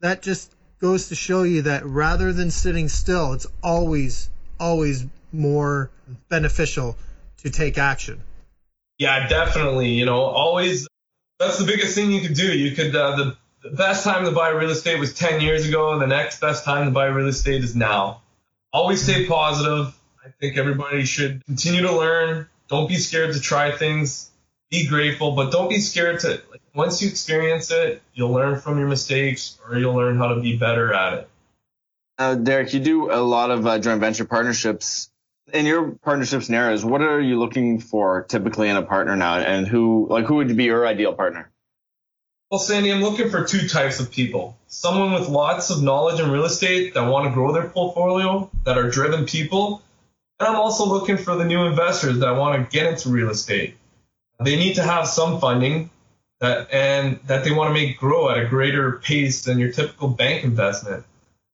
that 0.00 0.20
just 0.20 0.54
goes 0.82 1.08
to 1.08 1.14
show 1.14 1.44
you 1.44 1.62
that 1.62 1.86
rather 1.86 2.32
than 2.32 2.50
sitting 2.50 2.88
still, 2.88 3.32
it's 3.32 3.46
always, 3.62 4.28
always 4.58 5.06
more 5.32 5.90
beneficial 6.28 6.98
to 7.38 7.50
take 7.50 7.78
action. 7.78 8.20
Yeah, 8.98 9.28
definitely. 9.28 9.90
You 9.90 10.04
know, 10.04 10.20
always 10.20 10.88
that's 11.38 11.58
the 11.58 11.64
biggest 11.64 11.94
thing 11.94 12.10
you 12.10 12.20
could 12.20 12.34
do. 12.34 12.56
You 12.56 12.74
could 12.74 12.94
uh, 12.94 13.16
the, 13.16 13.36
the 13.62 13.76
best 13.76 14.04
time 14.04 14.24
to 14.24 14.32
buy 14.32 14.50
real 14.50 14.70
estate 14.70 14.98
was 14.98 15.14
10 15.14 15.40
years 15.40 15.66
ago. 15.66 15.92
And 15.92 16.02
the 16.02 16.08
next 16.08 16.40
best 16.40 16.64
time 16.64 16.86
to 16.86 16.90
buy 16.90 17.06
real 17.06 17.28
estate 17.28 17.62
is 17.62 17.76
now. 17.76 18.20
Always 18.72 19.02
stay 19.02 19.26
positive. 19.26 19.94
I 20.24 20.30
think 20.40 20.58
everybody 20.58 21.04
should 21.04 21.44
continue 21.46 21.82
to 21.82 21.96
learn. 21.96 22.48
Don't 22.68 22.88
be 22.88 22.96
scared 22.96 23.34
to 23.34 23.40
try 23.40 23.70
things. 23.70 24.30
Be 24.72 24.86
grateful, 24.86 25.32
but 25.32 25.52
don't 25.52 25.68
be 25.68 25.80
scared 25.80 26.20
to. 26.20 26.40
Like, 26.50 26.62
once 26.74 27.02
you 27.02 27.08
experience 27.10 27.70
it, 27.70 28.00
you'll 28.14 28.32
learn 28.32 28.58
from 28.58 28.78
your 28.78 28.88
mistakes, 28.88 29.58
or 29.68 29.76
you'll 29.76 29.94
learn 29.94 30.16
how 30.16 30.34
to 30.34 30.40
be 30.40 30.56
better 30.56 30.94
at 30.94 31.12
it. 31.12 31.28
Uh, 32.18 32.36
Derek, 32.36 32.72
you 32.72 32.80
do 32.80 33.12
a 33.12 33.20
lot 33.20 33.50
of 33.50 33.66
uh, 33.66 33.78
joint 33.78 34.00
venture 34.00 34.24
partnerships. 34.24 35.10
In 35.52 35.66
your 35.66 35.90
partnership 36.02 36.42
scenarios, 36.42 36.86
what 36.86 37.02
are 37.02 37.20
you 37.20 37.38
looking 37.38 37.80
for 37.80 38.22
typically 38.22 38.70
in 38.70 38.76
a 38.76 38.82
partner 38.82 39.14
now, 39.14 39.34
and 39.36 39.68
who 39.68 40.06
like 40.08 40.24
who 40.24 40.36
would 40.36 40.56
be 40.56 40.64
your 40.64 40.86
ideal 40.86 41.12
partner? 41.12 41.50
Well, 42.50 42.58
Sandy, 42.58 42.90
I'm 42.90 43.02
looking 43.02 43.28
for 43.28 43.44
two 43.44 43.68
types 43.68 44.00
of 44.00 44.10
people. 44.10 44.56
Someone 44.68 45.12
with 45.12 45.28
lots 45.28 45.68
of 45.68 45.82
knowledge 45.82 46.18
in 46.18 46.30
real 46.30 46.46
estate 46.46 46.94
that 46.94 47.10
want 47.10 47.26
to 47.26 47.34
grow 47.34 47.52
their 47.52 47.68
portfolio, 47.68 48.50
that 48.64 48.78
are 48.78 48.90
driven 48.90 49.26
people. 49.26 49.82
And 50.40 50.48
I'm 50.48 50.56
also 50.56 50.86
looking 50.86 51.18
for 51.18 51.36
the 51.36 51.44
new 51.44 51.66
investors 51.66 52.20
that 52.20 52.36
want 52.36 52.70
to 52.70 52.74
get 52.74 52.86
into 52.86 53.10
real 53.10 53.28
estate. 53.28 53.76
They 54.40 54.56
need 54.56 54.74
to 54.74 54.82
have 54.82 55.06
some 55.06 55.40
funding 55.40 55.90
that 56.40 56.72
and 56.72 57.20
that 57.26 57.44
they 57.44 57.52
want 57.52 57.68
to 57.68 57.74
make 57.74 57.98
grow 57.98 58.28
at 58.30 58.38
a 58.38 58.46
greater 58.46 58.98
pace 58.98 59.44
than 59.44 59.58
your 59.58 59.72
typical 59.72 60.08
bank 60.08 60.44
investment. 60.44 61.04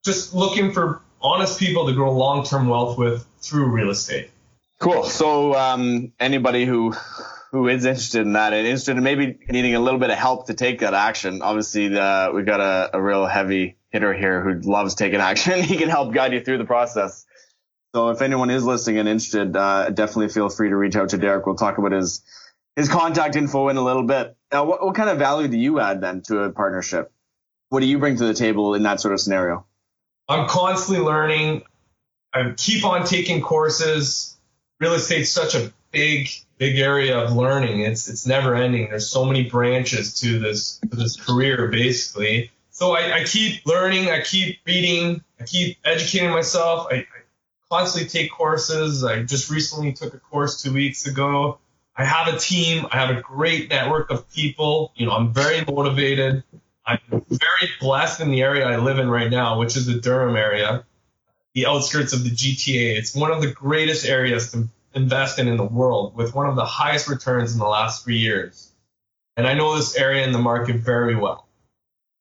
Just 0.05 0.35
looking 0.35 0.73
for 0.73 1.03
honest 1.21 1.59
people 1.59 1.87
to 1.87 1.93
grow 1.93 2.13
long-term 2.13 2.69
wealth 2.69 2.97
with 2.97 3.27
through 3.41 3.67
real 3.67 3.91
estate. 3.91 4.31
Cool. 4.79 5.05
So 5.05 5.55
um, 5.55 6.13
anybody 6.21 6.65
who 6.65 6.95
who 7.51 7.67
is 7.69 7.85
interested 7.85 8.23
in 8.23 8.35
that 8.35 8.53
and 8.53 8.67
interested 8.67 8.97
in 8.97 9.03
maybe 9.03 9.39
needing 9.49 9.75
a 9.75 9.81
little 9.81 9.99
bit 9.99 10.11
of 10.11 10.19
help 10.19 10.47
to 10.47 10.55
take 10.55 10.81
that 10.81 10.95
action. 10.95 11.41
Obviously, 11.43 11.89
the, 11.89 12.31
we've 12.35 12.45
got 12.45 12.61
a, 12.61 12.91
a 12.97 13.03
real 13.03 13.27
heavy 13.27 13.77
hitter 13.91 14.13
here 14.13 14.43
who 14.43 14.61
loves 14.61 14.95
taking 14.95 15.21
action. 15.21 15.63
he 15.63 15.77
can 15.77 15.89
help 15.89 16.13
guide 16.13 16.33
you 16.33 16.41
through 16.43 16.59
the 16.59 16.65
process. 16.65 17.25
So 17.95 18.11
if 18.11 18.21
anyone 18.21 18.51
is 18.51 18.65
listening 18.65 18.99
and 18.99 19.09
interested, 19.09 19.57
uh, 19.57 19.91
definitely 19.91 20.29
feel 20.29 20.51
free 20.51 20.69
to 20.69 20.77
reach 20.77 20.95
out 20.95 21.11
to 21.11 21.19
Derek. 21.19 21.47
We'll 21.47 21.57
talk 21.57 21.79
about 21.79 21.93
his 21.93 22.23
his 22.79 22.89
contact 22.89 23.35
info 23.35 23.69
in 23.71 23.77
a 23.77 23.83
little 23.83 24.05
bit. 24.05 24.37
Now, 24.53 24.65
what, 24.65 24.81
what 24.85 24.95
kind 24.95 25.11
of 25.11 25.19
value 25.19 25.49
do 25.49 25.59
you 25.59 25.81
add 25.81 26.01
then 26.01 26.23
to 26.29 26.45
a 26.45 26.51
partnership? 26.53 27.11
What 27.71 27.81
do 27.81 27.87
you 27.87 27.99
bring 27.99 28.17
to 28.17 28.25
the 28.25 28.35
table 28.35 28.75
in 28.75 28.85
that 28.85 29.01
sort 29.01 29.15
of 29.15 29.21
scenario? 29.21 29.67
I'm 30.29 30.49
constantly 30.49 31.05
learning. 31.05 31.63
I 32.33 32.53
keep 32.57 32.85
on 32.85 33.05
taking 33.05 33.43
courses. 33.43 34.37
Real 34.79 34.95
estate's 34.95 35.33
such 35.33 35.57
a 35.57 35.73
big 35.91 36.29
big 36.57 36.79
area 36.79 37.19
of 37.19 37.35
learning. 37.35 37.81
It's 37.81 38.09
it's 38.09 38.29
never 38.29 38.55
ending. 38.55 38.91
There's 38.91 39.09
so 39.09 39.25
many 39.25 39.51
branches 39.51 40.21
to 40.21 40.39
this 40.39 40.79
to 40.89 40.97
this 40.97 41.17
career 41.17 41.67
basically. 41.67 42.53
So 42.71 42.93
I, 42.93 43.17
I 43.17 43.25
keep 43.25 43.67
learning, 43.67 44.09
I 44.09 44.21
keep 44.21 44.61
reading, 44.65 45.25
I 45.41 45.45
keep 45.45 45.79
educating 45.85 46.31
myself. 46.31 46.87
I, 46.93 46.95
I 46.95 47.05
constantly 47.73 48.09
take 48.09 48.31
courses. 48.31 49.03
I 49.03 49.23
just 49.25 49.51
recently 49.51 49.93
took 49.95 50.15
a 50.15 50.19
course 50.19 50.63
two 50.63 50.73
weeks 50.73 51.09
ago. 51.09 51.59
I 51.99 52.05
have 52.05 52.33
a 52.33 52.39
team. 52.39 52.87
I 52.93 52.97
have 53.05 53.15
a 53.15 53.21
great 53.21 53.71
network 53.71 54.11
of 54.11 54.31
people. 54.31 54.93
You 54.95 55.07
know, 55.07 55.13
I'm 55.13 55.35
very 55.35 55.65
motivated. 55.65 56.45
I'm 56.87 57.01
very 57.11 57.71
blessed 57.81 58.21
in 58.21 58.31
the 58.31 58.41
area 58.41 58.65
I 58.67 58.77
live 58.77 59.01
in 59.01 59.11
right 59.11 59.29
now, 59.29 59.59
which 59.59 59.77
is 59.77 59.87
the 59.87 60.01
Durham 60.01 60.37
area, 60.37 60.85
the 61.55 61.67
outskirts 61.67 62.13
of 62.13 62.23
the 62.23 62.31
GTA. 62.31 62.97
It's 62.97 63.17
one 63.17 63.33
of 63.33 63.43
the 63.43 63.51
greatest 63.51 64.07
areas 64.07 64.53
to 64.53 64.69
invest 64.95 65.41
in 65.41 65.49
in 65.49 65.57
the 65.57 65.65
world 65.65 66.15
with 66.15 66.35
one 66.35 66.49
of 66.49 66.55
the 66.55 66.65
highest 66.65 67.09
returns 67.09 67.53
in 67.53 67.59
the 67.59 67.67
last 67.67 68.05
three 68.05 68.19
years. 68.19 68.73
And 69.37 69.47
I 69.47 69.55
know 69.55 69.77
this 69.77 69.97
area 69.97 70.25
in 70.25 70.33
the 70.33 70.39
market 70.39 70.77
very 70.77 71.17
well. 71.17 71.49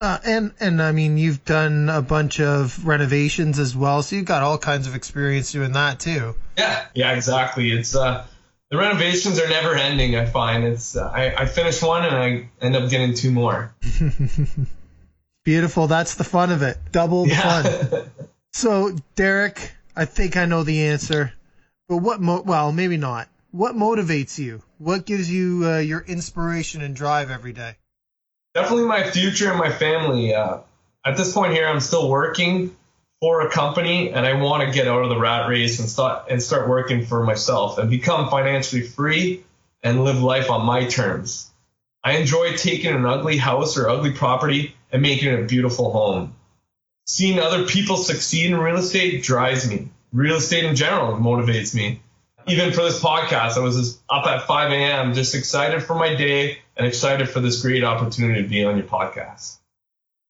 Uh, 0.02 0.18
and 0.26 0.54
and 0.60 0.82
I 0.82 0.92
mean, 0.92 1.18
you've 1.18 1.46
done 1.46 1.90
a 1.90 2.02
bunch 2.02 2.40
of 2.40 2.86
renovations 2.86 3.58
as 3.58 3.76
well, 3.76 4.04
so 4.04 4.16
you've 4.16 4.26
got 4.26 4.44
all 4.44 4.58
kinds 4.58 4.88
of 4.88 4.96
experience 4.96 5.52
doing 5.52 5.74
that 5.74 6.00
too. 6.00 6.36
Yeah, 6.58 6.86
yeah, 6.94 7.14
exactly. 7.14 7.72
It's 7.72 7.96
uh, 7.96 8.26
the 8.70 8.78
renovations 8.78 9.40
are 9.40 9.48
never 9.50 9.76
ending. 9.76 10.16
I 10.16 10.26
find 10.26 10.64
it's 10.64 10.96
uh, 10.96 11.08
I, 11.08 11.34
I 11.36 11.46
finish 11.46 11.82
one 11.82 12.04
and 12.06 12.16
I 12.16 12.50
end 12.62 12.76
up 12.76 12.90
getting 12.90 13.14
two 13.14 13.32
more. 13.32 13.74
Beautiful. 15.46 15.88
That's 15.88 16.16
the 16.16 16.24
fun 16.24 16.52
of 16.52 16.62
it. 16.62 16.78
Double 16.92 17.24
the 17.26 17.30
Yeah. 17.32 17.62
fun. 17.64 18.10
So, 18.54 18.96
Derek, 19.16 19.72
I 19.96 20.06
think 20.06 20.36
I 20.36 20.46
know 20.46 20.64
the 20.64 20.86
answer. 20.88 21.32
But 21.88 21.98
what? 21.98 22.20
Mo- 22.20 22.42
well, 22.42 22.72
maybe 22.72 22.98
not. 22.98 23.28
What 23.52 23.76
motivates 23.76 24.40
you? 24.40 24.64
What 24.80 25.06
gives 25.06 25.30
you 25.32 25.62
uh, 25.64 25.78
your 25.78 26.00
inspiration 26.02 26.82
and 26.82 26.96
drive 26.96 27.30
every 27.30 27.54
day? 27.54 27.76
Definitely 28.56 28.86
my 28.86 29.04
future 29.12 29.50
and 29.52 29.60
my 29.60 29.70
family. 29.72 30.34
Uh, 30.34 30.60
at 31.06 31.18
this 31.18 31.34
point 31.34 31.54
here, 31.54 31.68
I'm 31.68 31.80
still 31.82 32.10
working 32.10 32.76
for 33.20 33.42
a 33.42 33.50
company, 33.50 34.12
and 34.12 34.26
I 34.26 34.34
want 34.34 34.68
to 34.68 34.74
get 34.74 34.88
out 34.88 35.04
of 35.04 35.10
the 35.10 35.20
rat 35.20 35.50
race 35.50 35.80
and 35.80 35.90
start 35.90 36.30
and 36.30 36.42
start 36.42 36.70
working 36.70 37.06
for 37.06 37.24
myself 37.24 37.78
and 37.78 37.90
become 37.90 38.30
financially 38.30 38.84
free 38.84 39.44
and 39.84 40.04
live 40.04 40.22
life 40.22 40.52
on 40.52 40.66
my 40.66 40.86
terms. 40.86 41.52
I 42.04 42.14
enjoy 42.14 42.56
taking 42.56 42.94
an 42.94 43.06
ugly 43.06 43.38
house 43.38 43.78
or 43.78 43.90
ugly 43.90 44.12
property 44.12 44.76
and 44.92 45.02
making 45.02 45.34
it 45.34 45.40
a 45.40 45.46
beautiful 45.46 45.92
home. 45.92 46.36
Seeing 47.06 47.40
other 47.40 47.66
people 47.66 47.98
succeed 47.98 48.52
in 48.52 48.58
real 48.58 48.78
estate 48.78 49.24
drives 49.24 49.68
me. 49.68 49.90
Real 50.14 50.38
estate 50.38 50.66
in 50.66 50.76
general 50.76 51.18
motivates 51.18 51.74
me. 51.74 52.02
Even 52.48 52.72
for 52.72 52.84
this 52.84 53.02
podcast, 53.02 53.58
I 53.58 53.60
was 53.60 54.00
up 54.10 54.26
at 54.26 54.48
5 54.48 54.72
a.m., 54.72 55.14
just 55.14 55.36
excited 55.36 55.84
for 55.84 55.96
my 55.96 56.16
day 56.16 56.60
and 56.78 56.88
excited 56.88 57.30
for 57.30 57.42
this 57.42 57.62
great 57.62 57.84
opportunity 57.84 58.42
to 58.42 58.48
be 58.48 58.64
on 58.64 58.78
your 58.78 58.86
podcast. 58.86 59.58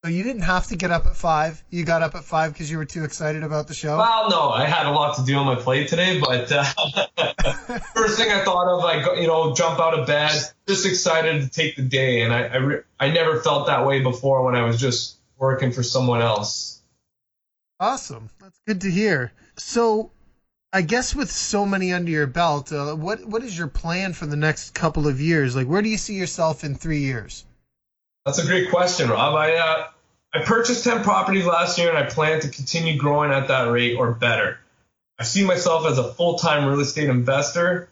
So 0.07 0.11
you 0.11 0.23
didn't 0.23 0.43
have 0.43 0.67
to 0.67 0.77
get 0.77 0.89
up 0.89 1.05
at 1.05 1.17
five. 1.17 1.61
You 1.69 1.83
got 1.83 2.01
up 2.01 2.15
at 2.15 2.23
five 2.23 2.53
because 2.53 2.71
you 2.71 2.77
were 2.77 2.85
too 2.85 3.03
excited 3.03 3.43
about 3.43 3.67
the 3.67 3.73
show. 3.73 3.97
Well, 3.97 4.29
no, 4.29 4.51
I 4.51 4.63
had 4.63 4.85
a 4.85 4.91
lot 4.91 5.17
to 5.17 5.25
do 5.25 5.35
on 5.35 5.45
my 5.45 5.55
plate 5.55 5.89
today, 5.89 6.17
but 6.17 6.49
uh, 6.49 6.63
first 7.93 8.17
thing 8.17 8.31
I 8.31 8.41
thought 8.45 8.69
of, 8.69 8.85
I 8.85 9.03
go, 9.03 9.15
you 9.15 9.27
know, 9.27 9.53
jump 9.53 9.81
out 9.81 9.99
of 9.99 10.07
bed, 10.07 10.31
just 10.65 10.85
excited 10.85 11.41
to 11.41 11.49
take 11.49 11.75
the 11.75 11.81
day, 11.81 12.21
and 12.21 12.33
I 12.33 12.43
I, 12.43 12.55
re- 12.55 12.81
I 12.97 13.09
never 13.09 13.41
felt 13.41 13.67
that 13.67 13.85
way 13.85 13.99
before 13.99 14.45
when 14.45 14.55
I 14.55 14.63
was 14.63 14.79
just 14.79 15.17
working 15.37 15.73
for 15.73 15.83
someone 15.83 16.21
else. 16.21 16.81
Awesome. 17.77 18.29
That's 18.39 18.61
good 18.65 18.79
to 18.81 18.89
hear. 18.89 19.33
So, 19.57 20.11
I 20.71 20.83
guess 20.83 21.13
with 21.13 21.29
so 21.29 21.65
many 21.65 21.91
under 21.91 22.11
your 22.11 22.27
belt, 22.27 22.71
uh, 22.71 22.95
what 22.95 23.25
what 23.25 23.43
is 23.43 23.57
your 23.57 23.67
plan 23.67 24.13
for 24.13 24.25
the 24.25 24.37
next 24.37 24.73
couple 24.73 25.05
of 25.05 25.19
years? 25.19 25.53
Like, 25.53 25.67
where 25.67 25.81
do 25.81 25.89
you 25.89 25.97
see 25.97 26.13
yourself 26.13 26.63
in 26.63 26.75
three 26.75 27.01
years? 27.01 27.43
That's 28.25 28.39
a 28.39 28.45
great 28.45 28.69
question, 28.69 29.09
Rob. 29.09 29.35
I 29.35 29.55
uh, 29.55 29.87
I 30.37 30.43
purchased 30.43 30.83
10 30.83 31.03
properties 31.03 31.47
last 31.47 31.79
year, 31.79 31.89
and 31.89 31.97
I 31.97 32.03
plan 32.03 32.41
to 32.41 32.49
continue 32.49 32.95
growing 32.95 33.31
at 33.31 33.47
that 33.47 33.71
rate 33.71 33.95
or 33.95 34.11
better. 34.11 34.59
I 35.17 35.23
see 35.23 35.43
myself 35.43 35.87
as 35.87 35.97
a 35.97 36.13
full-time 36.13 36.69
real 36.69 36.79
estate 36.79 37.09
investor, 37.09 37.89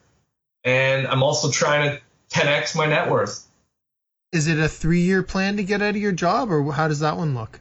and 0.64 1.08
I'm 1.08 1.24
also 1.24 1.50
trying 1.50 1.90
to 1.90 2.02
10x 2.38 2.76
my 2.76 2.86
net 2.86 3.10
worth. 3.10 3.48
Is 4.32 4.48
it 4.48 4.60
a 4.60 4.70
three-year 4.70 5.24
plan 5.24 5.58
to 5.58 5.64
get 5.64 5.82
out 5.82 5.96
of 5.96 5.98
your 5.98 6.12
job, 6.12 6.52
or 6.52 6.72
how 6.72 6.88
does 6.88 7.00
that 7.00 7.18
one 7.18 7.34
look? 7.34 7.60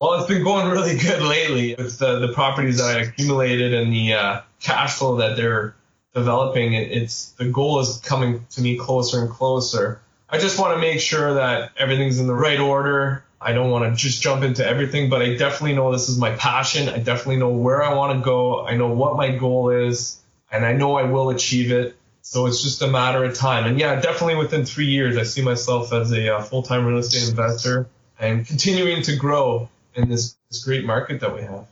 Well, 0.00 0.14
it's 0.14 0.26
been 0.26 0.42
going 0.42 0.70
really 0.70 0.96
good 0.96 1.22
lately 1.22 1.74
with 1.74 1.98
the, 1.98 2.18
the 2.18 2.32
properties 2.32 2.78
that 2.78 2.96
I 2.96 3.00
accumulated 3.02 3.74
and 3.74 3.92
the 3.92 4.14
uh, 4.14 4.40
cash 4.58 4.94
flow 4.94 5.16
that 5.16 5.36
they're 5.36 5.74
developing. 6.14 6.72
It, 6.72 6.92
it's 6.92 7.32
the 7.32 7.44
goal 7.44 7.78
is 7.80 7.98
coming 7.98 8.46
to 8.52 8.62
me 8.62 8.78
closer 8.78 9.20
and 9.20 9.28
closer. 9.28 10.00
I 10.30 10.38
just 10.38 10.58
want 10.58 10.74
to 10.76 10.80
make 10.80 11.00
sure 11.00 11.34
that 11.34 11.72
everything's 11.76 12.18
in 12.18 12.26
the 12.26 12.34
right 12.34 12.58
order. 12.58 13.22
I 13.42 13.52
don't 13.52 13.70
want 13.70 13.84
to 13.84 13.96
just 13.96 14.22
jump 14.22 14.42
into 14.42 14.66
everything, 14.66 15.08
but 15.08 15.22
I 15.22 15.36
definitely 15.36 15.74
know 15.74 15.92
this 15.92 16.08
is 16.08 16.18
my 16.18 16.30
passion. 16.36 16.88
I 16.88 16.98
definitely 16.98 17.36
know 17.36 17.50
where 17.50 17.82
I 17.82 17.94
want 17.94 18.18
to 18.18 18.24
go. 18.24 18.64
I 18.64 18.76
know 18.76 18.88
what 18.88 19.16
my 19.16 19.36
goal 19.36 19.70
is, 19.70 20.20
and 20.50 20.64
I 20.64 20.72
know 20.72 20.96
I 20.96 21.04
will 21.04 21.30
achieve 21.30 21.72
it. 21.72 21.96
So 22.22 22.46
it's 22.46 22.62
just 22.62 22.82
a 22.82 22.86
matter 22.86 23.24
of 23.24 23.34
time. 23.34 23.66
And 23.66 23.78
yeah, 23.78 24.00
definitely 24.00 24.36
within 24.36 24.64
three 24.64 24.86
years, 24.86 25.16
I 25.16 25.24
see 25.24 25.42
myself 25.42 25.92
as 25.92 26.12
a 26.12 26.36
uh, 26.36 26.42
full 26.42 26.62
time 26.62 26.86
real 26.86 26.98
estate 26.98 27.28
investor 27.28 27.88
and 28.18 28.46
continuing 28.46 29.02
to 29.02 29.16
grow 29.16 29.68
in 29.94 30.08
this, 30.08 30.36
this 30.48 30.64
great 30.64 30.84
market 30.84 31.20
that 31.20 31.34
we 31.34 31.42
have. 31.42 31.66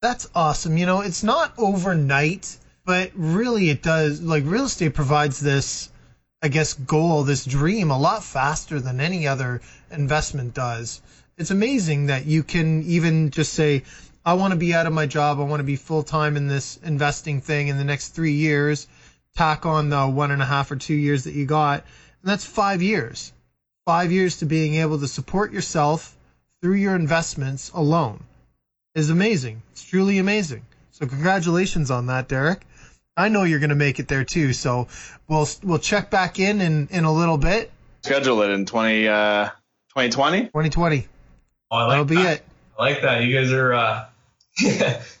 That's 0.00 0.30
awesome. 0.34 0.78
You 0.78 0.86
know, 0.86 1.00
it's 1.00 1.22
not 1.22 1.52
overnight, 1.58 2.56
but 2.86 3.10
really 3.14 3.70
it 3.70 3.82
does. 3.82 4.22
Like, 4.22 4.44
real 4.46 4.64
estate 4.64 4.94
provides 4.94 5.40
this, 5.40 5.89
I 6.42 6.48
guess, 6.48 6.72
goal, 6.72 7.24
this 7.24 7.44
dream 7.44 7.90
a 7.90 7.98
lot 7.98 8.24
faster 8.24 8.80
than 8.80 8.98
any 8.98 9.26
other 9.26 9.60
investment 9.90 10.54
does. 10.54 11.02
It's 11.36 11.50
amazing 11.50 12.06
that 12.06 12.24
you 12.24 12.42
can 12.42 12.82
even 12.84 13.30
just 13.30 13.52
say, 13.52 13.82
I 14.24 14.34
want 14.34 14.52
to 14.52 14.58
be 14.58 14.72
out 14.72 14.86
of 14.86 14.92
my 14.94 15.04
job. 15.06 15.38
I 15.38 15.44
want 15.44 15.60
to 15.60 15.64
be 15.64 15.76
full 15.76 16.02
time 16.02 16.36
in 16.36 16.48
this 16.48 16.78
investing 16.78 17.42
thing 17.42 17.68
in 17.68 17.76
the 17.76 17.84
next 17.84 18.08
three 18.08 18.32
years. 18.32 18.86
Tack 19.36 19.66
on 19.66 19.90
the 19.90 20.06
one 20.06 20.30
and 20.30 20.40
a 20.40 20.46
half 20.46 20.70
or 20.70 20.76
two 20.76 20.94
years 20.94 21.24
that 21.24 21.34
you 21.34 21.44
got. 21.44 21.84
And 22.22 22.30
that's 22.30 22.44
five 22.44 22.80
years. 22.80 23.32
Five 23.84 24.10
years 24.10 24.38
to 24.38 24.46
being 24.46 24.76
able 24.76 24.98
to 24.98 25.08
support 25.08 25.52
yourself 25.52 26.16
through 26.62 26.76
your 26.76 26.94
investments 26.94 27.70
alone 27.74 28.24
is 28.94 29.10
amazing. 29.10 29.62
It's 29.72 29.84
truly 29.84 30.18
amazing. 30.18 30.64
So 30.90 31.06
congratulations 31.06 31.90
on 31.90 32.06
that, 32.06 32.28
Derek. 32.28 32.66
I 33.16 33.28
know 33.28 33.44
you're 33.44 33.58
going 33.58 33.70
to 33.70 33.76
make 33.76 33.98
it 33.98 34.08
there 34.08 34.24
too. 34.24 34.52
So 34.52 34.88
we'll 35.28 35.48
we'll 35.62 35.78
check 35.78 36.10
back 36.10 36.38
in 36.38 36.60
in, 36.60 36.88
in 36.90 37.04
a 37.04 37.12
little 37.12 37.38
bit. 37.38 37.70
Schedule 38.02 38.42
it 38.42 38.50
in 38.50 38.64
20, 38.66 39.08
uh, 39.08 39.48
2020. 39.90 40.44
2020. 40.46 41.06
Oh, 41.70 41.76
I 41.76 41.82
like 41.82 41.90
That'll 41.90 42.04
be 42.04 42.16
it. 42.16 42.42
I 42.78 42.82
like 42.82 43.02
that. 43.02 43.22
You 43.24 43.38
guys 43.38 43.52
are, 43.52 43.72
uh, 43.74 44.06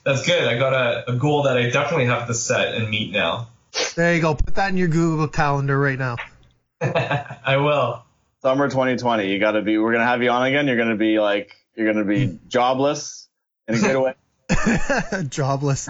that's 0.04 0.26
good. 0.26 0.44
I 0.44 0.58
got 0.58 0.72
a, 0.72 1.10
a 1.10 1.16
goal 1.16 1.42
that 1.42 1.58
I 1.58 1.68
definitely 1.68 2.06
have 2.06 2.26
to 2.28 2.34
set 2.34 2.74
and 2.74 2.88
meet 2.88 3.12
now. 3.12 3.48
There 3.96 4.14
you 4.14 4.20
go. 4.20 4.34
Put 4.34 4.54
that 4.54 4.70
in 4.70 4.76
your 4.76 4.88
Google 4.88 5.28
Calendar 5.28 5.78
right 5.78 5.98
now. 5.98 6.16
I 6.80 7.58
will. 7.58 8.02
Summer 8.42 8.68
2020. 8.68 9.30
You 9.30 9.38
got 9.38 9.52
to 9.52 9.62
be. 9.62 9.76
We're 9.78 9.92
gonna 9.92 10.04
have 10.06 10.22
you 10.22 10.30
on 10.30 10.46
again. 10.46 10.66
You're 10.66 10.78
gonna 10.78 10.96
be 10.96 11.20
like. 11.20 11.54
You're 11.76 11.92
gonna 11.92 12.06
be 12.06 12.38
jobless 12.48 13.28
in 13.68 13.76
a 13.76 13.78
good 13.78 14.02
way, 14.02 15.24
Jobless, 15.28 15.88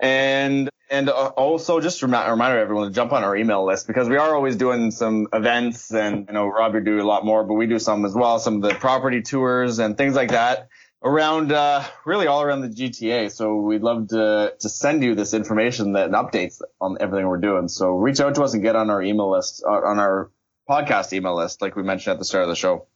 And 0.00 0.70
and 0.92 1.08
uh, 1.08 1.32
also 1.36 1.80
just 1.80 2.02
a 2.02 2.06
remi- 2.06 2.30
reminder 2.30 2.58
everyone 2.58 2.86
to 2.86 2.94
jump 2.94 3.12
on 3.12 3.24
our 3.24 3.34
email 3.34 3.64
list 3.66 3.86
because 3.86 4.08
we 4.08 4.16
are 4.16 4.34
always 4.34 4.56
doing 4.56 4.90
some 4.90 5.26
events 5.32 5.92
and 5.92 6.26
you 6.28 6.34
know 6.34 6.46
Rob, 6.46 6.74
you 6.74 6.80
do 6.80 7.00
a 7.00 7.02
lot 7.02 7.24
more, 7.24 7.42
but 7.42 7.54
we 7.54 7.66
do 7.66 7.78
some 7.78 8.04
as 8.04 8.14
well, 8.14 8.38
some 8.38 8.56
of 8.56 8.62
the 8.62 8.74
property 8.76 9.22
tours 9.22 9.78
and 9.78 9.96
things 9.96 10.14
like 10.14 10.30
that 10.30 10.68
around 11.02 11.50
uh, 11.50 11.82
really 12.04 12.26
all 12.26 12.42
around 12.42 12.60
the 12.60 12.68
GTA. 12.68 13.32
So 13.32 13.56
we'd 13.56 13.82
love 13.82 14.08
to 14.08 14.54
to 14.60 14.68
send 14.68 15.02
you 15.02 15.14
this 15.14 15.34
information 15.34 15.94
that 15.94 16.06
and 16.06 16.14
updates 16.14 16.60
on 16.80 16.98
everything 17.00 17.26
we're 17.26 17.38
doing. 17.38 17.68
So 17.68 17.96
reach 17.96 18.20
out 18.20 18.34
to 18.36 18.42
us 18.42 18.54
and 18.54 18.62
get 18.62 18.76
on 18.76 18.90
our 18.90 19.02
email 19.02 19.30
list 19.30 19.64
uh, 19.66 19.72
on 19.72 19.98
our 19.98 20.30
podcast 20.68 21.12
email 21.12 21.36
list, 21.36 21.62
like 21.62 21.74
we 21.74 21.82
mentioned 21.82 22.12
at 22.12 22.18
the 22.18 22.24
start 22.24 22.44
of 22.44 22.48
the 22.50 22.56
show. 22.56 22.86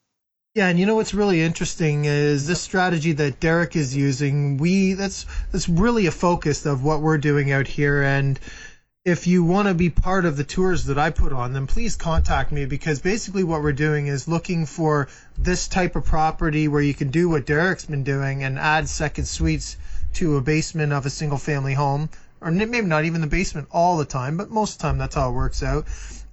Yeah, 0.57 0.69
and 0.69 0.81
you 0.81 0.87
know 0.87 0.95
what's 0.95 1.13
really 1.13 1.43
interesting 1.43 2.07
is 2.07 2.47
this 2.47 2.63
strategy 2.63 3.13
that 3.13 3.41
Derek 3.41 3.77
is 3.77 3.95
using. 3.95 4.57
We 4.57 4.95
that's 4.95 5.27
that's 5.53 5.69
really 5.69 6.07
a 6.07 6.11
focus 6.11 6.65
of 6.65 6.83
what 6.83 7.03
we're 7.03 7.19
doing 7.19 7.53
out 7.53 7.67
here. 7.67 8.01
And 8.01 8.41
if 9.05 9.27
you 9.27 9.45
want 9.45 9.69
to 9.69 9.75
be 9.75 9.91
part 9.91 10.25
of 10.25 10.39
the 10.39 10.45
tours 10.45 10.87
that 10.87 10.97
I 10.97 11.11
put 11.11 11.35
on, 11.35 11.53
then 11.53 11.67
please 11.67 11.97
contact 11.97 12.53
me 12.53 12.65
because 12.65 13.01
basically 13.01 13.45
what 13.45 13.63
we're 13.63 13.75
doing 13.75 14.07
is 14.07 14.29
looking 14.29 14.65
for 14.65 15.09
this 15.37 15.69
type 15.69 15.95
of 15.95 16.07
property 16.07 16.69
where 16.69 16.81
you 16.81 16.95
can 16.95 17.11
do 17.11 17.29
what 17.29 17.45
Derek's 17.45 17.85
been 17.85 18.03
doing 18.03 18.43
and 18.43 18.59
add 18.59 18.89
second 18.89 19.27
suites 19.27 19.77
to 20.15 20.37
a 20.37 20.41
basement 20.41 20.91
of 20.91 21.05
a 21.05 21.11
single 21.11 21.37
family 21.37 21.75
home, 21.75 22.09
or 22.41 22.51
maybe 22.51 22.81
not 22.81 23.05
even 23.05 23.21
the 23.21 23.27
basement 23.27 23.69
all 23.73 23.99
the 23.99 24.07
time, 24.07 24.39
but 24.39 24.51
most 24.51 24.77
of 24.77 24.79
the 24.79 24.83
time 24.85 24.97
that's 24.97 25.17
how 25.17 25.29
it 25.29 25.35
works 25.35 25.63
out. 25.63 25.85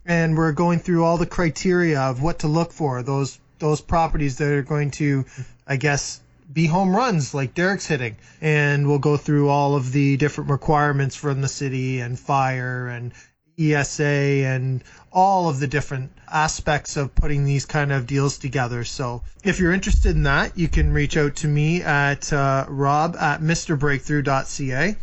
And 0.05 0.38
we're 0.38 0.53
going 0.53 0.80
through 0.80 1.03
all 1.03 1.17
the 1.17 1.26
criteria 1.26 1.99
of 1.99 2.21
what 2.21 2.39
to 2.39 2.47
look 2.47 2.71
for 2.71 3.03
those 3.03 3.38
those 3.64 3.80
properties 3.80 4.38
that 4.38 4.51
are 4.51 4.61
going 4.61 4.91
to, 4.91 5.24
I 5.66 5.78
guess, 5.78 6.20
be 6.51 6.68
home 6.68 6.93
runs 6.93 7.34
like 7.34 7.53
Derek's 7.53 7.88
hitting. 7.88 8.18
And 8.41 8.86
we'll 8.88 8.99
go 8.99 9.16
through 9.16 9.47
all 9.47 9.76
of 9.76 9.93
the 9.93 10.18
different 10.18 10.49
requirements 10.49 11.16
from 11.16 11.39
the 11.39 11.47
city 11.47 12.01
and 12.01 12.20
fire 12.20 12.89
and 12.89 13.14
ESA 13.57 14.03
and 14.03 14.84
all 15.14 15.47
of 15.47 15.61
the 15.61 15.68
different 15.68 16.11
aspects 16.30 16.97
of 16.97 17.16
putting 17.16 17.45
these 17.45 17.66
kind 17.66 17.93
of 17.93 18.05
deals 18.05 18.38
together. 18.38 18.84
So 18.84 19.24
if 19.43 19.59
you're 19.59 19.72
interested 19.72 20.16
in 20.16 20.24
that, 20.24 20.57
you 20.57 20.68
can 20.68 20.91
reach 20.91 21.16
out 21.16 21.38
to 21.38 21.47
me 21.47 21.84
at 21.84 22.34
uh, 22.34 22.66
rob 22.68 23.16
at 23.16 23.39
mrbreakthrough.ca. 23.39 24.97